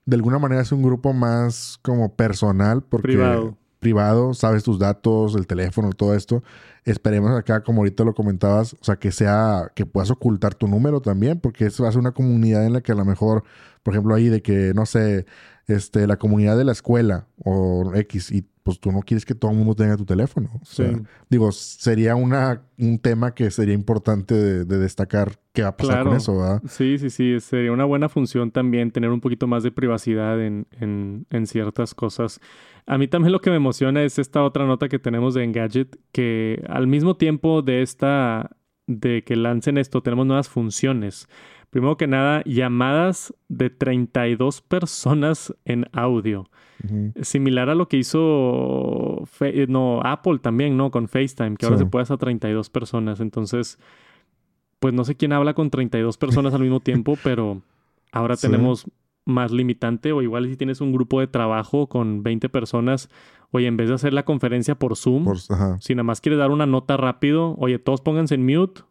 de 0.09 0.15
alguna 0.15 0.39
manera, 0.39 0.61
es 0.61 0.71
un 0.71 0.81
grupo 0.81 1.13
más 1.13 1.79
como 1.83 2.15
personal, 2.15 2.81
porque 2.81 3.09
Privado. 3.09 3.57
privado, 3.79 4.33
sabes 4.33 4.63
tus 4.63 4.79
datos, 4.79 5.35
el 5.35 5.45
teléfono, 5.45 5.91
todo 5.91 6.15
esto. 6.15 6.43
Esperemos 6.83 7.37
acá, 7.37 7.63
como 7.63 7.81
ahorita 7.81 8.03
lo 8.03 8.15
comentabas, 8.15 8.73
o 8.73 8.83
sea, 8.83 8.95
que 8.95 9.11
sea, 9.11 9.71
que 9.75 9.85
puedas 9.85 10.09
ocultar 10.09 10.55
tu 10.55 10.67
número 10.67 10.99
también, 10.99 11.39
porque 11.39 11.67
eso 11.67 11.89
ser 11.91 11.99
una 11.99 12.11
comunidad 12.11 12.65
en 12.65 12.73
la 12.73 12.81
que 12.81 12.91
a 12.91 12.95
lo 12.95 13.05
mejor, 13.05 13.43
por 13.83 13.93
ejemplo, 13.93 14.15
ahí 14.15 14.29
de 14.29 14.41
que, 14.41 14.73
no 14.73 14.87
sé, 14.87 15.27
este, 15.67 16.07
la 16.07 16.17
comunidad 16.17 16.57
de 16.57 16.63
la 16.63 16.71
escuela 16.71 17.27
o 17.43 17.91
X, 17.93 18.31
y 18.31 18.47
pues 18.69 18.79
tú 18.79 18.91
no 18.91 19.01
quieres 19.01 19.25
que 19.25 19.35
todo 19.35 19.51
el 19.51 19.57
mundo 19.57 19.75
tenga 19.75 19.97
tu 19.97 20.05
teléfono. 20.05 20.49
O 20.61 20.65
sea, 20.65 20.89
Sí. 20.91 21.01
digo, 21.29 21.51
sería 21.51 22.15
una, 22.15 22.61
un 22.77 22.99
tema 22.99 23.33
que 23.35 23.51
sería 23.51 23.73
importante 23.73 24.33
de, 24.35 24.65
de 24.65 24.77
destacar 24.77 25.39
qué 25.53 25.63
va 25.63 25.69
a 25.69 25.77
pasar 25.77 25.95
Claro. 25.95 26.09
con 26.11 26.17
eso, 26.17 26.37
¿verdad? 26.37 26.61
Sí, 26.67 26.97
sí, 26.97 27.09
sí. 27.09 27.39
Sería 27.39 27.71
una 27.71 27.85
buena 27.85 28.09
función 28.09 28.51
también 28.51 28.91
tener 28.91 29.09
un 29.09 29.21
poquito 29.21 29.47
más 29.47 29.63
de 29.63 29.71
privacidad 29.71 30.41
en, 30.41 30.67
en, 30.79 31.25
en 31.29 31.47
ciertas 31.47 31.93
cosas. 31.93 32.39
A 32.85 32.97
mí 32.97 33.07
también 33.07 33.31
lo 33.31 33.39
que 33.41 33.49
me 33.51 33.57
emociona 33.57 34.03
es 34.03 34.17
esta 34.17 34.43
otra 34.43 34.65
nota 34.65 34.89
que 34.89 34.97
tenemos 34.99 35.33
de 35.33 35.43
Engadget, 35.43 35.97
que 36.11 36.63
al 36.69 36.87
mismo 36.87 37.17
tiempo 37.17 37.61
de 37.61 37.81
esta, 37.83 38.49
de 38.87 39.23
que 39.23 39.35
lancen 39.35 39.77
esto, 39.77 40.01
tenemos 40.01 40.25
nuevas 40.25 40.49
funciones. 40.49 41.27
Primero 41.69 41.97
que 41.97 42.07
nada, 42.07 42.41
llamadas 42.45 43.33
de 43.47 43.69
32 43.69 44.61
personas 44.61 45.53
en 45.65 45.85
audio. 45.93 46.49
Similar 47.21 47.69
a 47.69 47.75
lo 47.75 47.87
que 47.89 47.97
hizo 47.97 49.23
Fe- 49.25 49.63
eh, 49.63 49.67
no, 49.67 49.99
Apple 50.03 50.39
también, 50.39 50.77
¿no? 50.77 50.91
Con 50.91 51.07
FaceTime, 51.09 51.57
que 51.57 51.65
ahora 51.65 51.77
Sí. 51.77 51.83
se 51.83 51.89
puede 51.89 52.03
hasta 52.03 52.17
32 52.17 52.69
personas. 52.69 53.19
Entonces, 53.19 53.77
pues 54.79 54.93
no 54.93 55.03
sé 55.03 55.15
quién 55.15 55.33
habla 55.33 55.53
con 55.53 55.69
32 55.69 56.17
personas 56.17 56.53
al 56.53 56.61
mismo 56.61 56.79
tiempo, 56.79 57.17
pero 57.23 57.61
ahora 58.13 58.35
Sí. 58.37 58.47
tenemos 58.47 58.85
más 59.25 59.51
limitante. 59.51 60.13
O 60.13 60.21
igual 60.21 60.47
si 60.47 60.55
tienes 60.55 60.79
un 60.81 60.91
grupo 60.93 61.19
de 61.19 61.27
trabajo 61.27 61.87
con 61.87 62.23
20 62.23 62.47
personas, 62.49 63.09
oye, 63.51 63.67
en 63.67 63.75
vez 63.75 63.89
de 63.89 63.95
hacer 63.95 64.13
la 64.13 64.23
conferencia 64.23 64.75
por 64.75 64.95
Zoom, 64.95 65.25
Por- 65.25 65.37
si 65.81 65.93
nada 65.95 66.03
más 66.03 66.21
quieres 66.21 66.39
dar 66.39 66.49
una 66.49 66.65
nota 66.65 66.95
rápido, 66.97 67.55
oye, 67.57 67.77
todos 67.77 67.99
pónganse 68.01 68.35
en 68.35 68.45
mute. 68.45 68.81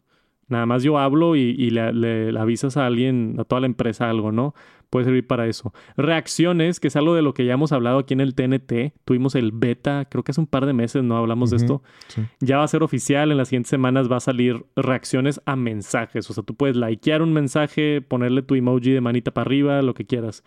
Nada 0.48 0.64
más 0.66 0.82
yo 0.82 0.98
hablo 0.98 1.36
y, 1.36 1.40
y 1.58 1.70
le, 1.70 1.92
le- 1.92 2.32
le 2.32 2.40
avisas 2.40 2.76
a 2.76 2.86
alguien, 2.86 3.36
a 3.38 3.44
toda 3.44 3.60
la 3.60 3.66
empresa 3.66 4.08
algo, 4.08 4.32
¿no? 4.32 4.54
Puede 4.90 5.04
servir 5.04 5.26
para 5.26 5.46
eso. 5.46 5.74
Reacciones, 5.98 6.80
que 6.80 6.88
es 6.88 6.96
algo 6.96 7.14
de 7.14 7.20
lo 7.20 7.34
que 7.34 7.44
ya 7.44 7.52
hemos 7.52 7.72
hablado 7.72 7.98
aquí 7.98 8.14
en 8.14 8.20
el 8.20 8.34
TNT. 8.34 8.94
Tuvimos 9.04 9.34
el 9.34 9.52
beta, 9.52 10.06
creo 10.10 10.24
que 10.24 10.32
hace 10.32 10.40
un 10.40 10.46
par 10.46 10.64
de 10.64 10.72
meses, 10.72 11.04
¿no? 11.04 11.18
Hablamos 11.18 11.50
de 11.50 11.58
esto. 11.58 11.82
sí. 12.08 12.22
Ya 12.40 12.56
va 12.56 12.64
a 12.64 12.68
ser 12.68 12.82
oficial. 12.82 13.30
En 13.30 13.36
las 13.36 13.48
siguientes 13.48 13.68
semanas 13.68 14.10
va 14.10 14.16
a 14.16 14.20
salir 14.20 14.64
reacciones 14.76 15.42
a 15.44 15.56
mensajes. 15.56 16.30
O 16.30 16.32
sea, 16.32 16.42
tú 16.42 16.54
puedes 16.54 16.74
likear 16.76 17.20
un 17.20 17.34
mensaje, 17.34 18.00
ponerle 18.00 18.40
tu 18.40 18.54
emoji 18.54 18.90
de 18.92 19.02
manita 19.02 19.30
para 19.32 19.42
arriba, 19.46 19.82
lo 19.82 19.92
que 19.92 20.06
quieras. 20.06 20.42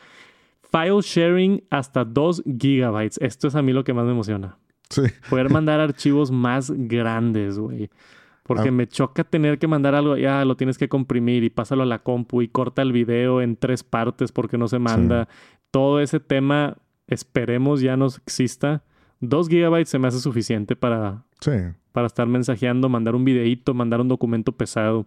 File 0.72 1.02
sharing 1.04 1.64
hasta 1.70 2.04
2 2.06 2.44
gigabytes. 2.60 3.20
Esto 3.22 3.48
es 3.48 3.56
a 3.56 3.62
mí 3.62 3.74
lo 3.74 3.84
que 3.84 3.94
más 3.94 4.06
me 4.06 4.12
emociona 4.12 4.58
Sí. 4.90 5.04
poder 5.30 5.50
mandar 5.52 5.80
archivos 5.82 6.32
más 6.32 6.72
grandes, 6.76 7.60
güey. 7.60 7.90
Porque 8.56 8.70
Ah. 8.70 8.72
me 8.74 8.88
choca 8.88 9.24
tener 9.24 9.60
que 9.60 9.68
mandar 9.68 9.96
algo, 9.96 10.18
ya 10.18 10.44
lo 10.46 10.56
tienes 10.58 10.78
que 10.78 10.90
comprimir 10.90 11.44
y 11.44 11.50
pásalo 11.50 11.84
a 11.84 11.86
la 11.86 12.00
compu 12.00 12.42
y 12.42 12.48
corta 12.48 12.82
el 12.82 12.92
video 12.92 13.42
en 13.42 13.56
tres 13.56 13.84
partes 13.84 14.32
porque 14.32 14.58
no 14.58 14.68
se 14.68 14.80
manda. 14.80 15.28
Todo 15.72 16.00
ese 16.02 16.20
tema, 16.20 16.78
esperemos 17.08 17.82
ya 17.82 17.96
no 17.98 18.08
exista. 18.08 18.84
Dos 19.20 19.48
gigabytes 19.50 19.90
se 19.90 20.00
me 20.00 20.08
hace 20.08 20.20
suficiente 20.20 20.76
para, 20.76 21.24
Sí. 21.40 21.52
para 21.92 22.08
estar 22.08 22.28
mensajeando, 22.28 22.90
mandar 22.90 23.16
un 23.16 23.24
videíto, 23.24 23.74
mandar 23.74 24.02
un 24.02 24.08
documento 24.08 24.52
pesado. 24.54 25.06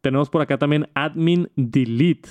Tenemos 0.00 0.30
por 0.30 0.40
acá 0.42 0.58
también 0.58 0.88
admin 0.94 1.48
delete, 1.56 2.30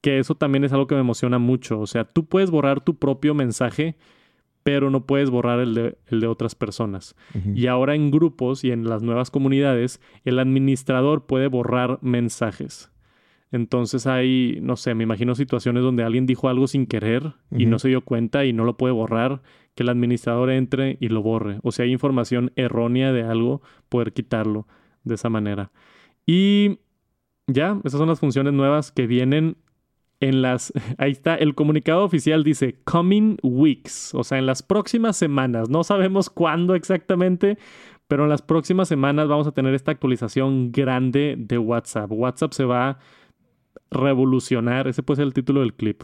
que 0.00 0.18
eso 0.18 0.34
también 0.34 0.64
es 0.64 0.72
algo 0.72 0.86
que 0.86 0.94
me 0.94 1.02
emociona 1.02 1.38
mucho. 1.38 1.78
O 1.80 1.86
sea, 1.86 2.04
tú 2.04 2.24
puedes 2.26 2.50
borrar 2.50 2.80
tu 2.80 2.96
propio 2.98 3.34
mensaje, 3.34 3.96
pero 4.62 4.90
no 4.90 5.06
puedes 5.06 5.30
borrar 5.30 5.60
el 5.60 5.74
de, 5.74 5.98
el 6.06 6.20
de 6.20 6.26
otras 6.26 6.54
personas. 6.54 7.16
Y 7.54 7.66
ahora 7.66 7.94
en 7.94 8.10
grupos 8.10 8.64
y 8.64 8.70
en 8.70 8.84
las 8.84 9.02
nuevas 9.02 9.30
comunidades, 9.30 10.00
el 10.24 10.38
administrador 10.38 11.26
puede 11.26 11.48
borrar 11.48 11.98
mensajes. 12.02 12.90
Entonces 13.52 14.06
hay, 14.06 14.58
no 14.62 14.76
sé, 14.76 14.94
me 14.94 15.02
imagino 15.02 15.34
situaciones 15.34 15.82
donde 15.82 16.04
alguien 16.04 16.26
dijo 16.26 16.48
algo 16.48 16.68
sin 16.68 16.86
querer 16.86 17.34
y 17.50 17.66
no 17.66 17.78
se 17.78 17.88
dio 17.88 18.02
cuenta 18.02 18.44
y 18.44 18.52
no 18.52 18.64
lo 18.64 18.76
puede 18.76 18.92
borrar, 18.92 19.42
que 19.74 19.82
el 19.82 19.88
administrador 19.88 20.50
entre 20.50 20.98
y 21.00 21.08
lo 21.08 21.22
borre. 21.22 21.58
O 21.62 21.72
si 21.72 21.82
hay 21.82 21.90
información 21.90 22.52
errónea 22.54 23.12
de 23.12 23.22
algo, 23.22 23.62
poder 23.88 24.12
quitarlo 24.12 24.68
de 25.04 25.14
esa 25.14 25.30
manera. 25.30 25.72
Y 26.26 26.78
ya, 27.48 27.80
esas 27.82 27.98
son 27.98 28.08
las 28.08 28.20
funciones 28.20 28.52
nuevas 28.52 28.92
que 28.92 29.06
vienen 29.08 29.56
en 30.20 30.42
las... 30.42 30.72
Ahí 30.98 31.12
está, 31.12 31.34
el 31.34 31.54
comunicado 31.54 32.04
oficial 32.04 32.44
dice 32.44 32.76
coming 32.84 33.36
weeks, 33.42 34.14
o 34.14 34.22
sea, 34.22 34.38
en 34.38 34.46
las 34.46 34.62
próximas 34.62 35.16
semanas. 35.16 35.68
No 35.68 35.82
sabemos 35.84 36.30
cuándo 36.30 36.74
exactamente, 36.74 37.58
pero 38.06 38.24
en 38.24 38.30
las 38.30 38.42
próximas 38.42 38.88
semanas 38.88 39.28
vamos 39.28 39.46
a 39.46 39.52
tener 39.52 39.74
esta 39.74 39.90
actualización 39.90 40.72
grande 40.72 41.34
de 41.38 41.58
WhatsApp. 41.58 42.10
WhatsApp 42.12 42.52
se 42.52 42.64
va 42.64 42.90
a 42.90 42.98
revolucionar, 43.90 44.86
ese 44.88 45.02
puede 45.02 45.16
ser 45.16 45.26
el 45.26 45.34
título 45.34 45.60
del 45.60 45.74
clip. 45.74 46.02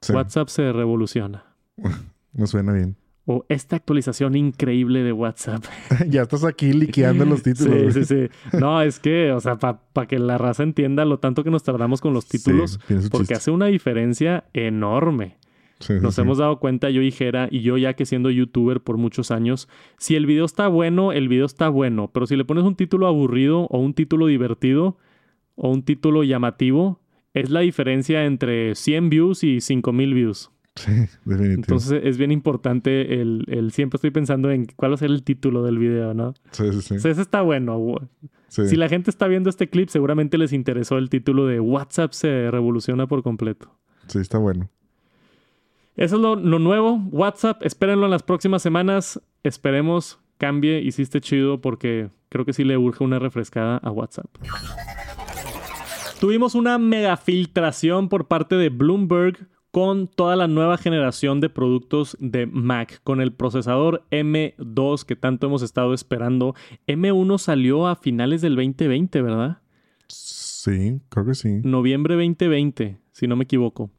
Sí. 0.00 0.12
WhatsApp 0.12 0.48
se 0.48 0.72
revoluciona. 0.72 1.44
Me 2.32 2.46
suena 2.46 2.72
bien. 2.72 2.96
O 3.30 3.44
esta 3.50 3.76
actualización 3.76 4.36
increíble 4.36 5.02
de 5.02 5.12
WhatsApp. 5.12 5.62
ya 6.08 6.22
estás 6.22 6.44
aquí 6.44 6.72
liqueando 6.72 7.26
los 7.26 7.42
títulos. 7.42 7.92
Sí, 7.92 8.04
sí, 8.04 8.28
sí. 8.50 8.56
No, 8.58 8.80
es 8.80 8.98
que, 8.98 9.32
o 9.32 9.40
sea, 9.40 9.58
para 9.58 10.08
que 10.08 10.18
la 10.18 10.38
raza 10.38 10.62
entienda 10.62 11.04
lo 11.04 11.18
tanto 11.18 11.44
que 11.44 11.50
nos 11.50 11.62
tardamos 11.62 12.00
con 12.00 12.14
los 12.14 12.26
títulos, 12.26 12.78
porque 12.88 13.18
chiste. 13.18 13.34
hace 13.34 13.50
una 13.50 13.66
diferencia 13.66 14.44
enorme. 14.54 15.36
Sí, 15.78 15.92
Nos 16.00 16.14
sí. 16.14 16.22
hemos 16.22 16.38
dado 16.38 16.58
cuenta, 16.58 16.88
yo 16.88 17.02
y 17.02 17.10
Jera, 17.12 17.48
y 17.50 17.60
yo 17.60 17.76
ya 17.76 17.92
que 17.92 18.06
siendo 18.06 18.30
youtuber 18.30 18.80
por 18.80 18.96
muchos 18.96 19.30
años, 19.30 19.68
si 19.98 20.16
el 20.16 20.24
video 20.24 20.46
está 20.46 20.66
bueno, 20.68 21.12
el 21.12 21.28
video 21.28 21.44
está 21.44 21.68
bueno, 21.68 22.10
pero 22.12 22.26
si 22.26 22.34
le 22.34 22.46
pones 22.46 22.64
un 22.64 22.76
título 22.76 23.06
aburrido 23.06 23.66
o 23.66 23.78
un 23.78 23.92
título 23.92 24.26
divertido 24.26 24.96
o 25.54 25.68
un 25.70 25.82
título 25.82 26.24
llamativo, 26.24 26.98
es 27.34 27.50
la 27.50 27.60
diferencia 27.60 28.24
entre 28.24 28.74
100 28.74 29.10
views 29.10 29.44
y 29.44 29.60
5000 29.60 30.14
views. 30.14 30.50
Sí, 30.78 30.92
definitivo. 31.24 31.54
Entonces 31.54 32.00
es 32.04 32.18
bien 32.18 32.30
importante 32.30 33.20
el, 33.20 33.44
el 33.48 33.72
siempre 33.72 33.96
estoy 33.96 34.10
pensando 34.10 34.50
en 34.50 34.66
cuál 34.76 34.92
va 34.92 34.94
a 34.94 34.98
ser 34.98 35.10
el 35.10 35.22
título 35.22 35.62
del 35.62 35.78
video, 35.78 36.14
¿no? 36.14 36.34
sí, 36.52 36.70
sí, 36.72 36.82
sí. 36.82 36.96
O 36.96 37.00
sea, 37.00 37.10
ese 37.10 37.22
está 37.22 37.42
bueno. 37.42 37.78
Sí. 38.48 38.68
Si 38.68 38.76
la 38.76 38.88
gente 38.88 39.10
está 39.10 39.26
viendo 39.26 39.50
este 39.50 39.68
clip, 39.68 39.88
seguramente 39.88 40.38
les 40.38 40.52
interesó 40.52 40.98
el 40.98 41.10
título 41.10 41.46
de 41.46 41.60
WhatsApp 41.60 42.12
se 42.12 42.50
revoluciona 42.50 43.06
por 43.06 43.22
completo. 43.22 43.74
Sí, 44.06 44.18
está 44.18 44.38
bueno. 44.38 44.70
Eso 45.96 46.16
es 46.16 46.22
lo, 46.22 46.36
lo 46.36 46.58
nuevo. 46.58 47.02
WhatsApp, 47.10 47.62
espérenlo 47.64 48.06
en 48.06 48.12
las 48.12 48.22
próximas 48.22 48.62
semanas. 48.62 49.20
Esperemos 49.42 50.20
cambie 50.38 50.86
esté 50.86 51.20
chido 51.20 51.60
porque 51.60 52.10
creo 52.28 52.44
que 52.44 52.52
sí 52.52 52.64
le 52.64 52.78
urge 52.78 53.04
una 53.04 53.18
refrescada 53.18 53.78
a 53.78 53.90
WhatsApp. 53.90 54.26
Tuvimos 56.20 56.54
una 56.54 56.78
mega 56.78 57.16
filtración 57.16 58.08
por 58.08 58.26
parte 58.26 58.56
de 58.56 58.70
Bloomberg 58.70 59.48
con 59.78 60.08
toda 60.08 60.34
la 60.34 60.48
nueva 60.48 60.76
generación 60.76 61.40
de 61.40 61.48
productos 61.50 62.16
de 62.18 62.46
Mac, 62.46 63.00
con 63.04 63.20
el 63.20 63.30
procesador 63.32 64.02
M2 64.10 65.04
que 65.04 65.14
tanto 65.14 65.46
hemos 65.46 65.62
estado 65.62 65.94
esperando. 65.94 66.56
M1 66.88 67.38
salió 67.38 67.86
a 67.86 67.94
finales 67.94 68.40
del 68.42 68.56
2020, 68.56 69.22
¿verdad? 69.22 69.58
Sí, 70.08 71.00
creo 71.10 71.26
que 71.26 71.34
sí. 71.36 71.60
Noviembre 71.62 72.16
2020, 72.16 72.98
si 73.12 73.28
no 73.28 73.36
me 73.36 73.44
equivoco. 73.44 73.92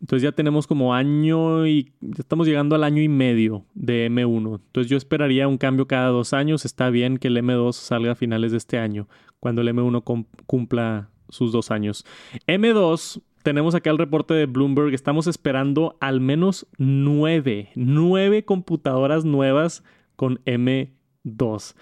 Entonces 0.00 0.24
ya 0.24 0.32
tenemos 0.32 0.66
como 0.66 0.94
año 0.94 1.64
y 1.64 1.92
estamos 2.18 2.48
llegando 2.48 2.74
al 2.74 2.82
año 2.82 3.00
y 3.00 3.08
medio 3.08 3.64
de 3.74 4.10
M1. 4.10 4.56
Entonces 4.66 4.90
yo 4.90 4.96
esperaría 4.96 5.46
un 5.46 5.58
cambio 5.58 5.86
cada 5.86 6.08
dos 6.08 6.32
años. 6.32 6.64
Está 6.64 6.90
bien 6.90 7.18
que 7.18 7.28
el 7.28 7.36
M2 7.36 7.74
salga 7.74 8.12
a 8.12 8.16
finales 8.16 8.50
de 8.50 8.58
este 8.58 8.78
año, 8.78 9.06
cuando 9.38 9.60
el 9.60 9.68
M1 9.68 10.02
cum- 10.02 10.24
cumpla 10.46 11.10
sus 11.28 11.52
dos 11.52 11.70
años. 11.70 12.04
M2, 12.48 13.20
tenemos 13.42 13.74
acá 13.74 13.90
el 13.90 13.98
reporte 13.98 14.34
de 14.34 14.46
Bloomberg. 14.46 14.94
Estamos 14.94 15.26
esperando 15.26 15.96
al 16.00 16.20
menos 16.20 16.66
nueve, 16.78 17.70
nueve 17.74 18.44
computadoras 18.44 19.24
nuevas 19.24 19.82
con 20.16 20.40
M2. 20.44 21.74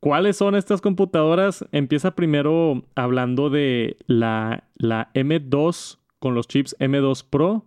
¿Cuáles 0.00 0.36
son 0.36 0.54
estas 0.54 0.80
computadoras? 0.80 1.64
Empieza 1.72 2.14
primero 2.14 2.84
hablando 2.94 3.50
de 3.50 3.96
la, 4.06 4.64
la 4.76 5.10
M2 5.14 5.98
con 6.18 6.34
los 6.34 6.46
chips 6.46 6.76
M2 6.78 7.24
Pro, 7.28 7.66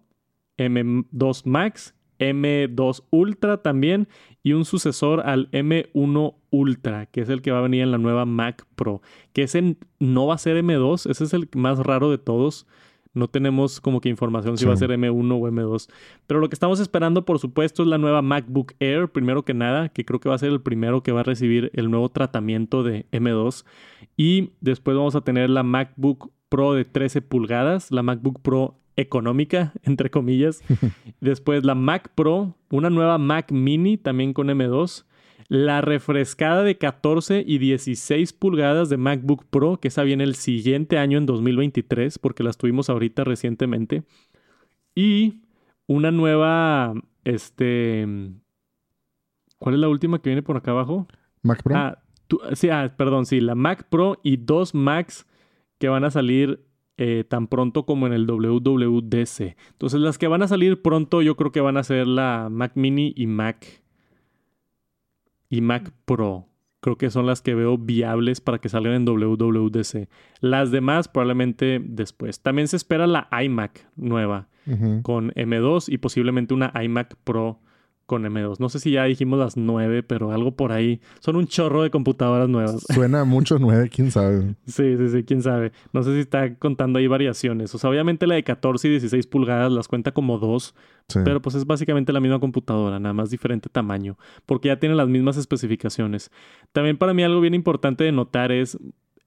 M2 0.57 1.45
Max, 1.45 1.93
M2 2.19 3.03
Ultra 3.09 3.57
también 3.61 4.07
y 4.43 4.53
un 4.53 4.63
sucesor 4.63 5.21
al 5.21 5.49
M1 5.51 6.35
Ultra, 6.51 7.07
que 7.07 7.21
es 7.21 7.29
el 7.29 7.41
que 7.41 7.51
va 7.51 7.59
a 7.59 7.63
venir 7.63 7.81
en 7.81 7.91
la 7.91 7.97
nueva 7.97 8.25
Mac 8.25 8.65
Pro, 8.75 9.01
que 9.33 9.43
ese 9.43 9.77
no 9.99 10.27
va 10.27 10.35
a 10.35 10.37
ser 10.37 10.63
M2, 10.63 11.09
ese 11.09 11.23
es 11.23 11.33
el 11.33 11.49
más 11.55 11.79
raro 11.79 12.11
de 12.11 12.17
todos. 12.17 12.67
No 13.13 13.27
tenemos 13.27 13.81
como 13.81 13.99
que 13.99 14.09
información 14.09 14.57
si 14.57 14.65
va 14.65 14.73
a 14.73 14.77
ser 14.77 14.89
M1 14.91 15.11
o 15.11 15.47
M2. 15.49 15.89
Pero 16.27 16.39
lo 16.39 16.49
que 16.49 16.55
estamos 16.55 16.79
esperando, 16.79 17.25
por 17.25 17.39
supuesto, 17.39 17.83
es 17.83 17.89
la 17.89 17.97
nueva 17.97 18.21
MacBook 18.21 18.73
Air, 18.79 19.09
primero 19.09 19.43
que 19.43 19.53
nada, 19.53 19.89
que 19.89 20.05
creo 20.05 20.19
que 20.19 20.29
va 20.29 20.35
a 20.35 20.39
ser 20.39 20.49
el 20.49 20.61
primero 20.61 21.03
que 21.03 21.11
va 21.11 21.21
a 21.21 21.23
recibir 21.23 21.71
el 21.73 21.91
nuevo 21.91 22.09
tratamiento 22.09 22.83
de 22.83 23.05
M2. 23.11 23.65
Y 24.15 24.51
después 24.61 24.95
vamos 24.95 25.15
a 25.15 25.21
tener 25.21 25.49
la 25.49 25.63
MacBook 25.63 26.31
Pro 26.49 26.73
de 26.73 26.85
13 26.85 27.21
pulgadas, 27.21 27.91
la 27.91 28.03
MacBook 28.03 28.41
Pro 28.41 28.75
económica, 28.95 29.73
entre 29.83 30.09
comillas. 30.09 30.63
después 31.19 31.65
la 31.65 31.75
Mac 31.75 32.11
Pro, 32.15 32.55
una 32.69 32.89
nueva 32.89 33.17
Mac 33.17 33.51
Mini 33.51 33.97
también 33.97 34.33
con 34.33 34.47
M2 34.47 35.05
la 35.51 35.81
refrescada 35.81 36.63
de 36.63 36.77
14 36.77 37.43
y 37.45 37.57
16 37.57 38.31
pulgadas 38.31 38.87
de 38.87 38.95
MacBook 38.95 39.43
Pro, 39.49 39.81
que 39.81 39.89
esa 39.89 40.03
viene 40.03 40.23
el 40.23 40.35
siguiente 40.35 40.97
año 40.97 41.17
en 41.17 41.25
2023, 41.25 42.19
porque 42.19 42.41
las 42.41 42.57
tuvimos 42.57 42.89
ahorita 42.89 43.25
recientemente. 43.25 44.03
Y 44.95 45.41
una 45.87 46.09
nueva, 46.09 46.93
este... 47.25 48.07
¿Cuál 49.57 49.75
es 49.75 49.81
la 49.81 49.89
última 49.89 50.21
que 50.21 50.29
viene 50.29 50.41
por 50.41 50.55
acá 50.55 50.71
abajo? 50.71 51.05
Mac 51.41 51.61
Pro. 51.63 51.75
Ah, 51.75 52.01
sí, 52.53 52.69
ah, 52.69 52.95
perdón, 52.95 53.25
sí, 53.25 53.41
la 53.41 53.53
Mac 53.53 53.89
Pro 53.89 54.21
y 54.23 54.37
dos 54.37 54.73
Macs 54.73 55.27
que 55.79 55.89
van 55.89 56.05
a 56.05 56.11
salir 56.11 56.65
eh, 56.95 57.25
tan 57.27 57.47
pronto 57.47 57.85
como 57.85 58.07
en 58.07 58.13
el 58.13 58.25
WWDC. 58.25 59.57
Entonces 59.71 59.99
las 59.99 60.17
que 60.17 60.29
van 60.29 60.43
a 60.43 60.47
salir 60.47 60.81
pronto 60.81 61.21
yo 61.21 61.35
creo 61.35 61.51
que 61.51 61.59
van 61.59 61.75
a 61.75 61.83
ser 61.83 62.07
la 62.07 62.47
Mac 62.49 62.71
Mini 62.75 63.13
y 63.17 63.27
Mac 63.27 63.80
y 65.51 65.61
Mac 65.61 65.93
Pro. 66.05 66.47
Creo 66.79 66.97
que 66.97 67.11
son 67.11 67.27
las 67.27 67.43
que 67.43 67.53
veo 67.53 67.77
viables 67.77 68.41
para 68.41 68.57
que 68.57 68.69
salgan 68.69 68.93
en 68.93 69.05
WWDC. 69.05 70.09
Las 70.39 70.71
demás 70.71 71.07
probablemente 71.07 71.79
después. 71.83 72.41
También 72.41 72.67
se 72.67 72.77
espera 72.77 73.05
la 73.05 73.27
iMac 73.43 73.87
nueva 73.95 74.47
con 75.03 75.31
M2 75.31 75.91
y 75.91 75.97
posiblemente 75.97 76.53
una 76.53 76.71
iMac 76.81 77.15
Pro 77.23 77.59
con 78.05 78.23
M2. 78.23 78.59
No 78.59 78.69
sé 78.69 78.79
si 78.79 78.91
ya 78.91 79.05
dijimos 79.05 79.39
las 79.39 79.57
9, 79.57 80.03
pero 80.03 80.31
algo 80.31 80.55
por 80.55 80.71
ahí. 80.71 80.99
Son 81.19 81.35
un 81.35 81.47
chorro 81.47 81.83
de 81.83 81.89
computadoras 81.89 82.49
nuevas. 82.49 82.85
Suena 82.93 83.23
mucho 83.23 83.57
9, 83.59 83.89
quién 83.89 84.11
sabe. 84.11 84.55
sí, 84.65 84.97
sí, 84.97 85.09
sí, 85.09 85.23
quién 85.23 85.41
sabe. 85.41 85.71
No 85.93 86.03
sé 86.03 86.13
si 86.13 86.19
está 86.19 86.55
contando 86.55 86.99
ahí 86.99 87.07
variaciones. 87.07 87.73
O 87.73 87.77
sea, 87.77 87.89
obviamente 87.89 88.27
la 88.27 88.35
de 88.35 88.43
14 88.43 88.87
y 88.87 88.91
16 88.91 89.27
pulgadas 89.27 89.71
las 89.71 89.87
cuenta 89.87 90.11
como 90.11 90.37
dos, 90.39 90.75
pero 91.23 91.41
pues 91.41 91.55
es 91.55 91.65
básicamente 91.65 92.13
la 92.13 92.19
misma 92.19 92.39
computadora, 92.39 92.99
nada 92.99 93.13
más 93.13 93.29
diferente 93.29 93.69
tamaño, 93.69 94.17
porque 94.45 94.69
ya 94.69 94.79
tiene 94.79 94.95
las 94.95 95.07
mismas 95.07 95.37
especificaciones. 95.37 96.31
También 96.71 96.97
para 96.97 97.13
mí 97.13 97.23
algo 97.23 97.41
bien 97.41 97.53
importante 97.53 98.03
de 98.03 98.11
notar 98.11 98.51
es 98.51 98.77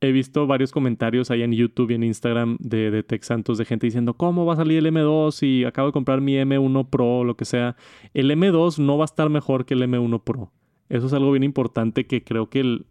he 0.09 0.12
visto 0.12 0.46
varios 0.46 0.72
comentarios 0.72 1.30
ahí 1.30 1.42
en 1.42 1.52
YouTube 1.52 1.90
y 1.90 1.94
en 1.94 2.05
Instagram 2.05 2.57
de, 2.61 2.90
de 2.90 3.02
Tech 3.02 3.22
Santos 3.22 3.59
de 3.59 3.64
gente 3.64 3.86
diciendo, 3.86 4.14
¿cómo 4.14 4.44
va 4.44 4.55
a 4.55 4.57
salir 4.57 4.78
el 4.78 4.86
M2? 4.86 5.46
Y 5.46 5.64
acabo 5.64 5.88
de 5.88 5.92
comprar 5.92 6.20
mi 6.20 6.34
M1 6.34 6.88
Pro 6.90 7.18
o 7.18 7.24
lo 7.24 7.36
que 7.36 7.44
sea. 7.44 7.76
El 8.12 8.30
M2 8.30 8.78
no 8.78 8.98
va 8.98 9.05
a 9.05 9.07
estar 9.07 9.28
mejor 9.30 9.64
que 9.64 9.74
el 9.74 9.82
M1 9.82 10.22
Pro. 10.22 10.52
Eso 10.88 11.07
es 11.07 11.12
algo 11.12 11.32
bien 11.32 11.42
importante 11.42 12.07
que 12.07 12.22
creo 12.22 12.50
que 12.50 12.82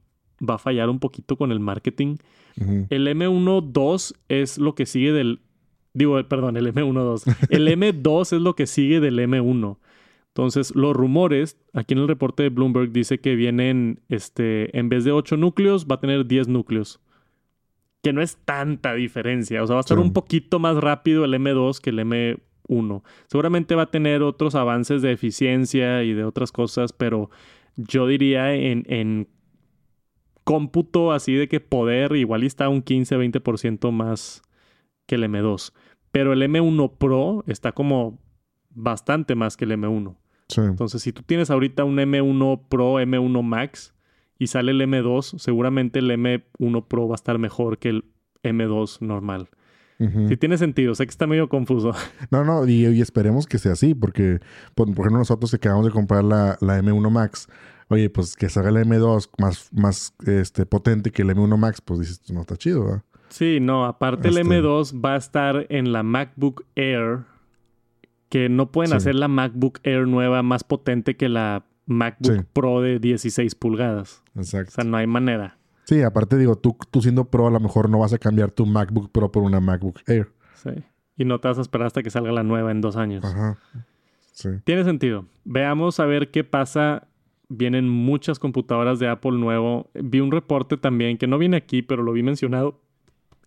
va 0.41 0.55
a 0.55 0.59
fallar 0.59 0.89
un 0.89 0.99
poquito 0.99 1.38
con 1.38 1.51
el 1.51 1.59
marketing. 1.59 2.18
El 2.89 3.07
M1 3.07 3.72
2 3.72 4.16
es 4.30 4.57
lo 4.57 4.76
que 4.76 4.86
sigue 4.86 5.11
del... 5.11 5.41
Digo, 5.93 6.22
perdón, 6.28 6.57
el 6.57 6.74
M1 6.74 6.93
2. 6.93 7.24
El 7.49 7.68
M2 7.80 8.36
es 8.36 8.41
lo 8.41 8.55
que 8.55 8.68
sigue 8.68 8.99
del 8.99 9.20
M1. 9.20 9.78
Entonces, 10.34 10.76
los 10.76 10.95
rumores, 10.95 11.57
aquí 11.74 11.93
en 11.93 11.99
el 11.99 12.07
reporte 12.07 12.41
de 12.41 12.49
Bloomberg 12.49 12.91
dice 12.91 13.20
que 13.20 13.36
vienen, 13.36 13.99
este, 14.09 14.76
en 14.78 14.89
vez 14.89 15.03
de 15.03 15.11
8 15.11 15.38
núcleos, 15.38 15.86
va 15.86 15.95
a 15.95 15.99
tener 15.99 16.26
10 16.26 16.47
núcleos. 16.47 16.99
Que 18.04 18.14
no 18.14 18.22
es 18.22 18.38
tanta 18.45 18.93
diferencia. 18.93 19.64
O 19.64 19.68
sea, 19.68 19.76
va 19.76 19.80
a 19.80 19.84
ser 19.84 19.97
un 19.97 20.14
poquito 20.14 20.60
más 20.60 20.76
rápido 20.78 21.26
el 21.26 21.34
M2 21.34 21.80
que 21.80 21.89
el 21.89 21.99
M1. 21.99 23.04
Seguramente 23.28 23.74
va 23.74 23.84
a 23.84 23.91
tener 23.91 24.22
otros 24.22 24.54
avances 24.54 25.01
de 25.01 25.12
eficiencia 25.12 26.04
y 26.04 26.14
de 26.14 26.24
otras 26.24 26.51
cosas, 26.51 26.93
pero 26.93 27.32
yo 27.76 28.06
diría 28.06 28.54
en, 28.54 28.84
en 28.88 29.28
cómputo 30.43 31.12
así 31.12 31.34
de 31.34 31.47
que 31.47 31.60
poder, 31.60 32.16
igual 32.16 32.43
está 32.43 32.70
un 32.70 32.84
15-20% 32.84 33.91
más 33.91 34.41
que 35.06 35.16
el 35.16 35.24
M2. 35.24 35.74
Pero 36.12 36.34
el 36.34 36.41
M1 36.43 36.97
Pro 36.97 37.43
está 37.47 37.72
como 37.72 38.20
bastante 38.70 39.36
más 39.36 39.58
que 39.58 39.66
el 39.66 39.72
M1. 39.72 40.16
Entonces, 40.58 41.01
si 41.01 41.12
tú 41.12 41.24
tienes 41.24 41.49
ahorita 41.49 41.84
un 41.84 41.97
M1 41.97 42.68
Pro, 42.70 42.99
M1 42.99 43.41
Max 43.43 43.93
y 44.39 44.47
sale 44.47 44.71
el 44.71 44.81
M2, 44.81 45.38
seguramente 45.38 45.99
el 45.99 46.11
M1 46.11 46.88
Pro 46.88 47.07
va 47.07 47.13
a 47.13 47.15
estar 47.15 47.38
mejor 47.38 47.77
que 47.77 47.89
el 47.89 48.05
M2 48.43 49.01
normal. 49.01 49.49
Si 50.27 50.36
tiene 50.36 50.57
sentido, 50.57 50.95
sé 50.95 51.05
que 51.05 51.11
está 51.11 51.27
medio 51.27 51.47
confuso. 51.47 51.93
No, 52.29 52.43
no, 52.43 52.67
y, 52.67 52.99
esperemos 52.99 53.47
que 53.47 53.57
sea 53.57 53.71
así, 53.71 53.95
porque 53.95 54.39
por, 54.75 54.89
ejemplo 54.89 55.17
nosotros 55.17 55.51
que 55.51 55.57
acabamos 55.57 55.86
de 55.86 55.91
comprar 55.91 56.25
la, 56.25 56.57
M1 56.59 57.09
Max, 57.09 57.47
oye, 57.88 58.09
pues 58.09 58.36
que 58.36 58.49
salga 58.49 58.69
el 58.69 58.86
M2 58.86 59.29
más, 59.38 59.69
más 59.71 60.13
este, 60.25 60.65
potente 60.65 61.11
que 61.11 61.21
el 61.21 61.29
M1 61.29 61.57
Max, 61.57 61.79
pues 61.79 62.01
dices, 62.01 62.31
no 62.31 62.41
está 62.41 62.57
chido, 62.57 62.84
¿verdad? 62.84 63.03
Sí, 63.29 63.59
no, 63.61 63.86
aparte 63.86 64.27
el 64.27 64.38
este 64.38 64.61
M2 64.61 65.03
va 65.03 65.13
a 65.13 65.17
estar 65.17 65.65
en 65.69 65.93
la 65.93 66.03
MacBook 66.03 66.65
Air 66.75 67.21
que 68.29 68.49
no 68.49 68.71
pueden 68.71 68.93
hacer 68.93 69.15
la 69.15 69.27
MacBook 69.27 69.79
Air 69.84 70.07
nueva 70.07 70.43
más 70.43 70.63
potente 70.63 71.15
que 71.15 71.29
la 71.29 71.65
MacBook 71.86 72.45
Pro 72.53 72.81
de 72.81 72.99
16 72.99 73.55
pulgadas. 73.55 74.23
Exacto. 74.36 74.69
O 74.69 74.75
sea, 74.75 74.84
no 74.84 74.97
hay 74.97 75.07
manera. 75.07 75.57
Sí, 75.86 76.01
aparte 76.01 76.38
digo, 76.38 76.57
tú, 76.57 76.77
tú 76.91 77.01
siendo 77.01 77.25
Pro 77.25 77.47
a 77.47 77.51
lo 77.51 77.59
mejor 77.59 77.89
no 77.89 77.99
vas 77.99 78.13
a 78.13 78.17
cambiar 78.17 78.51
tu 78.51 78.65
MacBook 78.65 79.11
Pro 79.11 79.31
por 79.31 79.43
una 79.43 79.59
MacBook 79.59 79.99
Air. 80.07 80.31
Sí. 80.55 80.71
Y 81.17 81.25
no 81.25 81.39
te 81.39 81.47
vas 81.47 81.57
a 81.57 81.61
esperar 81.61 81.88
hasta 81.88 82.01
que 82.03 82.09
salga 82.09 82.31
la 82.31 82.43
nueva 82.43 82.71
en 82.71 82.81
dos 82.81 82.95
años. 82.95 83.23
Ajá. 83.25 83.57
Sí. 84.31 84.49
Tiene 84.63 84.84
sentido. 84.84 85.25
Veamos 85.43 85.99
a 85.99 86.05
ver 86.05 86.31
qué 86.31 86.43
pasa. 86.43 87.07
Vienen 87.49 87.88
muchas 87.89 88.39
computadoras 88.39 88.97
de 88.99 89.07
Apple 89.07 89.34
nuevo. 89.34 89.91
Vi 89.93 90.21
un 90.21 90.31
reporte 90.31 90.77
también 90.77 91.17
que 91.17 91.27
no 91.27 91.38
viene 91.38 91.57
aquí, 91.57 91.81
pero 91.81 92.01
lo 92.01 92.13
vi 92.13 92.23
mencionado 92.23 92.79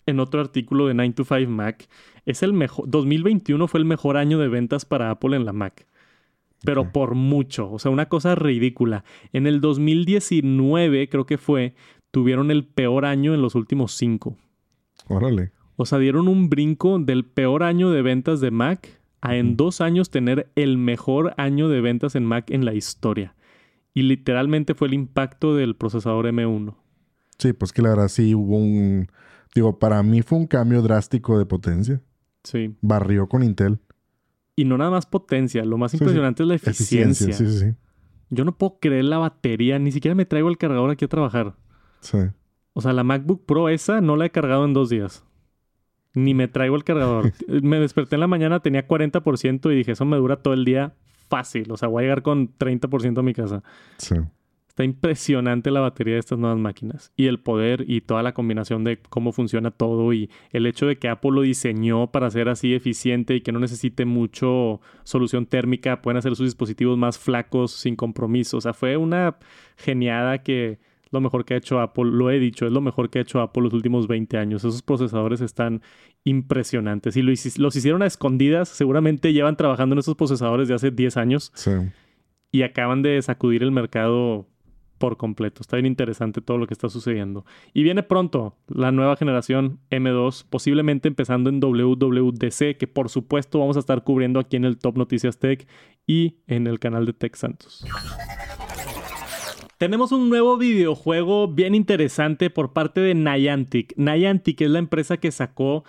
en 0.07 0.21
otro 0.21 0.41
artículo 0.41 0.87
de 0.87 0.95
9 0.95 1.15
to 1.15 1.25
5 1.25 1.51
Mac, 1.51 1.89
es 2.25 2.43
el 2.43 2.53
mejor 2.53 2.89
2021 2.89 3.69
fue 3.69 3.81
el 3.81 3.87
mejor 3.87 4.17
año 4.17 4.39
de 4.39 4.49
ventas 4.49 4.85
para 4.85 5.11
Apple 5.11 5.37
en 5.37 5.45
la 5.45 5.53
Mac. 5.53 5.87
Pero 6.67 6.93
por 6.93 7.15
mucho, 7.15 7.71
o 7.71 7.79
sea, 7.79 7.91
una 7.91 8.11
cosa 8.11 8.35
ridícula. 8.35 9.05
En 9.33 9.47
el 9.47 9.61
2019, 9.61 11.09
creo 11.09 11.25
que 11.25 11.39
fue, 11.39 11.75
tuvieron 12.11 12.51
el 12.51 12.67
peor 12.67 13.05
año 13.07 13.33
en 13.35 13.41
los 13.41 13.55
últimos 13.55 13.93
cinco. 13.93 14.37
Órale. 15.09 15.53
O 15.77 15.87
sea, 15.87 15.99
dieron 15.99 16.29
un 16.29 16.51
brinco 16.51 16.99
del 16.99 17.25
peor 17.25 17.63
año 17.63 17.91
de 17.91 18.03
ventas 18.03 18.41
de 18.41 18.51
Mac 18.51 19.01
a 19.21 19.37
en 19.37 19.57
dos 19.57 19.81
años 19.81 20.11
tener 20.11 20.51
el 20.57 20.77
mejor 20.77 21.35
año 21.39 21.69
de 21.69 21.81
ventas 21.81 22.15
en 22.15 22.25
Mac 22.25 22.51
en 22.51 22.65
la 22.65 22.75
historia. 22.75 23.35
Y 23.95 24.03
literalmente 24.03 24.75
fue 24.75 24.89
el 24.89 24.95
impacto 24.95 25.55
del 25.55 25.75
procesador 25.77 26.27
M1. 26.27 26.75
Sí, 27.39 27.53
pues 27.53 27.73
que 27.73 27.83
la 27.83 27.91
verdad 27.91 28.09
sí 28.09 28.35
hubo 28.35 28.57
un, 28.57 29.09
Digo, 29.57 29.79
para 29.79 30.03
mí 30.03 30.21
fue 30.21 30.37
un 30.37 30.47
cambio 30.47 30.83
drástico 30.83 31.39
de 31.39 31.47
potencia. 31.47 32.03
Sí. 32.45 32.77
Barrió 32.83 33.27
con 33.27 33.43
Intel. 33.43 33.81
Y 34.57 34.65
no 34.65 34.79
nada 34.79 34.91
más 34.91 35.05
potencia, 35.05 35.65
lo 35.65 35.77
más 35.77 35.93
impresionante 35.93 36.43
es 36.43 36.49
la 36.49 36.55
eficiencia. 36.55 37.33
Sí, 37.33 37.47
sí, 37.47 37.59
sí. 37.59 37.75
Yo 38.31 38.45
no 38.45 38.57
puedo 38.57 38.79
creer 38.81 39.05
la 39.05 39.19
batería, 39.19 39.79
ni 39.79 39.93
siquiera 39.93 40.15
me 40.15 40.25
traigo 40.25 40.49
el 40.49 40.59
cargador 40.59 40.91
aquí 40.91 41.05
a 41.05 41.09
trabajar. 41.09 41.55
Sí. 42.01 42.19
O 42.73 42.81
sea, 42.81 42.93
la 42.93 43.05
MacBook 43.05 43.45
Pro 43.45 43.69
esa 43.69 44.01
no 44.01 44.17
la 44.17 44.27
he 44.27 44.31
cargado 44.31 44.65
en 44.65 44.73
dos 44.73 44.89
días. 44.89 45.25
Ni 46.15 46.35
me 46.35 46.49
traigo 46.49 46.75
el 46.75 46.85
cargador. 46.85 47.33
me 47.63 47.79
desperté 47.79 48.17
en 48.17 48.21
la 48.21 48.27
mañana, 48.27 48.61
tenía 48.61 48.89
40% 48.89 49.73
y 49.73 49.77
dije, 49.77 49.93
eso 49.93 50.05
me 50.07 50.17
dura 50.17 50.37
todo 50.37 50.55
el 50.55 50.65
día 50.65 50.95
fácil. 51.29 51.71
O 51.71 51.77
sea, 51.77 51.89
voy 51.89 52.01
a 52.01 52.03
llegar 52.05 52.23
con 52.23 52.57
30% 52.57 53.19
a 53.19 53.23
mi 53.23 53.35
casa. 53.35 53.63
Sí. 53.99 54.17
Está 54.77 54.85
impresionante 54.85 55.71
la 55.71 55.81
batería 55.81 56.13
de 56.13 56.21
estas 56.21 56.39
nuevas 56.39 56.59
máquinas 56.59 57.11
y 57.17 57.29
el 57.29 57.41
poder 57.41 57.87
y 57.89 58.03
toda 58.03 58.23
la 58.23 58.35
combinación 58.35 58.85
de 58.85 58.99
cómo 58.99 59.33
funciona 59.33 59.71
todo 59.71 60.13
y 60.13 60.29
el 60.51 60.67
hecho 60.67 60.87
de 60.87 60.99
que 60.99 61.09
Apple 61.09 61.31
lo 61.31 61.41
diseñó 61.41 62.13
para 62.13 62.31
ser 62.31 62.51
así 62.51 62.75
eficiente 62.75 63.35
y 63.35 63.41
que 63.41 63.53
no 63.53 63.59
necesite 63.59 64.05
mucho 64.05 64.83
solución 65.03 65.47
térmica, 65.47 66.03
pueden 66.03 66.19
hacer 66.19 66.37
sus 66.37 66.49
dispositivos 66.49 66.99
más 66.99 67.19
flacos 67.19 67.73
sin 67.73 67.97
compromiso. 67.97 68.59
O 68.59 68.61
sea, 68.61 68.75
fue 68.75 68.99
una 68.99 69.39
geniada 69.79 70.43
que 70.43 70.79
lo 71.11 71.23
mejor 71.23 71.47
que 71.47 71.55
ha 71.55 71.57
hecho 71.57 71.81
Apple, 71.81 72.11
lo 72.11 72.31
he 72.31 72.39
dicho, 72.39 72.67
es 72.67 72.73
lo 72.73 72.83
mejor 72.83 73.09
que 73.09 73.21
ha 73.21 73.23
hecho 73.23 73.41
Apple 73.41 73.63
los 73.63 73.73
últimos 73.73 74.07
20 74.09 74.37
años. 74.37 74.63
Esos 74.63 74.83
procesadores 74.83 75.41
están 75.41 75.81
impresionantes 76.25 77.17
y 77.17 77.23
los 77.23 77.77
hicieron 77.77 78.03
a 78.03 78.07
escondidas, 78.07 78.69
seguramente 78.69 79.33
llevan 79.33 79.57
trabajando 79.57 79.95
en 79.95 80.01
esos 80.01 80.17
procesadores 80.17 80.69
de 80.69 80.75
hace 80.75 80.91
10 80.91 81.17
años. 81.17 81.51
Y 82.53 82.61
acaban 82.61 83.01
de 83.01 83.23
sacudir 83.23 83.63
el 83.63 83.71
mercado 83.71 84.47
por 84.99 85.17
completo. 85.17 85.63
Está 85.63 85.77
bien 85.77 85.87
interesante 85.87 86.41
todo 86.41 86.59
lo 86.59 86.67
que 86.67 86.75
está 86.75 86.89
sucediendo. 86.89 87.45
Y 87.73 87.83
viene 87.83 88.03
pronto 88.03 88.57
la 88.69 88.93
nueva 88.93 89.17
generación 89.17 89.79
M2, 89.91 90.45
posiblemente 90.49 91.09
empezando 91.09 91.51
en 91.51 91.61
WWDC, 91.61 92.77
que 92.79 92.87
por 92.87 93.09
supuesto 93.09 93.59
vamos 93.59 93.77
a 93.77 93.81
estar 93.81 94.05
cubriendo 94.05 94.41
aquí 94.41 94.57
en 94.57 94.65
el 94.65 94.79
Top 94.79 94.97
Noticias 94.97 95.39
Tech 95.39 95.67
y 96.07 96.37
en 96.47 96.67
el 96.67 96.79
canal 96.79 97.07
de 97.07 97.13
Tech 97.13 97.37
Santos. 97.37 97.85
Tenemos 99.79 100.11
un 100.11 100.31
nuevo 100.31 100.57
videojuego 100.57 101.49
bien 101.53 101.75
interesante 101.75 102.49
por 102.49 102.73
parte 102.73 103.01
de 103.01 103.15
Niantic. 103.15 103.93
Niantic 103.99 104.63
es 104.63 104.71
la 104.71 104.79
empresa 104.79 105.19
que 105.19 105.31
sacó 105.31 105.85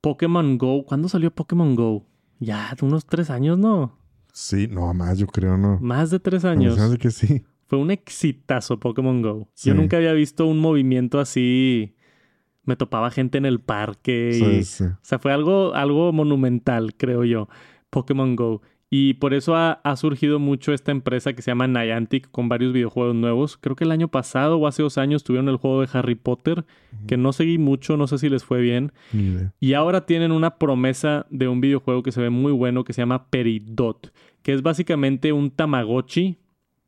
Pokémon 0.00 0.56
Go. 0.56 0.86
¿Cuándo 0.86 1.08
salió 1.08 1.30
Pokémon 1.30 1.74
Go? 1.74 2.06
Ya, 2.38 2.74
unos 2.80 3.04
tres 3.04 3.28
años, 3.28 3.58
¿no? 3.58 3.98
Sí, 4.32 4.68
no, 4.68 4.94
más 4.94 5.18
yo 5.18 5.26
creo, 5.26 5.58
¿no? 5.58 5.78
Más 5.80 6.10
de 6.10 6.18
tres 6.18 6.46
años. 6.46 6.78
Me 6.78 6.96
que 6.96 7.10
sí. 7.10 7.44
Fue 7.70 7.78
un 7.78 7.92
exitazo 7.92 8.80
Pokémon 8.80 9.22
Go. 9.22 9.48
Sí. 9.54 9.70
Yo 9.70 9.76
nunca 9.76 9.96
había 9.96 10.12
visto 10.12 10.44
un 10.44 10.58
movimiento 10.58 11.20
así. 11.20 11.94
Me 12.64 12.74
topaba 12.74 13.10
gente 13.12 13.38
en 13.38 13.46
el 13.46 13.60
parque. 13.60 14.30
y- 14.34 14.34
Sí, 14.34 14.64
sí. 14.64 14.84
O 14.84 14.98
sea, 15.02 15.20
fue 15.20 15.32
algo, 15.32 15.72
algo 15.74 16.12
monumental, 16.12 16.94
creo 16.96 17.24
yo, 17.24 17.48
Pokémon 17.88 18.34
Go. 18.34 18.60
Y 18.92 19.14
por 19.14 19.34
eso 19.34 19.54
ha, 19.54 19.74
ha 19.84 19.94
surgido 19.94 20.40
mucho 20.40 20.72
esta 20.72 20.90
empresa 20.90 21.32
que 21.32 21.42
se 21.42 21.52
llama 21.52 21.68
Niantic 21.68 22.28
con 22.32 22.48
varios 22.48 22.72
videojuegos 22.72 23.14
nuevos. 23.14 23.56
Creo 23.56 23.76
que 23.76 23.84
el 23.84 23.92
año 23.92 24.08
pasado 24.08 24.56
o 24.58 24.66
hace 24.66 24.82
dos 24.82 24.98
años 24.98 25.22
tuvieron 25.22 25.48
el 25.48 25.58
juego 25.58 25.80
de 25.80 25.88
Harry 25.92 26.16
Potter, 26.16 26.64
que 27.06 27.16
no 27.16 27.32
seguí 27.32 27.56
mucho, 27.58 27.96
no 27.96 28.08
sé 28.08 28.18
si 28.18 28.28
les 28.28 28.42
fue 28.44 28.60
bien. 28.60 28.90
Y 29.60 29.74
ahora 29.74 30.06
tienen 30.06 30.32
una 30.32 30.58
promesa 30.58 31.24
de 31.30 31.46
un 31.46 31.60
videojuego 31.60 32.02
que 32.02 32.10
se 32.10 32.20
ve 32.20 32.30
muy 32.30 32.50
bueno 32.50 32.82
que 32.82 32.92
se 32.92 33.00
llama 33.02 33.26
Peridot, 33.30 34.12
que 34.42 34.54
es 34.54 34.62
básicamente 34.62 35.32
un 35.32 35.52
Tamagotchi, 35.52 36.38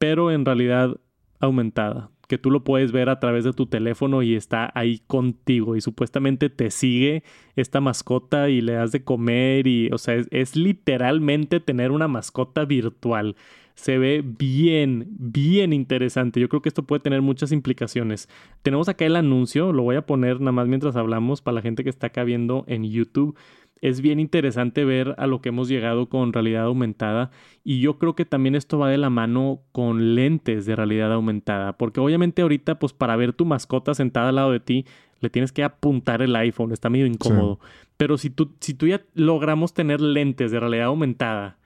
pero 0.03 0.33
en 0.33 0.45
realidad 0.45 0.97
aumentada. 1.39 2.11
Que 2.27 2.37
tú 2.37 2.51
lo 2.51 2.65
puedes 2.65 2.91
ver 2.91 3.09
a 3.09 3.21
través 3.21 3.45
de 3.45 3.53
tu 3.53 3.67
teléfono 3.67 4.25
y 4.25 4.35
está 4.35 4.73
ahí 4.75 4.99
contigo. 5.07 5.77
Y 5.77 5.81
supuestamente 5.81 6.51
te 6.51 6.73
sigue 6.73 7.23
esta 7.55 7.81
mascota 7.81 8.49
y 8.49 8.63
le 8.63 8.73
das 8.73 8.91
de 8.91 9.05
comer. 9.05 9.69
Y, 9.69 9.91
o 9.93 9.99
sea, 9.99 10.17
es, 10.17 10.27
es 10.33 10.57
literalmente 10.57 11.61
tener 11.61 11.93
una 11.93 12.09
mascota 12.09 12.65
virtual. 12.65 13.37
Se 13.75 13.99
ve 13.99 14.23
bien, 14.25 15.07
bien 15.19 15.73
interesante. 15.73 16.41
Yo 16.41 16.49
creo 16.49 16.63
que 16.63 16.69
esto 16.69 16.85
puede 16.85 17.01
tener 17.01 17.23
muchas 17.23 17.53
implicaciones. 17.53 18.29
Tenemos 18.63 18.89
acá 18.89 19.07
el 19.07 19.17
anuncio, 19.17 19.73
lo 19.73 19.83
voy 19.83 19.97
a 19.97 20.07
poner 20.07 20.41
nada 20.41 20.53
más 20.53 20.69
mientras 20.69 20.97
hablamos 20.97 21.43
para 21.43 21.57
la 21.57 21.63
gente 21.63 21.85
que 21.85 21.91
está 21.91 22.09
acá 22.09 22.25
viendo 22.25 22.65
en 22.69 22.85
YouTube. 22.85 23.37
Es 23.81 24.01
bien 24.01 24.21
interesante 24.21 24.85
ver 24.85 25.17
a 25.19 25.27
lo 25.27 25.41
que 25.41 25.49
hemos 25.49 25.69
llegado 25.69 26.09
con 26.09 26.33
realidad 26.33 26.65
aumentada 26.65 27.33
y 27.65 27.81
yo 27.81 27.99
creo 27.99 28.15
que 28.15 28.25
también 28.25 28.55
esto 28.55 28.79
va 28.79 28.89
de 28.89 28.97
la 28.97 29.11
mano 29.11 29.61
con 29.73 30.15
lentes 30.15 30.67
de 30.67 30.77
realidad 30.77 31.13
aumentada, 31.13 31.77
porque 31.77 31.99
obviamente 31.99 32.43
ahorita 32.43 32.79
pues 32.79 32.93
para 32.93 33.17
ver 33.17 33.33
tu 33.33 33.45
mascota 33.45 33.95
sentada 33.95 34.29
al 34.29 34.37
lado 34.37 34.53
de 34.53 34.61
ti 34.61 34.87
le 35.19 35.31
tienes 35.31 35.51
que 35.51 35.65
apuntar 35.65 36.23
el 36.23 36.35
iPhone, 36.37 36.73
está 36.73 36.91
medio 36.91 37.07
incómodo. 37.07 37.59
Pero 37.97 38.19
si 38.19 38.31
tú, 38.31 38.53
si 38.61 38.75
tú 38.75 38.87
ya 38.87 39.03
logramos 39.15 39.75
tener 39.75 40.01
lentes 40.01 40.53
de 40.53 40.61
realidad 40.61 40.87
aumentada 40.87 41.59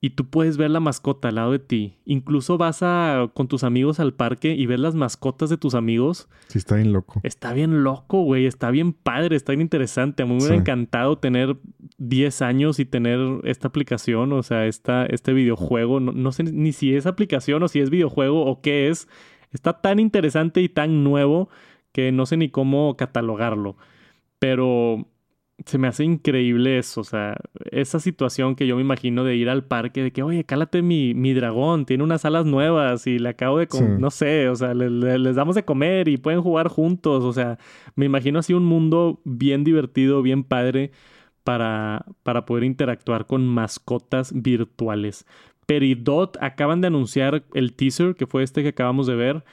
y 0.00 0.10
tú 0.10 0.26
puedes 0.30 0.56
ver 0.56 0.70
la 0.70 0.78
mascota 0.78 1.28
al 1.28 1.34
lado 1.34 1.50
de 1.52 1.58
ti, 1.58 1.96
incluso 2.04 2.56
vas 2.56 2.82
a 2.82 3.30
con 3.34 3.48
tus 3.48 3.64
amigos 3.64 3.98
al 3.98 4.14
parque 4.14 4.54
y 4.54 4.66
ves 4.66 4.78
las 4.78 4.94
mascotas 4.94 5.50
de 5.50 5.56
tus 5.56 5.74
amigos, 5.74 6.28
Sí, 6.48 6.58
está 6.58 6.76
bien 6.76 6.92
loco. 6.92 7.20
Está 7.24 7.52
bien 7.52 7.82
loco, 7.82 8.22
güey. 8.22 8.46
Está 8.46 8.70
bien 8.70 8.92
padre, 8.92 9.34
está 9.36 9.52
bien 9.52 9.60
interesante. 9.60 10.22
A 10.22 10.26
mí 10.26 10.32
me 10.32 10.38
hubiera 10.38 10.54
Sí. 10.54 10.60
encantado 10.60 11.18
tener 11.18 11.56
10 11.98 12.40
años 12.42 12.78
y 12.78 12.84
tener 12.84 13.18
esta 13.44 13.68
aplicación, 13.68 14.32
o 14.32 14.42
sea, 14.42 14.66
esta, 14.66 15.04
este 15.06 15.32
videojuego. 15.32 15.98
No, 16.00 16.12
no 16.12 16.30
sé 16.32 16.44
ni 16.44 16.72
si 16.72 16.94
es 16.94 17.04
aplicación 17.06 17.62
o 17.64 17.68
si 17.68 17.80
es 17.80 17.90
videojuego 17.90 18.46
o 18.46 18.60
qué 18.62 18.88
es. 18.88 19.08
Está 19.50 19.80
tan 19.80 19.98
interesante 19.98 20.62
y 20.62 20.68
tan 20.68 21.02
nuevo 21.04 21.48
que 21.92 22.12
no 22.12 22.24
sé 22.24 22.36
ni 22.36 22.48
cómo 22.50 22.96
catalogarlo. 22.96 23.76
Pero 24.38 25.06
se 25.66 25.76
me 25.78 25.88
hace 25.88 26.04
increíble 26.04 26.78
eso, 26.78 27.00
o 27.00 27.04
sea, 27.04 27.36
esa 27.72 27.98
situación 27.98 28.54
que 28.54 28.66
yo 28.66 28.76
me 28.76 28.82
imagino 28.82 29.24
de 29.24 29.34
ir 29.36 29.50
al 29.50 29.64
parque, 29.64 30.02
de 30.04 30.12
que, 30.12 30.22
oye, 30.22 30.44
cálate 30.44 30.82
mi, 30.82 31.14
mi 31.14 31.34
dragón, 31.34 31.84
tiene 31.84 32.04
unas 32.04 32.24
alas 32.24 32.46
nuevas 32.46 33.06
y 33.08 33.18
le 33.18 33.28
acabo 33.30 33.58
de, 33.58 33.66
Sí. 33.70 33.82
no 33.98 34.10
sé, 34.10 34.48
o 34.48 34.54
sea, 34.54 34.72
le- 34.74 34.88
le- 34.88 35.18
les 35.18 35.34
damos 35.36 35.56
de 35.56 35.64
comer 35.64 36.06
y 36.08 36.16
pueden 36.16 36.42
jugar 36.42 36.68
juntos, 36.68 37.24
o 37.24 37.32
sea, 37.32 37.58
me 37.96 38.06
imagino 38.06 38.38
así 38.38 38.54
un 38.54 38.64
mundo 38.64 39.20
bien 39.24 39.64
divertido, 39.64 40.22
bien 40.22 40.44
padre 40.44 40.92
para, 41.44 42.04
para 42.22 42.46
poder 42.46 42.62
interactuar 42.64 43.26
con 43.26 43.46
mascotas 43.46 44.32
virtuales. 44.34 45.26
Peridot 45.66 46.36
acaban 46.40 46.80
de 46.80 46.86
anunciar 46.86 47.44
el 47.52 47.74
teaser, 47.74 48.14
que 48.14 48.26
fue 48.26 48.42
este 48.42 48.62
que 48.62 48.68
acabamos 48.70 49.06
de 49.06 49.16
ver, 49.16 49.44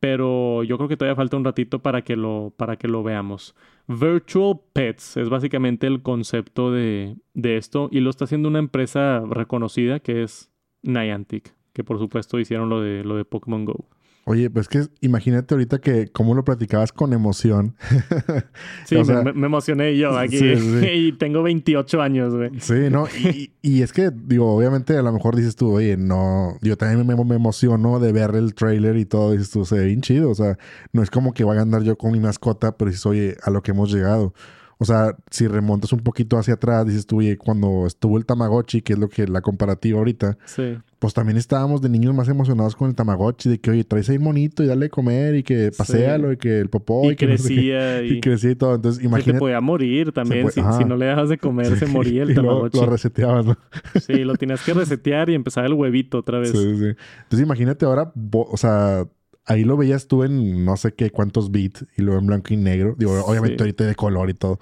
pero 0.00 0.64
yo 0.64 0.76
creo 0.76 0.88
que 0.88 0.96
todavía 0.96 1.14
falta 1.16 1.36
un 1.36 1.44
ratito 1.44 1.78
para 1.80 2.02
que 2.02 2.16
lo, 2.16 2.52
para 2.56 2.76
que 2.76 2.88
lo 2.88 3.02
veamos. 3.02 3.54
Virtual 3.98 4.60
Pets 4.72 5.16
es 5.16 5.28
básicamente 5.28 5.86
el 5.86 6.02
concepto 6.02 6.70
de, 6.70 7.16
de 7.34 7.56
esto 7.56 7.88
y 7.90 8.00
lo 8.00 8.10
está 8.10 8.24
haciendo 8.24 8.48
una 8.48 8.58
empresa 8.58 9.20
reconocida 9.26 10.00
que 10.00 10.22
es 10.22 10.50
Niantic, 10.82 11.54
que 11.72 11.84
por 11.84 11.98
supuesto 11.98 12.38
hicieron 12.38 12.68
lo 12.68 12.80
de, 12.80 13.04
lo 13.04 13.16
de 13.16 13.24
Pokémon 13.24 13.64
Go. 13.64 13.88
Oye, 14.24 14.50
pues 14.50 14.68
que 14.68 14.86
imagínate 15.00 15.52
ahorita 15.52 15.80
que 15.80 16.06
cómo 16.06 16.34
lo 16.34 16.44
platicabas 16.44 16.92
con 16.92 17.12
emoción. 17.12 17.74
Sí, 18.86 18.96
O 18.96 19.04
sea, 19.04 19.22
me, 19.22 19.32
me 19.32 19.46
emocioné 19.46 19.96
yo 19.96 20.16
aquí 20.18 20.38
sí, 20.38 20.56
sí. 20.56 20.86
y 20.92 21.12
tengo 21.12 21.42
28 21.42 22.00
años, 22.00 22.34
güey. 22.34 22.50
Sí, 22.60 22.90
¿no? 22.90 23.06
Y, 23.08 23.52
y 23.62 23.82
es 23.82 23.92
que, 23.92 24.10
digo, 24.12 24.54
obviamente 24.54 24.96
a 24.96 25.02
lo 25.02 25.12
mejor 25.12 25.34
dices 25.36 25.56
tú, 25.56 25.72
oye, 25.72 25.96
no, 25.96 26.56
yo 26.62 26.76
también 26.76 27.04
me, 27.06 27.16
me 27.24 27.34
emociono 27.34 27.98
de 27.98 28.12
ver 28.12 28.34
el 28.34 28.54
trailer 28.54 28.96
y 28.96 29.04
todo, 29.04 29.32
dices 29.32 29.50
tú, 29.50 29.64
se 29.64 29.76
ve 29.76 29.86
bien 29.86 30.02
chido, 30.02 30.30
o 30.30 30.34
sea, 30.34 30.56
no 30.92 31.02
es 31.02 31.10
como 31.10 31.32
que 31.32 31.44
vaya 31.44 31.60
a 31.60 31.62
andar 31.64 31.82
yo 31.82 31.96
con 31.96 32.12
mi 32.12 32.20
mascota, 32.20 32.76
pero 32.76 32.90
dices, 32.90 33.06
oye, 33.06 33.36
a 33.42 33.50
lo 33.50 33.62
que 33.62 33.72
hemos 33.72 33.92
llegado. 33.92 34.34
O 34.82 34.84
sea, 34.84 35.16
si 35.30 35.46
remontas 35.46 35.92
un 35.92 36.00
poquito 36.00 36.36
hacia 36.38 36.54
atrás, 36.54 36.86
dices 36.86 37.06
tú, 37.06 37.18
oye, 37.18 37.36
cuando 37.38 37.86
estuvo 37.86 38.18
el 38.18 38.26
Tamagotchi, 38.26 38.82
que 38.82 38.92
es 38.92 38.98
lo 38.98 39.08
que 39.08 39.26
la 39.26 39.40
comparativa 39.40 39.98
ahorita, 39.98 40.36
Sí. 40.44 40.76
pues 40.98 41.14
también 41.14 41.36
estábamos 41.38 41.80
de 41.80 41.88
niños 41.88 42.14
más 42.14 42.28
emocionados 42.28 42.76
con 42.76 42.88
el 42.90 42.94
Tamagotchi, 42.94 43.48
de 43.48 43.58
que, 43.60 43.70
oye, 43.70 43.84
traes 43.84 44.08
ahí 44.10 44.18
monito 44.18 44.62
y 44.62 44.66
dale 44.66 44.86
de 44.86 44.90
comer 44.90 45.36
y 45.36 45.42
que 45.42 45.70
paséalo 45.76 46.32
y 46.32 46.36
que 46.36 46.58
el 46.60 46.68
popó 46.68 47.04
Y 47.08 47.12
y, 47.12 47.16
que 47.16 47.26
no 47.26 47.36
sé 47.38 47.48
qué. 47.48 47.54
crecía 47.54 48.02
y, 48.04 48.12
y 48.14 48.20
crecía 48.20 48.50
y 48.50 48.54
todo. 48.56 48.74
Entonces, 48.74 48.96
se 48.96 49.02
te 49.02 49.06
imagínate. 49.08 49.38
podía 49.38 49.60
morir 49.60 50.12
también. 50.12 50.42
puede- 50.42 50.54
si, 50.76 50.84
no 50.84 50.96
le 50.96 51.06
dejas 51.06 51.28
de 51.28 51.38
comer, 51.38 51.78
se 51.78 51.86
moría 51.86 52.24
el 52.24 52.30
y 52.32 52.34
lo, 52.34 52.42
Tamagotchi. 52.42 52.78
lo 52.80 52.86
reseteabas, 52.86 53.46
¿no? 53.46 53.56
Sí, 54.00 54.24
lo 54.24 54.34
tenías 54.36 54.62
que 54.64 54.74
resetear 54.74 55.30
y 55.30 55.34
empezar 55.34 55.64
el 55.64 55.74
huevito 55.74 56.18
otra 56.18 56.38
vez. 56.40 56.50
Sí, 56.50 56.58
sí, 56.58 56.76
sí. 56.78 56.86
Entonces 57.22 57.40
imagínate 57.46 57.84
ahora, 57.86 58.12
o 58.32 58.56
sea, 58.56 59.06
ahí 59.46 59.64
lo 59.64 59.76
veías 59.76 60.06
tú 60.08 60.22
en 60.24 60.64
no 60.64 60.76
sé 60.76 60.94
qué 60.94 61.10
cuántos 61.10 61.50
bits 61.50 61.86
y 61.96 62.02
luego 62.02 62.20
en 62.20 62.26
blanco 62.26 62.54
y 62.54 62.56
negro. 62.56 62.94
Digo, 62.98 63.12
obviamente 63.24 63.56
Sí. 63.56 63.62
ahorita 63.62 63.84
de 63.84 63.94
color 63.94 64.30
y 64.30 64.34
todo. 64.34 64.58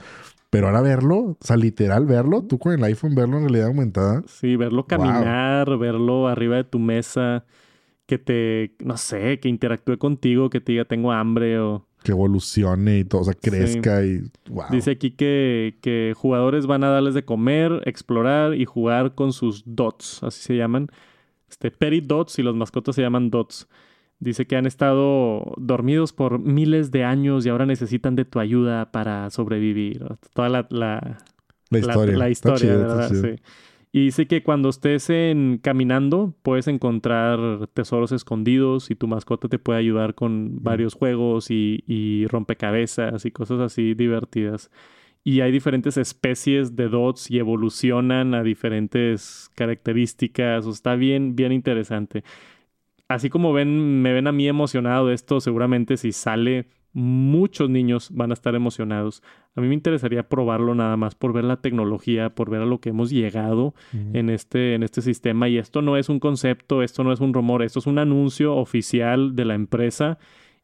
Pero 0.50 0.66
ahora 0.66 0.80
verlo, 0.80 1.16
o 1.18 1.38
sea, 1.40 1.56
literal 1.56 2.06
verlo, 2.06 2.42
tú 2.42 2.58
con 2.58 2.72
el 2.72 2.82
iPhone 2.82 3.14
verlo 3.14 3.36
en 3.36 3.44
realidad 3.44 3.68
aumentada. 3.68 4.22
Sí, 4.26 4.56
verlo 4.56 4.84
caminar, 4.84 5.78
verlo 5.78 6.26
arriba 6.26 6.56
de 6.56 6.64
tu 6.64 6.80
mesa, 6.80 7.44
que 8.06 8.18
te, 8.18 8.74
no 8.84 8.96
sé, 8.96 9.38
que 9.38 9.48
interactúe 9.48 9.96
contigo, 9.98 10.50
que 10.50 10.60
te 10.60 10.72
diga 10.72 10.84
tengo 10.86 11.12
hambre 11.12 11.60
o... 11.60 11.86
Que 12.02 12.10
evolucione 12.12 12.98
y 12.98 13.04
todo, 13.04 13.20
o 13.20 13.24
sea, 13.24 13.34
crezca 13.34 14.04
y 14.04 14.22
wow. 14.48 14.64
Dice 14.72 14.90
aquí 14.92 15.12
que, 15.12 15.78
que 15.82 16.14
jugadores 16.16 16.66
van 16.66 16.82
a 16.82 16.88
darles 16.88 17.14
de 17.14 17.24
comer, 17.24 17.82
explorar 17.84 18.54
y 18.54 18.64
jugar 18.64 19.14
con 19.14 19.32
sus 19.32 19.62
dots, 19.66 20.20
así 20.24 20.42
se 20.42 20.56
llaman. 20.56 20.88
Este, 21.48 21.70
peridots 21.70 22.38
y 22.38 22.42
los 22.42 22.56
mascotas 22.56 22.96
se 22.96 23.02
llaman 23.02 23.30
dots. 23.30 23.68
Dice 24.20 24.46
que 24.46 24.56
han 24.56 24.66
estado 24.66 25.54
dormidos 25.56 26.12
por 26.12 26.38
miles 26.38 26.90
de 26.90 27.04
años 27.04 27.46
y 27.46 27.48
ahora 27.48 27.66
necesitan 27.66 28.16
de 28.16 28.26
tu 28.26 28.38
ayuda 28.38 28.92
para 28.92 29.30
sobrevivir. 29.30 30.04
Toda 30.34 30.50
la, 30.50 30.66
la, 30.70 31.18
la 31.70 31.78
historia. 31.78 32.16
la 32.16 32.30
historia, 32.30 32.58
chido, 32.58 32.78
¿verdad? 32.80 33.10
Sí. 33.10 33.42
Y 33.92 34.04
dice 34.04 34.26
que 34.26 34.42
cuando 34.42 34.68
estés 34.68 35.10
en, 35.10 35.58
caminando 35.58 36.34
puedes 36.42 36.68
encontrar 36.68 37.66
tesoros 37.74 38.12
escondidos 38.12 38.90
y 38.90 38.94
tu 38.94 39.08
mascota 39.08 39.48
te 39.48 39.58
puede 39.58 39.80
ayudar 39.80 40.14
con 40.14 40.62
varios 40.62 40.94
juegos 40.94 41.50
y, 41.50 41.82
y 41.88 42.26
rompecabezas 42.28 43.24
y 43.24 43.32
cosas 43.32 43.58
así 43.60 43.94
divertidas. 43.94 44.70
Y 45.24 45.40
hay 45.40 45.50
diferentes 45.50 45.96
especies 45.96 46.76
de 46.76 46.88
dots 46.88 47.30
y 47.30 47.38
evolucionan 47.38 48.34
a 48.34 48.42
diferentes 48.42 49.50
características. 49.54 50.66
O 50.66 50.70
está 50.70 50.94
bien, 50.94 51.36
bien 51.36 51.52
interesante. 51.52 52.22
Así 53.10 53.28
como 53.28 53.52
ven, 53.52 54.02
me 54.02 54.12
ven 54.12 54.28
a 54.28 54.32
mí 54.32 54.46
emocionado 54.46 55.08
de 55.08 55.14
esto, 55.14 55.40
seguramente 55.40 55.96
si 55.96 56.12
sale, 56.12 56.68
muchos 56.92 57.68
niños 57.68 58.08
van 58.12 58.30
a 58.30 58.34
estar 58.34 58.54
emocionados. 58.54 59.20
A 59.56 59.60
mí 59.60 59.66
me 59.66 59.74
interesaría 59.74 60.28
probarlo 60.28 60.76
nada 60.76 60.96
más 60.96 61.16
por 61.16 61.32
ver 61.32 61.42
la 61.42 61.56
tecnología, 61.56 62.36
por 62.36 62.50
ver 62.50 62.62
a 62.62 62.66
lo 62.66 62.80
que 62.80 62.90
hemos 62.90 63.10
llegado 63.10 63.74
en 64.12 64.30
este, 64.30 64.76
en 64.76 64.84
este 64.84 65.02
sistema. 65.02 65.48
Y 65.48 65.58
esto 65.58 65.82
no 65.82 65.96
es 65.96 66.08
un 66.08 66.20
concepto, 66.20 66.84
esto 66.84 67.02
no 67.02 67.12
es 67.12 67.18
un 67.18 67.34
rumor, 67.34 67.64
esto 67.64 67.80
es 67.80 67.88
un 67.88 67.98
anuncio 67.98 68.54
oficial 68.54 69.34
de 69.34 69.44
la 69.44 69.54
empresa 69.54 70.18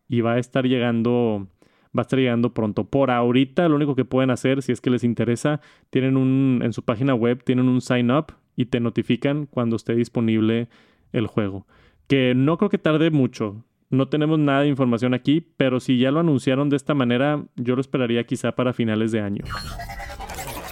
y 0.08 0.20
va 0.20 0.34
a 0.34 0.38
estar 0.38 0.68
llegando, 0.68 1.48
va 1.86 2.02
a 2.02 2.02
estar 2.02 2.20
llegando 2.20 2.54
pronto. 2.54 2.84
Por 2.84 3.10
ahorita, 3.10 3.68
lo 3.68 3.74
único 3.74 3.96
que 3.96 4.04
pueden 4.04 4.30
hacer, 4.30 4.62
si 4.62 4.70
es 4.70 4.80
que 4.80 4.90
les 4.90 5.02
interesa, 5.02 5.60
tienen 5.90 6.16
un, 6.16 6.60
en 6.62 6.72
su 6.72 6.84
página 6.84 7.12
web, 7.12 7.42
tienen 7.42 7.68
un 7.68 7.80
sign 7.80 8.12
up 8.12 8.34
y 8.54 8.66
te 8.66 8.78
notifican 8.78 9.46
cuando 9.46 9.74
esté 9.74 9.96
disponible 9.96 10.68
el 11.12 11.26
juego. 11.26 11.66
Que 12.08 12.34
no 12.34 12.56
creo 12.58 12.70
que 12.70 12.78
tarde 12.78 13.10
mucho. 13.10 13.64
No 13.90 14.08
tenemos 14.08 14.38
nada 14.38 14.62
de 14.62 14.68
información 14.68 15.14
aquí, 15.14 15.40
pero 15.56 15.80
si 15.80 15.98
ya 15.98 16.10
lo 16.10 16.20
anunciaron 16.20 16.68
de 16.68 16.76
esta 16.76 16.94
manera, 16.94 17.44
yo 17.56 17.74
lo 17.74 17.80
esperaría 17.80 18.24
quizá 18.24 18.52
para 18.52 18.72
finales 18.72 19.12
de 19.12 19.20
año. 19.20 19.44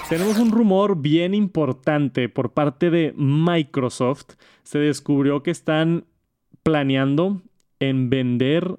Tenemos 0.09 0.39
un 0.39 0.51
rumor 0.51 1.01
bien 1.01 1.33
importante 1.33 2.29
por 2.29 2.53
parte 2.53 2.91
de 2.91 3.15
Microsoft. 3.17 4.35
Se 4.63 4.79
descubrió 4.79 5.43
que 5.43 5.51
están 5.51 6.05
planeando 6.63 7.43
en 7.79 8.11
vender 8.11 8.79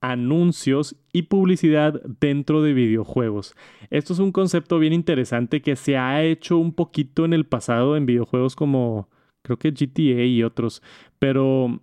anuncios 0.00 0.96
y 1.12 1.22
publicidad 1.22 2.00
dentro 2.20 2.62
de 2.62 2.72
videojuegos. 2.72 3.56
Esto 3.90 4.12
es 4.12 4.18
un 4.18 4.32
concepto 4.32 4.78
bien 4.78 4.92
interesante 4.92 5.62
que 5.62 5.76
se 5.76 5.96
ha 5.96 6.22
hecho 6.22 6.58
un 6.58 6.72
poquito 6.72 7.24
en 7.24 7.32
el 7.32 7.46
pasado 7.46 7.96
en 7.96 8.06
videojuegos 8.06 8.54
como 8.54 9.08
creo 9.42 9.58
que 9.58 9.70
GTA 9.70 10.24
y 10.24 10.42
otros, 10.42 10.82
pero 11.18 11.80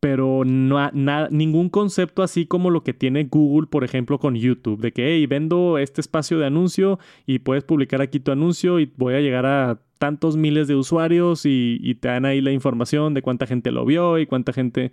pero 0.00 0.44
no 0.44 0.90
ningún 1.30 1.68
concepto 1.70 2.22
así 2.22 2.46
como 2.46 2.70
lo 2.70 2.82
que 2.82 2.94
tiene 2.94 3.24
Google, 3.24 3.66
por 3.68 3.84
ejemplo, 3.84 4.18
con 4.18 4.34
YouTube, 4.34 4.80
de 4.80 4.92
que, 4.92 5.14
hey, 5.14 5.26
vendo 5.26 5.78
este 5.78 6.00
espacio 6.00 6.38
de 6.38 6.46
anuncio 6.46 6.98
y 7.26 7.40
puedes 7.40 7.64
publicar 7.64 8.02
aquí 8.02 8.20
tu 8.20 8.32
anuncio 8.32 8.78
y 8.78 8.92
voy 8.96 9.14
a 9.14 9.20
llegar 9.20 9.46
a 9.46 9.80
tantos 9.98 10.36
miles 10.36 10.68
de 10.68 10.74
usuarios 10.74 11.46
y, 11.46 11.78
y 11.80 11.94
te 11.94 12.08
dan 12.08 12.24
ahí 12.26 12.40
la 12.40 12.52
información 12.52 13.14
de 13.14 13.22
cuánta 13.22 13.46
gente 13.46 13.70
lo 13.72 13.84
vio 13.84 14.18
y 14.18 14.26
cuánta 14.26 14.52
gente... 14.52 14.92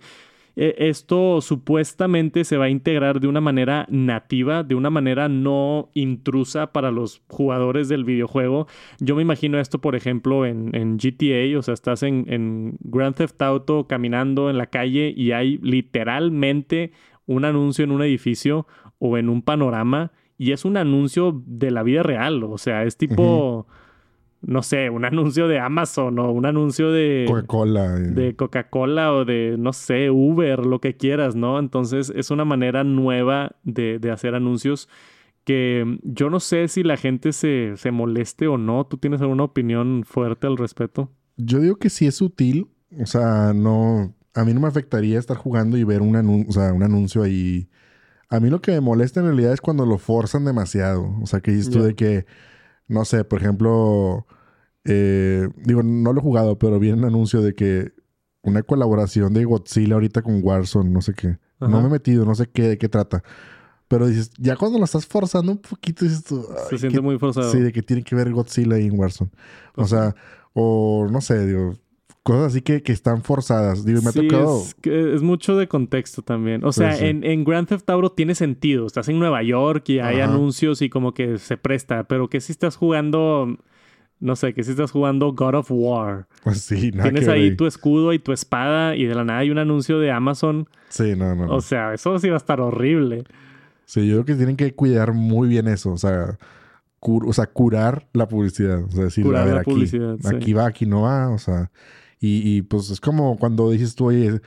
E, 0.56 0.74
esto 0.78 1.40
supuestamente 1.40 2.44
se 2.44 2.56
va 2.56 2.66
a 2.66 2.70
integrar 2.70 3.20
de 3.20 3.28
una 3.28 3.40
manera 3.40 3.86
nativa, 3.90 4.62
de 4.62 4.74
una 4.74 4.90
manera 4.90 5.28
no 5.28 5.90
intrusa 5.94 6.72
para 6.72 6.90
los 6.90 7.22
jugadores 7.28 7.88
del 7.88 8.04
videojuego. 8.04 8.66
Yo 9.00 9.16
me 9.16 9.22
imagino 9.22 9.58
esto, 9.58 9.80
por 9.80 9.96
ejemplo, 9.96 10.46
en, 10.46 10.70
GTA, 10.96 11.58
o 11.58 11.62
sea, 11.62 11.74
estás 11.74 12.02
en, 12.02 12.24
en 12.28 12.76
Grand 12.80 13.16
Theft 13.16 13.40
Auto 13.42 13.86
caminando 13.86 14.50
en 14.50 14.58
la 14.58 14.66
calle 14.66 15.12
y 15.16 15.32
hay 15.32 15.58
literalmente 15.58 16.92
un 17.26 17.44
anuncio 17.44 17.84
en 17.84 17.90
un 17.90 18.02
edificio 18.02 18.66
o 18.98 19.18
en 19.18 19.28
un 19.28 19.42
panorama 19.42 20.12
y 20.36 20.52
es 20.52 20.64
un 20.64 20.76
anuncio 20.76 21.42
de 21.46 21.70
la 21.70 21.82
vida 21.82 22.02
real, 22.02 22.42
o 22.44 22.58
sea, 22.58 22.84
es 22.84 22.96
tipo 22.96 23.66
no 24.46 24.62
sé, 24.62 24.90
un 24.90 25.04
anuncio 25.04 25.48
de 25.48 25.58
Amazon 25.58 26.18
o 26.18 26.30
un 26.30 26.46
anuncio 26.46 26.90
de 26.90 27.24
Coca-Cola. 27.26 27.90
De 27.92 28.36
Coca-Cola 28.36 29.12
o 29.12 29.24
de, 29.24 29.56
no 29.58 29.72
sé, 29.72 30.10
Uber, 30.10 30.64
lo 30.66 30.80
que 30.80 30.96
quieras, 30.96 31.34
¿no? 31.34 31.58
Entonces 31.58 32.12
es 32.14 32.30
una 32.30 32.44
manera 32.44 32.84
nueva 32.84 33.56
de, 33.62 34.00
hacer 34.12 34.34
anuncios 34.34 34.88
que 35.44 35.98
yo 36.02 36.30
no 36.30 36.40
sé 36.40 36.68
si 36.68 36.82
la 36.82 36.96
gente 36.96 37.32
se, 37.32 37.72
se, 37.76 37.90
moleste 37.90 38.46
o 38.46 38.56
no. 38.56 38.86
¿Tú 38.86 38.96
tienes 38.96 39.20
alguna 39.20 39.44
opinión 39.44 40.04
fuerte 40.04 40.46
al 40.46 40.56
respecto? 40.56 41.10
Yo 41.36 41.60
digo 41.60 41.76
que 41.76 41.90
sí 41.90 42.06
es 42.06 42.20
útil. 42.22 42.68
O 43.00 43.06
sea, 43.06 43.52
no... 43.54 44.14
A 44.34 44.44
mí 44.44 44.52
no 44.52 44.60
me 44.60 44.68
afectaría 44.68 45.18
estar 45.18 45.36
jugando 45.36 45.76
y 45.76 45.84
ver 45.84 46.02
un, 46.02 46.46
o 46.48 46.52
sea, 46.52 46.72
un 46.72 46.82
anuncio 46.82 47.22
ahí. 47.22 47.68
A 48.30 48.40
mí 48.40 48.50
lo 48.50 48.60
que 48.60 48.72
me 48.72 48.80
molesta 48.80 49.20
en 49.20 49.26
realidad 49.26 49.52
es 49.52 49.60
cuando 49.60 49.86
lo 49.86 49.96
forzan 49.96 50.44
demasiado. 50.44 51.14
O 51.22 51.26
sea, 51.26 51.40
que 51.40 51.52
dices 51.52 51.70
tú 51.70 51.82
de 51.82 51.94
que 51.94 52.26
no 52.88 53.04
sé, 53.04 53.24
por 53.24 53.40
ejemplo, 53.40 54.26
eh, 54.84 55.48
digo, 55.64 55.82
no 55.82 56.12
lo 56.12 56.20
he 56.20 56.22
jugado, 56.22 56.58
pero 56.58 56.78
vi 56.78 56.90
un 56.90 57.04
anuncio 57.04 57.42
de 57.42 57.54
que 57.54 57.92
una 58.42 58.62
colaboración 58.62 59.32
de 59.32 59.44
Godzilla 59.44 59.94
ahorita 59.94 60.22
con 60.22 60.40
Warzone, 60.42 60.90
no 60.90 61.00
sé 61.00 61.14
qué. 61.14 61.38
No 61.60 61.80
me 61.80 61.88
he 61.88 61.90
metido, 61.90 62.26
no 62.26 62.34
sé 62.34 62.46
qué, 62.52 62.62
de 62.68 62.78
qué 62.78 62.90
trata. 62.90 63.22
Pero 63.88 64.06
dices, 64.06 64.30
ya 64.38 64.56
cuando 64.56 64.78
lo 64.78 64.84
estás 64.84 65.06
forzando 65.06 65.52
un 65.52 65.58
poquito, 65.58 66.04
dices 66.04 66.24
tú. 66.24 66.46
Se 66.68 66.78
siente 66.78 67.00
muy 67.00 67.18
forzado. 67.18 67.50
Sí, 67.50 67.58
de 67.58 67.72
que 67.72 67.82
tiene 67.82 68.02
que 68.02 68.14
ver 68.14 68.30
Godzilla 68.32 68.76
ahí 68.76 68.86
en 68.86 68.98
Warzone. 68.98 69.30
o 69.76 69.86
sea, 69.86 70.14
o 70.52 71.06
no 71.10 71.20
sé, 71.20 71.46
digo, 71.46 71.74
cosas 72.22 72.46
así 72.46 72.62
que, 72.62 72.82
que 72.82 72.92
están 72.92 73.22
forzadas. 73.22 73.84
Digo, 73.84 74.02
me 74.02 74.10
ha 74.10 74.12
tocado. 74.12 74.60
Es, 74.60 74.76
es 74.84 75.22
mucho 75.22 75.56
de 75.56 75.68
contexto 75.68 76.22
también. 76.22 76.64
O 76.64 76.72
sea, 76.72 76.98
En, 76.98 77.24
en, 77.24 77.44
Grand 77.44 77.68
Theft 77.68 77.88
Auto 77.88 78.12
tiene 78.12 78.34
sentido. 78.34 78.86
Estás 78.86 79.08
en 79.08 79.18
Nueva 79.18 79.42
York 79.42 79.88
y 79.88 80.00
hay 80.00 80.20
anuncios 80.20 80.82
y 80.82 80.90
como 80.90 81.14
que 81.14 81.38
se 81.38 81.56
presta. 81.56 82.04
Pero 82.04 82.28
que 82.28 82.40
si 82.40 82.52
estás 82.52 82.76
jugando. 82.76 83.58
No 84.20 84.36
sé, 84.36 84.54
que 84.54 84.62
si 84.62 84.70
estás 84.70 84.90
jugando 84.90 85.32
God 85.32 85.54
of 85.56 85.70
War. 85.70 86.26
Pues 86.42 86.62
sí, 86.62 86.92
nada 86.92 87.10
Tienes 87.10 87.28
ahí 87.28 87.56
tu 87.56 87.66
escudo 87.66 88.12
y 88.12 88.18
tu 88.18 88.32
espada 88.32 88.96
y 88.96 89.04
de 89.04 89.14
la 89.14 89.24
nada 89.24 89.40
hay 89.40 89.50
un 89.50 89.58
anuncio 89.58 89.98
de 89.98 90.10
Amazon. 90.10 90.68
Sí, 90.88 91.14
no, 91.16 91.34
no. 91.34 91.54
O 91.54 91.60
sea, 91.60 91.92
eso 91.94 92.18
sí 92.18 92.28
va 92.28 92.36
a 92.36 92.38
estar 92.38 92.60
horrible. 92.60 93.24
Sí, 93.84 94.06
yo 94.06 94.14
creo 94.14 94.24
que 94.24 94.34
tienen 94.34 94.56
que 94.56 94.74
cuidar 94.74 95.12
muy 95.12 95.48
bien 95.48 95.68
eso. 95.68 95.92
O 95.92 95.98
sea, 95.98 96.38
o 97.00 97.32
sea 97.32 97.46
curar 97.46 98.06
la 98.12 98.28
publicidad. 98.28 98.82
O 98.84 98.90
sea, 98.90 99.04
decir, 99.04 99.26
a 99.36 99.44
ver, 99.44 99.58
aquí, 99.58 99.84
aquí 100.24 100.52
va, 100.52 100.66
aquí 100.66 100.86
no 100.86 101.02
va. 101.02 101.30
O 101.30 101.38
sea, 101.38 101.70
y, 102.20 102.62
pues 102.62 102.90
es 102.90 103.00
como 103.00 103.36
cuando 103.38 103.70
dices 103.70 103.94
tú, 103.94 104.06
oye, 104.06 104.40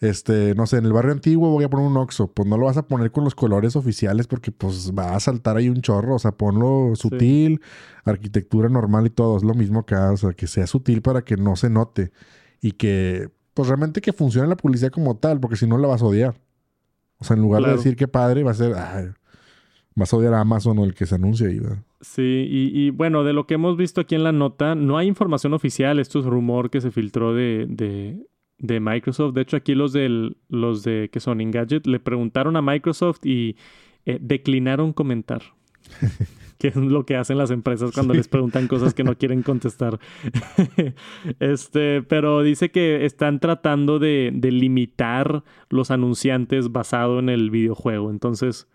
este, 0.00 0.54
no 0.54 0.66
sé, 0.66 0.78
en 0.78 0.86
el 0.86 0.94
barrio 0.94 1.12
antiguo 1.12 1.50
voy 1.50 1.64
a 1.64 1.68
poner 1.68 1.86
un 1.86 1.96
Oxxo. 1.98 2.32
Pues 2.32 2.48
no 2.48 2.56
lo 2.56 2.66
vas 2.66 2.78
a 2.78 2.86
poner 2.86 3.12
con 3.12 3.22
los 3.22 3.34
colores 3.34 3.76
oficiales 3.76 4.26
porque 4.26 4.50
pues 4.50 4.92
va 4.98 5.14
a 5.14 5.20
saltar 5.20 5.58
ahí 5.58 5.68
un 5.68 5.82
chorro. 5.82 6.14
O 6.14 6.18
sea, 6.18 6.32
ponlo 6.32 6.94
sutil, 6.96 7.60
arquitectura 8.04 8.70
normal 8.70 9.06
y 9.06 9.10
todo. 9.10 9.36
Es 9.36 9.44
lo 9.44 9.54
mismo 9.54 9.80
acá. 9.80 10.10
O 10.10 10.16
sea, 10.16 10.32
que 10.32 10.46
sea 10.46 10.66
sutil 10.66 11.02
para 11.02 11.22
que 11.22 11.36
no 11.36 11.54
se 11.54 11.68
note. 11.68 12.12
Y 12.62 12.72
que, 12.72 13.28
pues 13.52 13.68
realmente 13.68 14.00
que 14.00 14.14
funcione 14.14 14.48
la 14.48 14.56
publicidad 14.56 14.90
como 14.90 15.16
tal, 15.18 15.38
porque 15.38 15.56
si 15.56 15.66
no 15.66 15.76
la 15.76 15.88
vas 15.88 16.00
a 16.00 16.06
odiar. 16.06 16.40
O 17.18 17.24
sea, 17.24 17.36
en 17.36 17.42
lugar 17.42 17.62
de 17.62 17.72
decir 17.72 17.96
que 17.96 18.08
padre, 18.08 18.42
va 18.42 18.52
a 18.52 18.54
ser, 18.54 18.74
vas 19.94 20.12
a 20.12 20.16
odiar 20.16 20.32
a 20.32 20.40
Amazon 20.40 20.78
o 20.78 20.84
el 20.84 20.94
que 20.94 21.04
se 21.04 21.16
anuncia 21.16 21.48
ahí, 21.48 21.58
¿verdad? 21.58 21.82
Sí, 22.00 22.46
y, 22.48 22.88
bueno, 22.88 23.24
de 23.24 23.34
lo 23.34 23.46
que 23.46 23.54
hemos 23.54 23.76
visto 23.76 24.00
aquí 24.00 24.14
en 24.14 24.24
la 24.24 24.32
nota, 24.32 24.74
no 24.74 24.96
hay 24.96 25.06
información 25.06 25.52
oficial. 25.52 25.98
Esto 25.98 26.20
es 26.20 26.24
rumor 26.24 26.70
que 26.70 26.80
se 26.80 26.90
filtró 26.90 27.34
de, 27.34 27.66
de, 27.68 28.26
Microsoft. 28.60 29.34
De 29.34 29.42
hecho, 29.42 29.56
aquí 29.56 29.74
los, 29.74 29.92
del, 29.92 30.36
los 30.48 30.82
de 30.82 31.08
que 31.12 31.20
son 31.20 31.40
Engadget 31.40 31.86
le 31.86 32.00
preguntaron 32.00 32.56
a 32.56 32.62
Microsoft 32.62 33.24
y 33.24 33.56
eh, 34.06 34.18
declinaron 34.20 34.92
comentar. 34.92 35.42
que 36.58 36.68
es 36.68 36.76
lo 36.76 37.06
que 37.06 37.16
hacen 37.16 37.38
las 37.38 37.50
empresas 37.50 37.90
cuando 37.90 38.12
les 38.12 38.28
preguntan 38.28 38.68
cosas 38.68 38.92
que 38.92 39.02
no 39.02 39.16
quieren 39.16 39.42
contestar. 39.42 39.98
este, 41.40 42.02
pero 42.02 42.42
dice 42.42 42.70
que 42.70 43.06
están 43.06 43.40
tratando 43.40 43.98
de, 43.98 44.30
de 44.34 44.52
limitar 44.52 45.42
los 45.70 45.90
anunciantes 45.90 46.70
basado 46.70 47.18
en 47.18 47.30
el 47.30 47.50
videojuego. 47.50 48.10
Entonces, 48.10 48.68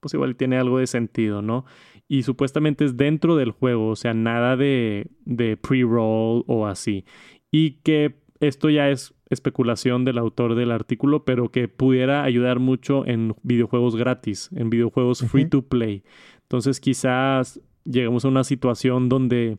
pues 0.00 0.12
igual 0.12 0.36
tiene 0.36 0.58
algo 0.58 0.78
de 0.78 0.86
sentido, 0.86 1.40
¿no? 1.40 1.64
Y 2.06 2.24
supuestamente 2.24 2.84
es 2.84 2.98
dentro 2.98 3.36
del 3.36 3.52
juego, 3.52 3.88
o 3.88 3.96
sea, 3.96 4.12
nada 4.12 4.56
de, 4.56 5.06
de 5.24 5.56
pre-roll 5.56 6.44
o 6.46 6.66
así. 6.66 7.06
Y 7.50 7.80
que 7.82 8.20
esto 8.40 8.68
ya 8.68 8.90
es 8.90 9.14
especulación 9.32 10.04
del 10.04 10.18
autor 10.18 10.54
del 10.54 10.70
artículo, 10.70 11.24
pero 11.24 11.50
que 11.50 11.68
pudiera 11.68 12.24
ayudar 12.24 12.58
mucho 12.58 13.06
en 13.06 13.34
videojuegos 13.42 13.96
gratis, 13.96 14.50
en 14.54 14.70
videojuegos 14.70 15.24
free 15.28 15.46
to 15.46 15.62
play. 15.62 16.04
Entonces 16.42 16.80
quizás 16.80 17.60
lleguemos 17.84 18.24
a 18.24 18.28
una 18.28 18.44
situación 18.44 19.08
donde, 19.08 19.58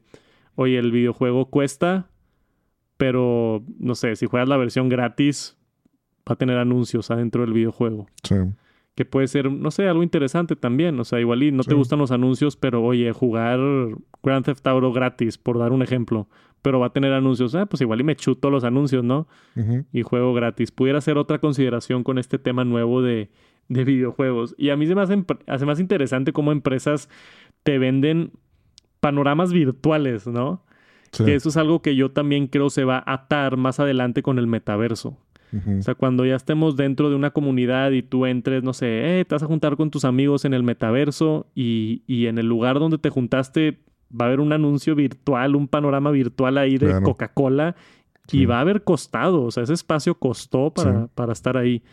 oye, 0.56 0.78
el 0.78 0.92
videojuego 0.92 1.50
cuesta, 1.50 2.10
pero 2.98 3.64
no 3.80 3.96
sé, 3.96 4.16
si 4.16 4.26
juegas 4.26 4.48
la 4.48 4.58
versión 4.58 4.90
gratis, 4.90 5.58
va 6.30 6.34
a 6.34 6.36
tener 6.36 6.58
anuncios 6.58 7.12
adentro 7.12 7.42
del 7.42 7.54
videojuego. 7.54 8.08
Sí 8.24 8.36
que 8.96 9.06
puede 9.06 9.28
ser, 9.28 9.52
no 9.52 9.72
sé, 9.72 9.88
algo 9.88 10.04
interesante 10.04 10.56
también. 10.56 11.00
O 11.00 11.04
sea, 11.04 11.20
igual 11.20 11.44
y 11.44 11.52
no 11.52 11.64
te 11.64 11.74
gustan 11.74 12.00
los 12.00 12.12
anuncios, 12.12 12.56
pero 12.56 12.84
oye, 12.84 13.12
jugar 13.12 13.60
Grand 14.22 14.46
Theft 14.46 14.66
Auto 14.68 14.92
gratis, 14.92 15.38
por 15.38 15.58
dar 15.58 15.72
un 15.72 15.82
ejemplo, 15.82 16.28
pero 16.62 16.80
va 16.80 16.88
a 16.88 16.94
tener 16.94 17.12
anuncios, 17.14 17.56
ah, 17.56 17.66
pues 17.66 17.82
igual 17.82 18.02
y 18.02 18.04
me 18.04 18.16
chuto 18.16 18.50
los 18.50 18.64
anuncios, 18.64 19.04
¿no? 19.04 19.28
Y 19.92 20.04
juego 20.04 20.34
gratis. 20.34 20.72
Pudiera 20.72 21.02
ser 21.02 21.18
otra 21.18 21.40
consideración 21.40 22.04
con 22.04 22.18
este 22.18 22.38
tema 22.38 22.66
nuevo 22.66 23.02
de, 23.02 23.30
de 23.68 23.84
videojuegos. 23.84 24.54
Y 24.58 24.70
a 24.70 24.78
mí 24.78 24.86
se 24.86 24.96
me 24.96 25.02
hace, 25.02 25.24
hace 25.48 25.66
más 25.66 25.80
interesante 25.80 26.32
cómo 26.32 26.52
empresas 26.52 27.10
te 27.64 27.80
venden 27.80 28.32
panoramas 29.00 29.52
virtuales, 29.52 30.28
¿no? 30.28 30.64
Que 31.26 31.36
eso 31.36 31.50
es 31.50 31.58
algo 31.58 31.82
que 31.84 31.96
yo 31.96 32.12
también 32.12 32.48
creo 32.48 32.72
se 32.72 32.86
va 32.86 33.04
a 33.06 33.14
atar 33.14 33.56
más 33.56 33.80
adelante 33.80 34.24
con 34.24 34.40
el 34.40 34.48
metaverso. 34.48 35.20
O 35.80 35.82
sea, 35.82 35.96
cuando 35.96 36.26
ya 36.26 36.36
estemos 36.36 36.76
dentro 36.76 37.10
de 37.10 37.16
una 37.16 37.32
comunidad 37.32 37.92
y 37.92 38.02
tú 38.02 38.26
entres, 38.26 38.64
no 38.64 38.74
sé, 38.74 39.20
eh, 39.20 39.26
te 39.26 39.36
vas 39.36 39.44
a 39.44 39.48
juntar 39.48 39.78
con 39.78 39.92
tus 39.92 40.06
amigos 40.06 40.46
en 40.46 40.54
el 40.54 40.64
metaverso 40.64 41.48
y, 41.54 42.02
en 42.08 42.38
el 42.38 42.48
lugar 42.48 42.80
donde 42.80 42.98
te 42.98 43.10
juntaste 43.10 43.80
va 44.12 44.26
a 44.26 44.28
haber 44.28 44.40
un 44.40 44.54
anuncio 44.54 44.96
virtual, 44.96 45.56
un 45.56 45.68
panorama 45.68 46.12
virtual 46.12 46.58
ahí 46.58 46.78
de 46.78 47.02
Coca-Cola 47.02 47.76
y 48.32 48.46
va 48.46 48.58
a 48.58 48.62
haber 48.62 48.84
costado, 48.84 49.44
o 49.44 49.52
sea, 49.52 49.64
ese 49.64 49.74
espacio 49.74 50.16
costó 50.16 50.72
para, 50.74 51.08
para 51.08 51.34
estar 51.34 51.58
ahí 51.58 51.84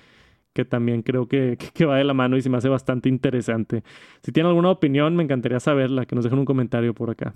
que 0.53 0.65
también 0.65 1.03
creo 1.03 1.29
que, 1.29 1.57
que, 1.75 1.85
va 1.85 1.97
de 1.97 2.05
la 2.05 2.15
mano 2.15 2.37
y 2.37 2.43
se 2.43 2.51
me 2.51 2.59
hace 2.59 2.69
bastante 2.69 3.09
interesante. 3.09 3.85
Si 4.23 4.33
tienen 4.33 4.49
alguna 4.49 4.71
opinión, 4.71 5.15
me 5.17 5.23
encantaría 5.23 5.61
saberla, 5.61 6.07
que 6.07 6.15
nos 6.15 6.25
dejen 6.25 6.41
un 6.41 6.45
comentario 6.45 6.95
por 6.95 7.11
acá. 7.11 7.35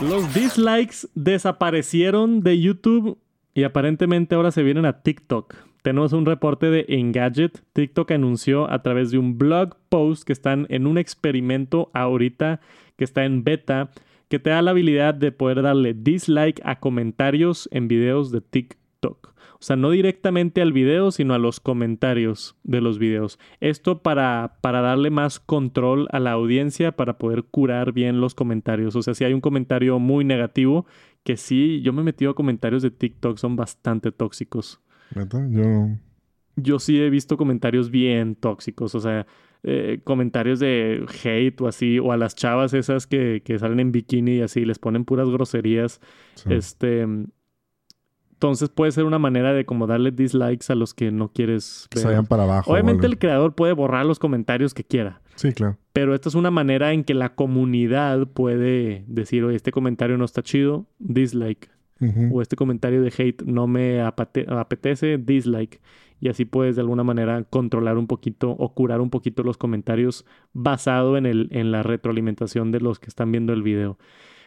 Los 0.00 0.32
dislikes 0.32 1.08
desaparecieron 1.14 2.40
de 2.40 2.60
YouTube 2.60 3.18
y 3.54 3.64
aparentemente 3.64 4.34
ahora 4.34 4.50
se 4.50 4.62
vienen 4.62 4.86
a 4.86 5.02
TikTok. 5.02 5.54
Tenemos 5.82 6.12
un 6.12 6.26
reporte 6.26 6.70
de 6.70 6.84
Engadget. 6.88 7.62
TikTok 7.72 8.10
anunció 8.10 8.70
a 8.70 8.82
través 8.82 9.10
de 9.10 9.18
un 9.18 9.38
blog 9.38 9.76
post 9.88 10.24
que 10.24 10.32
están 10.32 10.66
en 10.68 10.86
un 10.86 10.98
experimento 10.98 11.90
ahorita 11.94 12.60
que 12.96 13.04
está 13.04 13.24
en 13.24 13.44
beta 13.44 13.90
que 14.28 14.38
te 14.38 14.50
da 14.50 14.62
la 14.62 14.72
habilidad 14.72 15.14
de 15.14 15.32
poder 15.32 15.62
darle 15.62 15.94
dislike 15.94 16.60
a 16.64 16.80
comentarios 16.80 17.68
en 17.72 17.88
videos 17.88 18.30
de 18.30 18.40
TikTok. 18.42 19.34
O 19.60 19.64
sea, 19.64 19.74
no 19.74 19.90
directamente 19.90 20.62
al 20.62 20.72
video, 20.72 21.10
sino 21.10 21.34
a 21.34 21.38
los 21.38 21.58
comentarios 21.58 22.56
de 22.62 22.80
los 22.80 22.98
videos. 22.98 23.40
Esto 23.60 24.02
para, 24.02 24.58
para 24.60 24.82
darle 24.82 25.10
más 25.10 25.40
control 25.40 26.06
a 26.12 26.20
la 26.20 26.32
audiencia, 26.32 26.92
para 26.92 27.18
poder 27.18 27.44
curar 27.44 27.92
bien 27.92 28.20
los 28.20 28.34
comentarios. 28.34 28.94
O 28.94 29.02
sea, 29.02 29.14
si 29.14 29.24
hay 29.24 29.32
un 29.32 29.40
comentario 29.40 29.98
muy 29.98 30.24
negativo, 30.24 30.86
que 31.28 31.36
sí, 31.36 31.82
yo 31.82 31.92
me 31.92 32.00
he 32.00 32.04
metido 32.04 32.30
a 32.30 32.34
comentarios 32.34 32.80
de 32.80 32.90
TikTok, 32.90 33.36
son 33.36 33.54
bastante 33.54 34.12
tóxicos. 34.12 34.80
Yo 35.50 35.90
yo 36.56 36.78
sí 36.78 36.98
he 36.98 37.10
visto 37.10 37.36
comentarios 37.36 37.90
bien 37.90 38.34
tóxicos, 38.34 38.94
o 38.94 39.00
sea, 39.00 39.26
eh, 39.62 40.00
comentarios 40.04 40.58
de 40.58 41.04
hate 41.22 41.60
o 41.60 41.68
así, 41.68 41.98
o 41.98 42.12
a 42.12 42.16
las 42.16 42.34
chavas 42.34 42.72
esas 42.72 43.06
que, 43.06 43.42
que 43.44 43.58
salen 43.58 43.78
en 43.78 43.92
bikini 43.92 44.36
y 44.36 44.40
así, 44.40 44.64
les 44.64 44.78
ponen 44.78 45.04
puras 45.04 45.28
groserías. 45.28 46.00
Sí. 46.34 46.48
Este. 46.50 47.02
Entonces 47.02 48.70
puede 48.70 48.90
ser 48.92 49.04
una 49.04 49.18
manera 49.18 49.52
de 49.52 49.66
como 49.66 49.86
darle 49.86 50.10
dislikes 50.10 50.72
a 50.72 50.76
los 50.76 50.94
que 50.94 51.12
no 51.12 51.30
quieres 51.30 51.88
Que 51.90 51.98
se 51.98 52.06
vayan 52.06 52.24
para 52.24 52.44
abajo. 52.44 52.72
Obviamente 52.72 53.06
el 53.06 53.18
creador 53.18 53.54
puede 53.54 53.74
borrar 53.74 54.06
los 54.06 54.18
comentarios 54.18 54.72
que 54.72 54.82
quiera. 54.82 55.20
Sí, 55.34 55.52
claro. 55.52 55.76
Pero 55.98 56.14
esta 56.14 56.28
es 56.28 56.36
una 56.36 56.52
manera 56.52 56.92
en 56.92 57.02
que 57.02 57.12
la 57.12 57.34
comunidad 57.34 58.28
puede 58.28 59.02
decir, 59.08 59.42
oye, 59.42 59.56
este 59.56 59.72
comentario 59.72 60.16
no 60.16 60.24
está 60.24 60.44
chido, 60.44 60.86
dislike. 61.00 61.70
O 62.32 62.40
este 62.40 62.54
comentario 62.54 63.02
de 63.02 63.12
hate 63.18 63.42
no 63.42 63.66
me 63.66 64.00
apetece, 64.00 65.18
dislike. 65.18 65.80
Y 66.20 66.28
así 66.28 66.44
puedes 66.44 66.76
de 66.76 66.82
alguna 66.82 67.02
manera 67.02 67.42
controlar 67.42 67.98
un 67.98 68.06
poquito 68.06 68.50
o 68.52 68.74
curar 68.74 69.00
un 69.00 69.10
poquito 69.10 69.42
los 69.42 69.56
comentarios 69.56 70.24
basado 70.52 71.16
en, 71.16 71.26
el, 71.26 71.48
en 71.50 71.72
la 71.72 71.82
retroalimentación 71.82 72.70
de 72.70 72.78
los 72.78 73.00
que 73.00 73.08
están 73.08 73.32
viendo 73.32 73.52
el 73.52 73.64
video. 73.64 73.98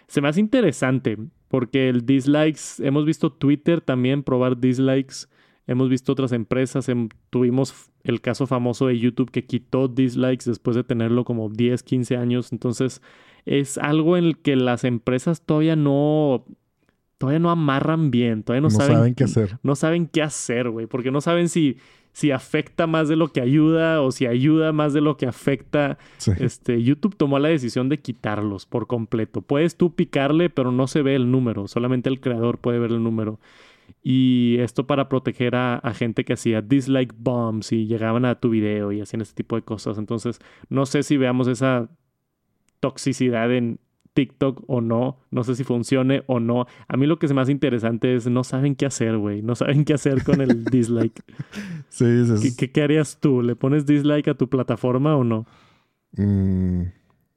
Se 0.08 0.22
me 0.22 0.30
hace 0.30 0.40
interesante 0.40 1.18
porque 1.50 1.90
el 1.90 2.06
dislikes, 2.06 2.80
hemos 2.80 3.04
visto 3.06 3.34
Twitter 3.34 3.82
también 3.82 4.24
probar 4.24 4.58
dislikes, 4.58 5.28
hemos 5.68 5.90
visto 5.90 6.14
otras 6.14 6.32
empresas, 6.32 6.88
em- 6.88 7.10
tuvimos 7.30 7.91
el 8.04 8.22
caso 8.22 8.48
famoso 8.48 8.88
de 8.88 9.00
YouTube 9.00 9.32
que 9.32 9.46
quitó 9.46 9.88
dislikes 9.88 10.46
después 10.46 10.76
de 10.76 10.84
tenerlo 10.84 11.24
como 11.24 11.50
10, 11.50 11.84
15 11.84 12.18
años, 12.18 12.52
entonces 12.52 13.02
es 13.46 13.78
algo 13.78 14.18
en 14.18 14.26
el 14.26 14.38
que 14.38 14.56
las 14.56 14.84
empresas 14.84 15.42
todavía 15.42 15.76
no, 15.76 16.46
todavía 17.18 17.40
no 17.40 17.50
amarran 17.50 18.12
bien, 18.12 18.44
todavía 18.44 18.62
no, 18.62 18.74
No, 18.74 18.86
saben, 18.86 19.16
qué 19.16 19.24
hacer. 19.24 19.58
no 19.64 19.76
saben 19.76 20.08
qué 20.08 20.22
hacer, 20.22 20.70
güey, 20.70 20.88
porque 20.88 21.12
no 21.12 21.22
saben 21.22 21.50
si, 21.50 21.78
si 22.14 22.32
afecta 22.32 22.88
más 22.88 23.08
de 23.08 23.16
lo 23.16 23.30
que 23.30 23.42
ayuda 23.42 24.02
o 24.02 24.12
si 24.12 24.26
ayuda 24.26 24.74
más 24.74 24.94
de 24.94 25.02
lo 25.02 25.18
que 25.18 25.26
afecta. 25.26 25.98
Sí. 26.18 26.32
Este, 26.40 26.82
YouTube 26.84 27.16
tomó 27.16 27.40
la 27.40 27.50
decisión 27.50 27.90
de 27.90 28.00
quitarlos 28.00 28.66
por 28.66 28.88
completo. 28.88 29.42
Puedes 29.42 29.76
tú 29.78 29.96
picarle, 29.96 30.50
pero 30.50 30.72
no 30.72 30.88
se 30.88 31.02
ve 31.02 31.16
el 31.16 31.32
número, 31.32 31.68
solamente 31.68 32.10
el 32.10 32.20
creador 32.20 32.58
puede 32.58 32.80
ver 32.80 32.92
el 32.92 33.04
número. 33.04 33.40
Y 34.04 34.58
esto 34.60 34.88
para 34.88 35.10
proteger 35.10 35.56
a, 35.56 35.76
a 35.76 35.94
gente 35.94 36.26
que 36.26 36.34
hacía 36.34 36.62
dislike 36.62 37.14
bombs 37.18 37.72
y 37.72 37.86
llegaban 37.86 38.26
a 38.26 38.36
tu 38.36 38.50
video 38.50 38.92
y 38.92 39.02
hacían 39.02 39.22
este 39.22 39.36
tipo 39.36 39.56
de 39.56 39.62
cosas. 39.62 39.98
Entonces, 39.98 40.40
no 40.70 40.86
sé 40.86 41.04
si 41.04 41.18
veamos 41.18 41.48
esa 41.48 41.90
toxicidad 42.80 43.52
en 43.54 43.80
TikTok 44.14 44.64
o 44.68 44.82
no. 44.82 45.20
No 45.30 45.44
sé 45.44 45.56
si 45.56 45.64
funcione 45.64 46.24
o 46.28 46.40
no. 46.40 46.66
A 46.88 46.98
mí 46.98 47.06
lo 47.06 47.18
que 47.20 47.32
me 47.34 47.42
hace 47.42 47.52
interesante 47.52 48.16
es 48.16 48.28
no 48.28 48.44
saben 48.44 48.76
qué 48.76 48.86
hacer, 48.86 49.18
güey. 49.18 49.42
No 49.42 49.56
saben 49.56 49.86
qué 49.86 49.94
hacer 49.94 50.24
con 50.24 50.42
el 50.42 50.66
dislike. 50.72 51.24
Sí, 51.90 52.06
dices, 52.06 52.42
¿Qué, 52.42 52.56
qué, 52.56 52.72
qué 52.72 52.82
harías 52.84 53.20
tú? 53.20 53.42
¿Le 53.42 53.56
pones 53.56 53.86
dislike 53.86 54.28
a 54.28 54.34
tu 54.34 54.50
plataforma 54.50 55.16
o 55.16 55.24
no? 55.24 55.46
mm, 56.14 56.84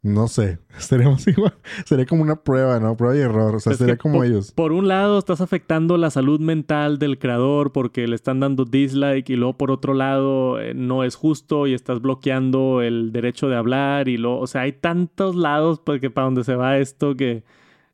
no 0.05 0.29
sé. 0.29 0.59
Seríamos 0.79 1.27
igual. 1.27 1.55
Sería 1.87 2.07
como 2.07 2.23
una 2.23 2.37
prueba, 2.37 2.79
¿no? 2.79 2.97
Prueba 2.97 3.17
y 3.17 3.21
error. 3.21 3.57
O 3.57 3.61
sea, 3.61 3.73
Es 3.73 3.79
sería 3.79 3.97
como 3.97 4.23
ellos. 4.23 4.53
Por 4.53 4.71
un 4.71 4.87
lado, 4.87 5.19
estás 5.19 5.41
afectando 5.41 5.97
la 5.97 6.11
salud 6.11 6.39
mental 6.39 6.99
del 6.99 7.19
creador 7.19 7.73
porque 7.73 8.07
le 8.07 8.15
están 8.15 8.39
dando 8.39 8.65
dislike 8.65 9.31
y 9.31 9.37
luego 9.37 9.57
por 9.57 9.71
otro 9.71 9.95
lado 9.95 10.61
eh, 10.61 10.75
no 10.75 11.03
es 11.03 11.17
justo 11.17 11.67
y 11.67 11.75
estás 11.75 12.01
bloqueando 12.01 12.83
el 12.83 13.13
derecho 13.13 13.49
de 13.49 13.57
hablar 13.57 14.09
y 14.09 14.19
luego, 14.19 14.41
o 14.41 14.47
sea, 14.47 14.63
hay 14.63 14.73
tantos 14.73 15.35
lados 15.35 15.81
porque 15.81 16.11
para 16.11 16.27
donde 16.27 16.45
se 16.45 16.55
va 16.55 16.79
esto 16.79 17.17
que 17.17 17.43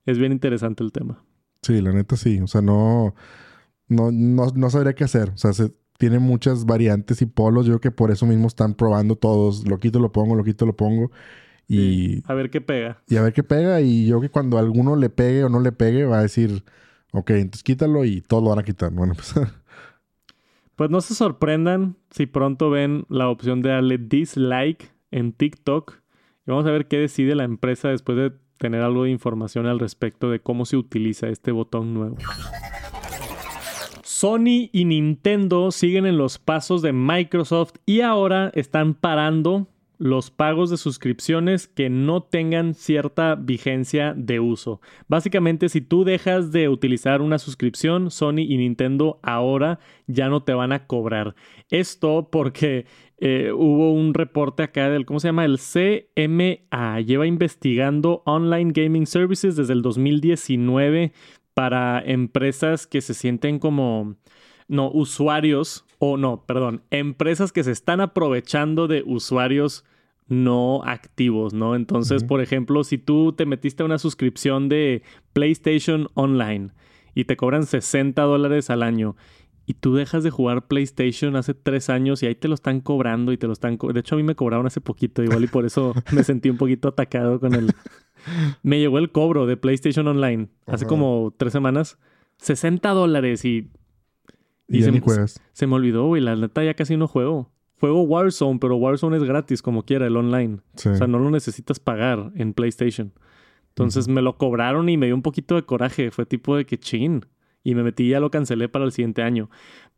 es 0.04 0.18
bien 0.18 0.32
interesante 0.32 0.82
el 0.82 0.92
tema. 0.92 1.24
Sí, 1.62 1.80
la 1.80 1.92
neta 1.92 2.16
sí. 2.16 2.40
O 2.40 2.48
sea, 2.48 2.61
no, 2.61 3.14
no, 3.88 4.11
no, 4.11 4.46
no 4.54 4.70
sabría 4.70 4.94
qué 4.94 5.04
hacer. 5.04 5.30
O 5.30 5.36
sea, 5.36 5.52
se, 5.52 5.72
tiene 5.98 6.18
muchas 6.18 6.64
variantes 6.64 7.22
y 7.22 7.26
polos. 7.26 7.66
Yo 7.66 7.72
creo 7.74 7.80
que 7.80 7.90
por 7.92 8.11
eso 8.11 8.26
mismo 8.26 8.48
están 8.48 8.74
probando 8.74 9.16
todos. 9.16 9.68
Lo 9.68 9.78
quito, 9.78 10.00
lo 10.00 10.11
pongo, 10.11 10.34
lo 10.34 10.42
quito, 10.42 10.66
lo 10.66 10.74
pongo. 10.74 11.12
Y, 11.71 11.77
Sí. 12.16 12.23
A 12.27 12.35
ver 12.35 12.51
qué 12.51 12.61
pega. 12.61 13.01
y 13.09 13.16
a 13.16 13.23
ver 13.23 13.33
qué 13.33 13.45
pega. 13.45 13.81
Y 13.81 14.07
yo 14.07 14.21
que 14.21 14.29
cuando 14.29 14.59
alguno 14.59 14.97
le 14.97 15.09
pegue 15.09 15.45
o 15.45 15.49
no 15.49 15.61
le 15.61 15.71
pegue, 15.71 16.05
va 16.05 16.18
a 16.18 16.23
decir, 16.23 16.64
ok, 17.12 17.31
entonces 17.31 17.62
quítalo 17.62 18.05
y 18.05 18.23
todos 18.23 18.43
lo 18.43 18.51
van 18.51 18.59
a 18.59 18.64
quitar. 18.64 18.91
Bueno, 18.91 19.14
pues 19.14 19.35
Pues 20.75 20.91
no 20.91 21.01
se 21.01 21.14
sorprendan 21.14 21.97
si 22.11 22.27
pronto 22.27 22.71
ven 22.71 23.05
la 23.09 23.29
opción 23.29 23.62
de 23.62 23.68
darle 23.68 23.99
dislike 23.99 24.91
en 25.11 25.33
TikTok. 25.33 26.01
Y 26.47 26.51
vamos 26.51 26.66
a 26.66 26.71
ver 26.71 26.89
qué 26.89 26.97
decide 26.97 27.35
la 27.35 27.45
empresa 27.45 27.91
después 27.91 28.18
de 28.18 28.33
tener 28.57 28.83
algo 28.83 29.05
de 29.05 29.11
información 29.11 29.66
al 29.66 29.79
respecto 29.79 30.31
de 30.31 30.41
cómo 30.41 30.64
se 30.64 30.77
utiliza 30.77 31.29
este 31.29 31.53
botón 31.53 31.95
nuevo. 31.95 32.16
Sony 34.03 34.71
y 34.73 34.85
Nintendo 34.87 35.71
siguen 35.71 36.05
en 36.07 36.18
los 36.18 36.39
pasos 36.39 36.83
de 36.83 36.93
Microsoft 36.93 37.75
y 37.87 38.01
ahora 38.01 38.51
están 38.55 38.95
parando 38.95 39.68
los 40.01 40.30
pagos 40.30 40.70
de 40.70 40.78
suscripciones 40.78 41.68
que 41.68 41.90
no 41.90 42.22
tengan 42.22 42.72
cierta 42.72 43.34
vigencia 43.34 44.14
de 44.16 44.40
uso. 44.40 44.80
Básicamente, 45.09 45.68
si 45.68 45.82
tú 45.82 46.05
dejas 46.05 46.53
de 46.53 46.70
utilizar 46.70 47.20
una 47.20 47.38
suscripción, 47.38 48.11
Sony 48.11 48.40
y 48.48 48.57
Nintendo 48.57 49.20
ahora 49.22 49.78
ya 50.07 50.30
no 50.30 50.42
te 50.42 50.55
van 50.55 50.72
a 50.72 50.86
cobrar. 50.86 51.34
Esto 51.68 52.30
porque 52.32 52.86
eh, 53.18 53.53
hubo 53.55 53.92
un 53.92 54.14
reporte 54.14 54.62
acá 54.62 54.88
del, 54.88 55.05
¿cómo 55.05 55.20
se 55.20 55.28
llama? 55.28 55.44
El 55.44 55.59
CMA. 55.59 57.01
Lleva 57.03 57.26
investigando 57.26 58.22
Online 58.24 58.72
Gaming 58.72 59.07
Services 59.07 59.55
desde 59.55 59.74
el 59.74 59.82
2019 59.82 61.12
para 61.53 62.03
empresas 62.03 62.86
que 62.86 63.03
se 63.03 63.12
sienten 63.12 63.59
como, 63.59 64.16
no, 64.66 64.90
usuarios, 64.90 65.84
o 65.98 66.16
no, 66.16 66.46
perdón, 66.46 66.84
empresas 66.90 67.53
que 67.53 67.64
se 67.64 67.72
están 67.72 68.01
aprovechando 68.01 68.88
de 68.88 69.03
usuarios 69.05 69.84
no 70.31 70.83
activos, 70.85 71.53
¿no? 71.53 71.74
Entonces, 71.74 72.22
por 72.24 72.41
ejemplo, 72.41 72.83
si 72.85 72.97
tú 72.99 73.33
te 73.33 73.45
metiste 73.45 73.83
a 73.83 73.87
una 73.87 73.99
suscripción 73.99 74.68
de 74.70 75.03
PlayStation 75.35 76.09
Online 76.14 76.70
y 77.14 77.24
te 77.24 77.37
cobran 77.37 77.64
60 77.66 78.22
dólares 78.22 78.70
al 78.70 78.83
año 78.85 79.16
y 79.66 79.74
tú 79.74 79.95
dejas 79.95 80.22
de 80.24 80.31
jugar 80.31 80.68
PlayStation 80.68 81.35
hace 81.37 81.53
tres 81.55 81.91
años 81.91 82.22
y 82.22 82.26
ahí 82.26 82.35
te 82.37 82.47
lo 82.49 82.55
están 82.55 82.81
cobrando 82.81 83.33
y 83.33 83.37
te 83.39 83.47
lo 83.49 83.53
están... 83.53 83.76
De 83.93 84.01
hecho, 84.01 84.14
a 84.14 84.18
mí 84.18 84.22
me 84.24 84.35
cobraron 84.37 84.66
hace 84.66 84.81
poquito 84.81 85.22
igual 85.22 85.45
y 85.45 85.49
por 85.49 85.66
eso 85.66 85.95
me 86.12 86.22
sentí 86.24 86.49
un 86.49 86.57
poquito 86.57 86.89
atacado 86.89 87.39
con 87.41 87.55
el... 87.55 87.72
Me 88.62 88.78
llegó 88.78 88.99
el 88.99 89.11
cobro 89.12 89.47
de 89.47 89.57
PlayStation 89.57 90.07
Online 90.07 90.49
hace 90.66 90.87
como 90.87 91.35
tres 91.37 91.53
semanas. 91.53 91.99
60 92.39 92.89
dólares 92.91 93.45
y 93.45 93.70
y 94.68 94.83
se- 94.83 94.93
ni 94.93 95.01
juegas. 95.01 95.43
se 95.53 95.66
me 95.66 95.74
olvidó, 95.74 96.07
güey. 96.07 96.22
La 96.22 96.37
neta 96.37 96.62
ya 96.62 96.74
casi 96.74 96.97
no 96.97 97.09
juego. 97.09 97.51
Juego 97.81 98.03
Warzone, 98.03 98.59
pero 98.61 98.76
Warzone 98.76 99.16
es 99.16 99.24
gratis 99.24 99.62
como 99.62 99.85
quiera, 99.85 100.07
el 100.07 100.16
online. 100.16 100.59
Sí. 100.76 100.91
O 100.91 100.97
sea, 100.97 101.07
no 101.07 101.18
lo 101.18 101.31
necesitas 101.31 101.81
pagar 101.81 102.31
en 102.37 102.53
PlayStation. 102.53 103.12
Entonces 103.70 104.07
me 104.07 104.20
lo 104.20 104.37
cobraron 104.37 104.89
y 104.91 104.99
me 104.99 105.07
dio 105.07 105.14
un 105.14 105.22
poquito 105.22 105.55
de 105.55 105.62
coraje. 105.62 106.11
Fue 106.11 106.26
tipo 106.26 106.57
de 106.57 106.66
que 106.66 106.78
chin. 106.78 107.24
Y 107.64 107.74
me 107.74 107.83
metí 107.83 108.05
y 108.05 108.09
ya 108.11 108.20
lo 108.20 108.31
cancelé 108.31 108.68
para 108.68 108.85
el 108.85 108.93
siguiente 108.93 109.22
año. 109.22 109.49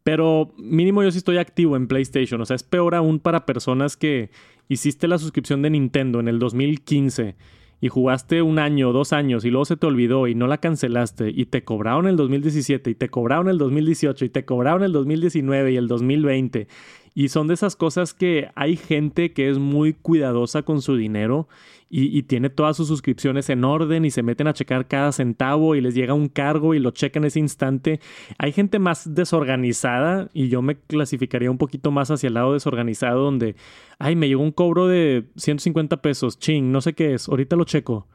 Pero 0.04 0.52
mínimo 0.56 1.02
yo 1.02 1.10
sí 1.10 1.18
estoy 1.18 1.38
activo 1.38 1.76
en 1.76 1.88
PlayStation. 1.88 2.40
O 2.40 2.44
sea, 2.44 2.54
es 2.54 2.62
peor 2.62 2.94
aún 2.94 3.18
para 3.18 3.46
personas 3.46 3.96
que 3.96 4.30
hiciste 4.68 5.08
la 5.08 5.18
suscripción 5.18 5.62
de 5.62 5.70
Nintendo 5.70 6.20
en 6.20 6.28
el 6.28 6.38
2015 6.38 7.36
y 7.82 7.88
jugaste 7.88 8.42
un 8.42 8.60
año, 8.60 8.92
dos 8.92 9.12
años 9.12 9.44
y 9.44 9.50
luego 9.50 9.64
se 9.64 9.76
te 9.76 9.88
olvidó 9.88 10.28
y 10.28 10.36
no 10.36 10.46
la 10.46 10.58
cancelaste 10.58 11.32
y 11.34 11.46
te 11.46 11.64
cobraron 11.64 12.06
el 12.06 12.14
2017 12.14 12.90
y 12.90 12.94
te 12.94 13.08
cobraron 13.08 13.48
el 13.48 13.58
2018 13.58 14.24
y 14.24 14.28
te 14.28 14.44
cobraron 14.44 14.84
el 14.84 14.92
2019 14.92 15.72
y 15.72 15.76
el 15.76 15.88
2020. 15.88 16.68
Y 17.14 17.28
son 17.28 17.46
de 17.46 17.54
esas 17.54 17.76
cosas 17.76 18.14
que 18.14 18.50
hay 18.54 18.76
gente 18.76 19.32
que 19.32 19.50
es 19.50 19.58
muy 19.58 19.92
cuidadosa 19.92 20.62
con 20.62 20.80
su 20.80 20.96
dinero 20.96 21.46
y, 21.90 22.16
y 22.16 22.22
tiene 22.22 22.48
todas 22.48 22.76
sus 22.76 22.88
suscripciones 22.88 23.50
en 23.50 23.64
orden 23.64 24.06
y 24.06 24.10
se 24.10 24.22
meten 24.22 24.46
a 24.46 24.54
checar 24.54 24.88
cada 24.88 25.12
centavo 25.12 25.74
y 25.74 25.82
les 25.82 25.94
llega 25.94 26.14
un 26.14 26.28
cargo 26.28 26.72
y 26.74 26.78
lo 26.78 26.90
checan 26.90 27.24
ese 27.24 27.38
instante. 27.38 28.00
Hay 28.38 28.52
gente 28.52 28.78
más 28.78 29.14
desorganizada 29.14 30.30
y 30.32 30.48
yo 30.48 30.62
me 30.62 30.76
clasificaría 30.76 31.50
un 31.50 31.58
poquito 31.58 31.90
más 31.90 32.10
hacia 32.10 32.28
el 32.28 32.34
lado 32.34 32.54
desorganizado 32.54 33.22
donde, 33.22 33.56
ay, 33.98 34.16
me 34.16 34.28
llegó 34.28 34.42
un 34.42 34.52
cobro 34.52 34.88
de 34.88 35.26
150 35.36 36.00
pesos, 36.00 36.38
ching, 36.38 36.72
no 36.72 36.80
sé 36.80 36.94
qué 36.94 37.12
es, 37.12 37.28
ahorita 37.28 37.56
lo 37.56 37.64
checo. 37.64 38.08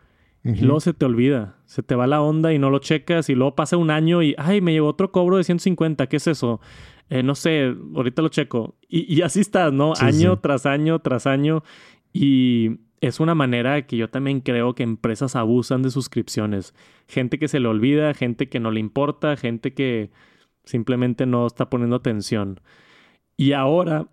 Y 0.43 0.61
luego 0.61 0.79
se 0.79 0.93
te 0.93 1.03
olvida, 1.03 1.57
se 1.65 1.83
te 1.83 1.95
va 1.95 2.07
la 2.07 2.21
onda 2.21 2.53
y 2.53 2.59
no 2.59 2.69
lo 2.69 2.79
checas 2.79 3.29
y 3.29 3.35
luego 3.35 3.55
pasa 3.55 3.75
un 3.75 3.91
año 3.91 4.23
y, 4.23 4.33
ay, 4.37 4.61
me 4.61 4.71
llegó 4.71 4.87
otro 4.87 5.11
cobro 5.11 5.35
de 5.35 5.43
150, 5.43 6.07
¿qué 6.07 6.17
es 6.17 6.27
eso? 6.27 6.61
Eh, 7.09 7.23
no 7.23 7.35
sé, 7.35 7.73
ahorita 7.95 8.21
lo 8.21 8.29
checo. 8.29 8.75
Y, 8.87 9.13
y 9.13 9.21
así 9.21 9.39
estás, 9.39 9.71
¿no? 9.71 9.95
Sí, 9.95 10.05
año 10.05 10.35
sí. 10.35 10.39
tras 10.41 10.65
año 10.65 10.99
tras 10.99 11.25
año. 11.27 11.63
Y 12.13 12.79
es 13.01 13.19
una 13.19 13.35
manera 13.35 13.85
que 13.85 13.97
yo 13.97 14.09
también 14.09 14.41
creo 14.41 14.73
que 14.75 14.83
empresas 14.83 15.35
abusan 15.35 15.83
de 15.83 15.91
suscripciones. 15.91 16.73
Gente 17.07 17.37
que 17.39 17.47
se 17.47 17.59
le 17.59 17.67
olvida, 17.67 18.13
gente 18.13 18.49
que 18.49 18.59
no 18.59 18.71
le 18.71 18.79
importa, 18.79 19.37
gente 19.37 19.73
que 19.73 20.11
simplemente 20.63 21.25
no 21.25 21.47
está 21.47 21.69
poniendo 21.69 21.95
atención. 21.95 22.59
Y 23.37 23.53
ahora... 23.53 24.07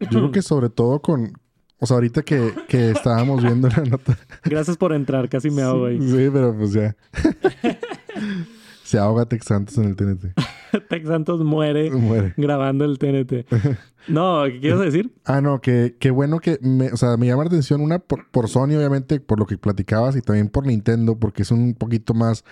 Yo 0.00 0.08
creo 0.08 0.30
que 0.32 0.42
sobre 0.42 0.70
todo 0.70 1.00
con... 1.00 1.32
O 1.80 1.86
sea, 1.86 1.96
ahorita 1.96 2.22
que, 2.22 2.52
que 2.66 2.90
estábamos 2.90 3.42
viendo 3.42 3.68
la 3.68 3.84
nota... 3.84 4.18
Gracias 4.44 4.76
por 4.76 4.92
entrar, 4.92 5.28
casi 5.28 5.50
me 5.50 5.62
ahogo 5.62 5.86
ahí. 5.86 6.00
Sí, 6.00 6.28
pero 6.32 6.56
pues 6.56 6.72
ya. 6.72 6.96
Se 8.88 8.98
ahoga 8.98 9.26
Tex 9.26 9.44
Santos 9.46 9.76
en 9.78 9.84
el 9.84 9.96
TNT. 9.96 10.34
Tech 10.88 11.06
Santos 11.06 11.44
muere, 11.44 11.90
Muere. 11.92 12.34
grabando 12.36 12.84
el 12.84 12.98
TNT. 12.98 13.46
No, 14.08 14.44
¿qué 14.46 14.58
quieres 14.60 14.80
decir? 14.80 15.12
Ah, 15.26 15.42
no, 15.42 15.60
que, 15.60 15.94
que 16.00 16.10
bueno 16.10 16.38
que 16.38 16.58
me, 16.62 16.90
o 16.92 16.96
sea, 16.96 17.18
me 17.18 17.26
llama 17.26 17.42
la 17.44 17.48
atención 17.48 17.82
una 17.82 17.98
por, 17.98 18.26
por 18.30 18.48
Sony, 18.48 18.68
obviamente, 18.74 19.20
por 19.20 19.38
lo 19.38 19.44
que 19.44 19.58
platicabas, 19.58 20.16
y 20.16 20.22
también 20.22 20.48
por 20.48 20.66
Nintendo, 20.66 21.18
porque 21.18 21.42
es 21.42 21.50
un 21.50 21.74
poquito 21.74 22.14
más 22.14 22.42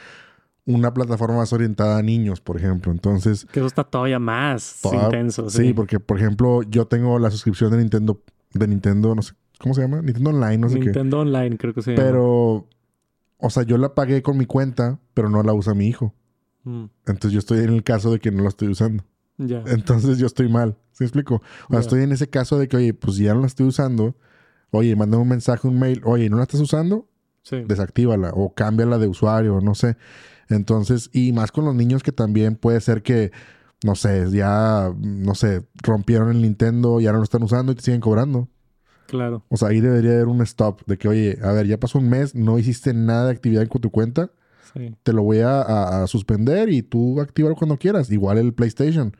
una 0.66 0.93
plataforma 0.93 1.39
más 1.39 1.55
orientada 1.55 1.97
a 1.97 2.03
niños, 2.03 2.43
por 2.43 2.59
ejemplo. 2.59 2.93
Entonces, 2.93 3.47
Que 3.51 3.61
eso 3.61 3.66
está 3.68 3.84
todavía 3.84 4.18
más 4.18 4.80
toda- 4.82 5.05
intenso. 5.07 5.49
sí, 5.49 5.72
porque 5.72 5.99
por 5.99 6.18
ejemplo, 6.18 6.61
yo 6.64 6.87
tengo 6.87 7.18
la 7.18 7.30
suscripción 7.30 7.70
de 7.70 7.78
Nintendo, 7.78 8.20
de 8.53 8.68
Nintendo, 8.68 9.14
no 9.14 9.22
sé, 9.22 9.32
¿cómo 9.59 9.72
se 9.72 9.80
llama? 9.80 10.03
Nintendo 10.03 10.30
Online, 10.30 10.59
no 10.59 10.68
sé 10.68 10.78
qué. 10.80 10.84
Nintendo 10.87 11.20
Online, 11.20 11.57
creo 11.57 11.72
que 11.72 11.80
se 11.80 11.93
llama. 11.93 12.05
Pero, 12.07 12.68
o 13.39 13.49
sea, 13.51 13.62
yo 13.62 13.78
la 13.78 13.95
pagué 13.95 14.20
con 14.20 14.37
mi 14.37 14.45
cuenta, 14.45 14.99
pero 15.14 15.30
no 15.30 15.43
la 15.43 15.55
usa 15.55 15.72
mi 15.72 15.87
hijo. 15.87 16.12
Mm, 16.67 16.87
Entonces 17.07 17.31
yo 17.33 17.39
estoy 17.39 17.61
en 17.61 17.71
el 17.73 17.85
caso 17.85 18.11
de 18.11 18.19
que 18.19 18.33
no 18.33 18.43
la 18.43 18.49
estoy 18.49 18.69
usando. 18.69 19.05
ya. 19.39 19.62
Entonces 19.67 20.19
yo 20.19 20.27
estoy 20.27 20.49
mal. 20.49 20.77
¿Sí 20.91 21.05
me 21.05 21.07
explico? 21.07 21.37
O 21.69 21.71
sea, 21.71 21.81
estoy 21.81 22.03
en 22.03 22.11
ese 22.11 22.29
caso 22.29 22.59
de 22.59 22.67
que, 22.69 22.77
oye, 22.77 22.93
pues 22.93 23.17
ya 23.19 23.35
no 23.35 23.41
la 23.41 23.47
estoy 23.47 23.67
usando, 23.67 24.17
oye, 24.71 24.97
manda 24.97 25.17
un 25.19 25.29
mensaje, 25.29 25.69
un 25.69 25.79
mail, 25.79 26.01
oye, 26.05 26.29
¿no 26.29 26.39
la 26.39 26.43
estás 26.43 26.61
usando? 26.61 27.09
Sí. 27.43 27.62
Desactívala 27.69 28.33
o 28.35 28.53
cámbiala 28.53 28.99
de 28.99 29.07
usuario, 29.07 29.61
no 29.61 29.75
sé. 29.77 29.97
Entonces, 30.49 31.09
y 31.12 31.33
más 31.33 31.53
con 31.53 31.64
los 31.67 31.75
niños 31.75 32.03
que 32.03 32.12
también 32.12 32.57
puede 32.57 32.81
ser 32.81 33.03
que, 33.03 33.31
no 33.85 33.95
sé, 33.95 34.29
ya, 34.33 34.93
no 34.99 35.35
sé, 35.37 35.67
rompieron 35.83 36.31
el 36.31 36.43
Nintendo, 36.43 36.99
ya 37.01 37.12
no 37.12 37.19
lo 37.19 37.25
están 37.25 37.43
usando 37.45 37.71
y 37.73 37.75
te 37.77 37.83
siguen 37.83 38.01
cobrando. 38.01 38.49
Claro. 39.07 39.45
O 39.51 39.57
sea, 39.57 39.69
ahí 39.69 39.81
debería 39.81 40.12
haber 40.12 40.27
un 40.27 40.43
stop 40.43 40.81
de 40.87 40.99
que, 40.99 41.07
oye, 41.09 41.39
a 41.43 41.53
ver, 41.53 41.67
ya 41.69 41.79
pasó 41.79 41.99
un 42.01 42.09
mes, 42.09 42.35
no 42.35 42.59
hiciste 42.59 42.93
nada 42.95 43.27
de 43.27 43.33
actividad 43.33 43.69
con 43.69 43.81
tu 43.81 43.91
cuenta, 43.91 44.31
Sí. 44.75 44.95
te 45.03 45.12
lo 45.12 45.23
voy 45.23 45.41
a, 45.41 45.61
a- 45.62 46.03
a 46.03 46.07
suspender 46.07 46.69
y 46.71 46.83
tú 46.83 47.21
actívalo 47.21 47.55
cuando 47.57 47.77
quieras. 47.79 48.11
Igual 48.11 48.39
el 48.39 48.53
PlayStation. 48.55 49.17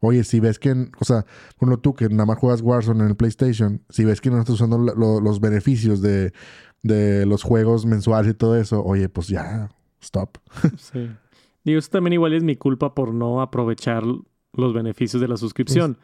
Oye, 0.00 0.22
si 0.24 0.38
ves 0.40 0.58
que, 0.58 0.70
o 1.00 1.04
sea, 1.04 1.24
bueno, 1.58 1.78
tú 1.78 1.94
que 1.94 2.08
nada 2.10 2.26
más 2.26 2.36
juegas 2.38 2.60
Warzone 2.60 3.02
en 3.04 3.08
el 3.10 3.16
PlayStation, 3.16 3.80
si 3.88 4.04
ves 4.04 4.20
que 4.20 4.30
no 4.30 4.38
estás 4.38 4.54
usando 4.56 4.76
lo- 4.78 5.20
los 5.20 5.40
beneficios 5.40 6.02
de, 6.02 6.32
de 6.82 7.24
los 7.26 7.42
juegos 7.42 7.86
mensuales 7.86 8.32
y 8.32 8.34
todo 8.34 8.56
eso, 8.56 8.84
oye, 8.84 9.08
pues 9.08 9.28
ya, 9.28 9.70
stop. 10.02 10.36
Sí. 10.76 11.08
Digo, 11.64 11.78
eso 11.78 11.88
también 11.90 12.12
igual 12.12 12.34
es 12.34 12.42
mi 12.42 12.56
culpa 12.56 12.94
por 12.94 13.14
no 13.14 13.40
aprovechar 13.40 14.02
los 14.52 14.74
beneficios 14.74 15.22
de 15.22 15.28
la 15.28 15.38
suscripción. 15.38 15.96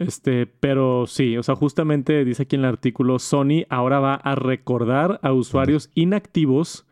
Este, 0.00 0.46
pero 0.48 1.06
sí, 1.06 1.36
o 1.36 1.44
sea, 1.44 1.54
justamente 1.54 2.24
dice 2.24 2.42
aquí 2.42 2.56
en 2.56 2.62
el 2.62 2.68
artículo, 2.68 3.20
Sony 3.20 3.62
ahora 3.70 4.00
va 4.00 4.14
a 4.16 4.34
recordar 4.34 5.20
a 5.22 5.32
usuarios 5.32 5.88
inactivos, 5.94 6.84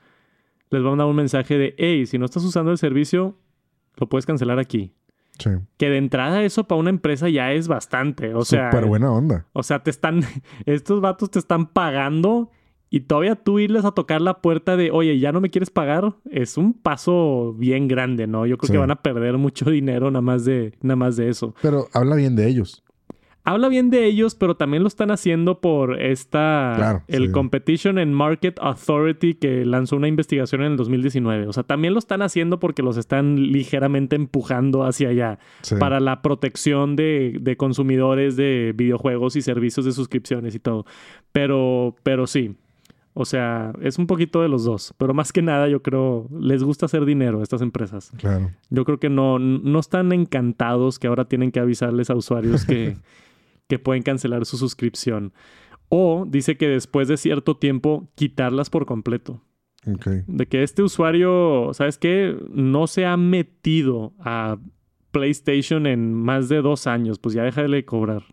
les 0.73 0.83
va 0.83 0.89
a 0.89 0.91
mandar 0.91 1.07
un 1.07 1.17
mensaje 1.17 1.57
de, 1.59 1.75
hey, 1.79 2.07
si 2.07 2.19
no 2.19 2.25
estás 2.25 2.45
usando 2.45 2.71
el 2.71 2.79
servicio, 2.79 3.37
lo 3.97 4.09
puedes 4.09 4.27
cancelar 4.27 4.59
aquí. 4.59 4.93
Sí. 5.39 5.51
Que 5.79 5.89
de 5.89 5.97
entrada 5.99 6.43
eso 6.45 6.65
para 6.65 6.79
una 6.81 6.91
empresa 6.91 7.29
ya 7.29 7.53
es 7.53 7.67
bastante. 7.69 8.35
O 8.35 8.45
sea, 8.45 8.71
Súper 8.71 8.87
buena 8.87 9.11
onda. 9.11 9.47
o 9.53 9.63
sea, 9.63 9.83
te 9.83 9.91
están, 9.91 10.21
estos 10.67 11.01
vatos 11.01 11.31
te 11.31 11.39
están 11.39 11.67
pagando 11.67 12.51
y 12.91 13.01
todavía 13.01 13.37
tú 13.37 13.59
irles 13.59 13.87
a 13.87 13.93
tocar 13.93 14.21
la 14.21 14.43
puerta 14.43 14.77
de, 14.77 14.91
oye, 14.91 15.19
ya 15.19 15.33
no 15.33 15.41
me 15.41 15.49
quieres 15.49 15.71
pagar, 15.71 16.15
es 16.31 16.59
un 16.59 16.75
paso 16.75 17.55
bien 17.59 17.89
grande, 17.89 18.27
¿no? 18.27 18.45
Yo 18.45 18.59
creo 18.59 18.67
Sí. 18.67 18.73
que 18.75 18.79
van 18.79 18.91
a 18.91 18.97
perder 19.03 19.39
mucho 19.39 19.65
dinero 19.71 20.11
nada 20.11 20.21
más 20.21 20.45
de, 20.45 20.75
nada 20.83 20.97
más 20.97 21.17
de 21.17 21.29
eso. 21.31 21.55
Pero 21.63 21.89
habla 21.95 22.17
bien 22.17 22.37
de 22.37 22.47
ellos. 22.49 22.85
Habla 23.45 23.69
bien 23.69 23.91
de 23.91 24.05
ellos, 24.07 24.37
pero 24.37 24.57
también 24.57 24.83
lo 24.85 24.87
están 24.89 25.11
haciendo 25.11 25.61
por 25.61 26.01
esta, 26.01 26.75
Claro, 26.77 27.03
el 27.09 27.27
sí. 27.27 27.33
Competition 27.33 27.99
and 27.99 28.13
Market 28.15 28.57
Authority 28.61 29.35
que 29.35 29.65
lanzó 29.65 29.97
una 29.97 30.07
investigación 30.07 30.61
en 30.63 30.71
el 30.73 30.77
2019. 30.77 31.49
O 31.49 31.53
sea, 31.53 31.65
también 31.65 31.93
lo 31.93 31.99
están 31.99 32.23
haciendo 32.23 32.61
porque 32.61 32.83
los 32.85 32.97
están 32.97 33.35
ligeramente 33.51 34.15
empujando 34.15 34.85
hacia 34.85 35.09
allá 35.09 35.39
Sí. 35.63 35.75
para 35.75 35.99
la 35.99 36.23
protección 36.23 36.95
de, 36.95 37.37
de 37.41 37.57
consumidores 37.57 38.37
de 38.37 38.75
videojuegos 38.77 39.35
y 39.35 39.43
servicios 39.43 39.85
de 39.87 39.93
suscripciones 39.93 40.55
y 40.55 40.61
todo. 40.61 40.87
Pero, 41.33 41.97
pero 42.05 42.27
sí. 42.29 42.55
O 43.15 43.25
sea, 43.27 43.73
es 43.83 43.99
un 43.99 44.07
poquito 44.07 44.41
de 44.41 44.49
los 44.49 44.65
dos. 44.65 44.95
Pero 44.97 45.13
más 45.15 45.33
que 45.33 45.43
nada, 45.43 45.69
yo 45.69 45.83
creo, 45.83 46.29
les 46.39 46.63
gusta 46.63 46.87
hacer 46.87 47.05
dinero 47.05 47.41
a 47.41 47.43
estas 47.43 47.61
empresas. 47.61 48.11
Claro. 48.17 48.51
Yo 48.71 48.85
creo 48.85 48.99
que 48.99 49.11
no, 49.11 49.39
no 49.39 49.79
están 49.81 50.13
encantados 50.13 50.99
que 50.99 51.09
ahora 51.09 51.27
tienen 51.27 51.51
que 51.51 51.61
avisarles 51.61 52.09
a 52.09 52.15
usuarios 52.15 52.65
que, 52.65 52.97
que 53.73 53.79
pueden 53.79 54.03
cancelar 54.03 54.45
su 54.45 54.59
suscripción. 54.59 55.33
O 55.89 56.27
dice 56.29 56.59
que 56.59 56.69
después 56.69 57.09
de 57.09 57.17
cierto 57.17 57.57
tiempo 57.57 58.07
quitarlas 58.15 58.69
por 58.69 58.85
completo. 58.85 59.41
De 60.27 60.47
que 60.47 60.63
este 60.63 60.83
usuario, 60.83 61.71
¿sabes 61.73 61.97
qué? 61.97 62.37
No 62.51 62.87
se 62.87 63.07
ha 63.07 63.17
metido 63.17 64.13
a 64.19 64.59
PlayStation 65.11 65.87
en 65.87 66.13
más 66.13 66.51
de 66.51 66.61
dos 66.61 66.87
años. 66.87 67.19
Pues 67.19 67.35
ya 67.35 67.45
déjale 67.45 67.79
de 67.79 67.85
cobrar. 67.87 68.25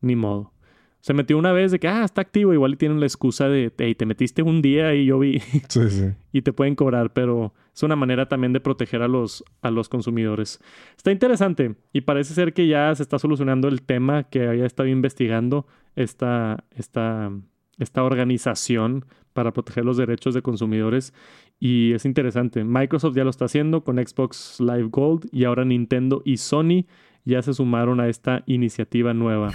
Ni 0.00 0.16
modo. 0.16 0.52
Se 0.98 1.14
metió 1.14 1.38
una 1.38 1.52
vez 1.52 1.70
de 1.70 1.78
que, 1.78 1.86
ah, 1.86 2.02
está 2.02 2.22
activo. 2.22 2.52
Igual 2.52 2.72
y 2.72 2.76
tienen 2.76 2.98
la 2.98 3.06
excusa 3.06 3.48
de, 3.48 3.72
hey, 3.78 3.94
te 3.94 4.04
metiste 4.04 4.42
un 4.42 4.62
día 4.62 4.96
y 4.96 5.06
yo 5.06 5.20
vi 5.20 5.38
Sí, 5.68 5.90
sí. 5.90 6.10
y 6.32 6.42
te 6.42 6.52
pueden 6.52 6.74
cobrar, 6.74 7.12
pero 7.12 7.54
es 7.76 7.82
una 7.82 7.94
manera 7.94 8.26
también 8.26 8.54
de 8.54 8.60
proteger 8.60 9.02
a 9.02 9.08
los, 9.08 9.44
a 9.60 9.70
los 9.70 9.90
consumidores. 9.90 10.60
Está 10.96 11.12
interesante 11.12 11.76
y 11.92 12.00
parece 12.00 12.32
ser 12.32 12.54
que 12.54 12.66
ya 12.66 12.94
se 12.94 13.02
está 13.02 13.18
solucionando 13.18 13.68
el 13.68 13.82
tema 13.82 14.24
que 14.24 14.48
había 14.48 14.64
estado 14.64 14.88
investigando 14.88 15.66
esta, 15.94 16.64
esta, 16.70 17.30
esta 17.78 18.02
organización 18.02 19.04
para 19.34 19.52
proteger 19.52 19.84
los 19.84 19.98
derechos 19.98 20.32
de 20.32 20.40
consumidores 20.40 21.12
y 21.60 21.92
es 21.92 22.06
interesante. 22.06 22.64
Microsoft 22.64 23.14
ya 23.14 23.24
lo 23.24 23.30
está 23.30 23.44
haciendo 23.44 23.84
con 23.84 23.98
Xbox 23.98 24.58
Live 24.58 24.88
Gold 24.90 25.28
y 25.30 25.44
ahora 25.44 25.66
Nintendo 25.66 26.22
y 26.24 26.38
Sony 26.38 26.86
ya 27.26 27.42
se 27.42 27.52
sumaron 27.52 28.00
a 28.00 28.08
esta 28.08 28.42
iniciativa 28.46 29.12
nueva. 29.12 29.50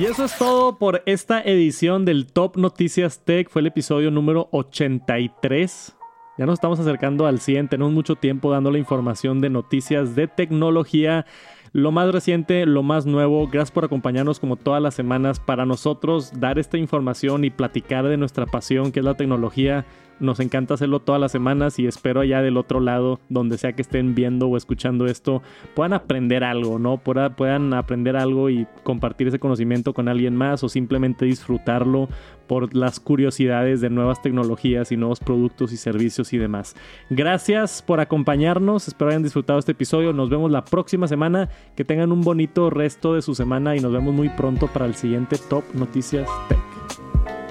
Y 0.00 0.06
eso 0.06 0.24
es 0.24 0.38
todo 0.38 0.78
por 0.78 1.02
esta 1.04 1.42
edición 1.42 2.06
del 2.06 2.32
Top 2.32 2.56
Noticias 2.56 3.22
Tech. 3.22 3.50
Fue 3.50 3.60
el 3.60 3.66
episodio 3.66 4.10
número 4.10 4.48
83. 4.52 5.94
Ya 6.38 6.46
nos 6.46 6.54
estamos 6.54 6.80
acercando 6.80 7.26
al 7.26 7.40
100. 7.40 7.68
Tenemos 7.68 7.92
mucho 7.92 8.16
tiempo 8.16 8.50
dando 8.50 8.70
la 8.70 8.78
información 8.78 9.40
de 9.40 9.50
noticias 9.50 10.14
de 10.14 10.28
tecnología. 10.28 11.26
Lo 11.72 11.92
más 11.92 12.10
reciente, 12.10 12.64
lo 12.64 12.82
más 12.82 13.04
nuevo. 13.06 13.48
Gracias 13.48 13.70
por 13.70 13.84
acompañarnos 13.84 14.40
como 14.40 14.56
todas 14.56 14.82
las 14.82 14.94
semanas. 14.94 15.40
Para 15.40 15.66
nosotros, 15.66 16.32
dar 16.38 16.58
esta 16.58 16.78
información 16.78 17.44
y 17.44 17.50
platicar 17.50 18.08
de 18.08 18.16
nuestra 18.16 18.46
pasión, 18.46 18.92
que 18.92 19.00
es 19.00 19.04
la 19.04 19.14
tecnología. 19.14 19.84
Nos 20.22 20.40
encanta 20.40 20.74
hacerlo 20.74 21.00
todas 21.00 21.20
las 21.20 21.32
semanas 21.32 21.78
y 21.78 21.86
espero 21.86 22.20
allá 22.20 22.40
del 22.40 22.56
otro 22.56 22.80
lado, 22.80 23.20
donde 23.28 23.58
sea 23.58 23.74
que 23.74 23.82
estén 23.82 24.14
viendo 24.14 24.48
o 24.48 24.56
escuchando 24.56 25.04
esto, 25.06 25.42
puedan 25.74 25.92
aprender 25.92 26.44
algo, 26.44 26.78
¿no? 26.78 26.96
Pueda- 26.96 27.36
Puedan 27.36 27.74
aprender 27.74 28.16
algo 28.16 28.48
y 28.50 28.66
compartir 28.84 29.28
ese 29.28 29.38
conocimiento 29.38 29.92
con 29.92 30.08
alguien 30.08 30.36
más 30.36 30.62
o 30.64 30.68
simplemente 30.68 31.24
disfrutarlo 31.24 32.08
por 32.46 32.74
las 32.74 33.00
curiosidades 33.00 33.80
de 33.80 33.90
nuevas 33.90 34.22
tecnologías 34.22 34.92
y 34.92 34.96
nuevos 34.96 35.20
productos 35.20 35.72
y 35.72 35.76
servicios 35.76 36.32
y 36.32 36.38
demás. 36.38 36.76
Gracias 37.10 37.82
por 37.82 38.00
acompañarnos, 38.00 38.86
espero 38.88 39.10
hayan 39.10 39.22
disfrutado 39.22 39.58
este 39.58 39.72
episodio, 39.72 40.12
nos 40.12 40.30
vemos 40.30 40.50
la 40.50 40.64
próxima 40.64 41.08
semana, 41.08 41.48
que 41.74 41.84
tengan 41.84 42.12
un 42.12 42.20
bonito 42.20 42.70
resto 42.70 43.14
de 43.14 43.22
su 43.22 43.34
semana 43.34 43.74
y 43.76 43.80
nos 43.80 43.92
vemos 43.92 44.14
muy 44.14 44.28
pronto 44.28 44.68
para 44.68 44.86
el 44.86 44.94
siguiente 44.94 45.36
Top 45.48 45.64
Noticias 45.74 46.28
Tech. 46.48 46.58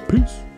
Peace. 0.08 0.51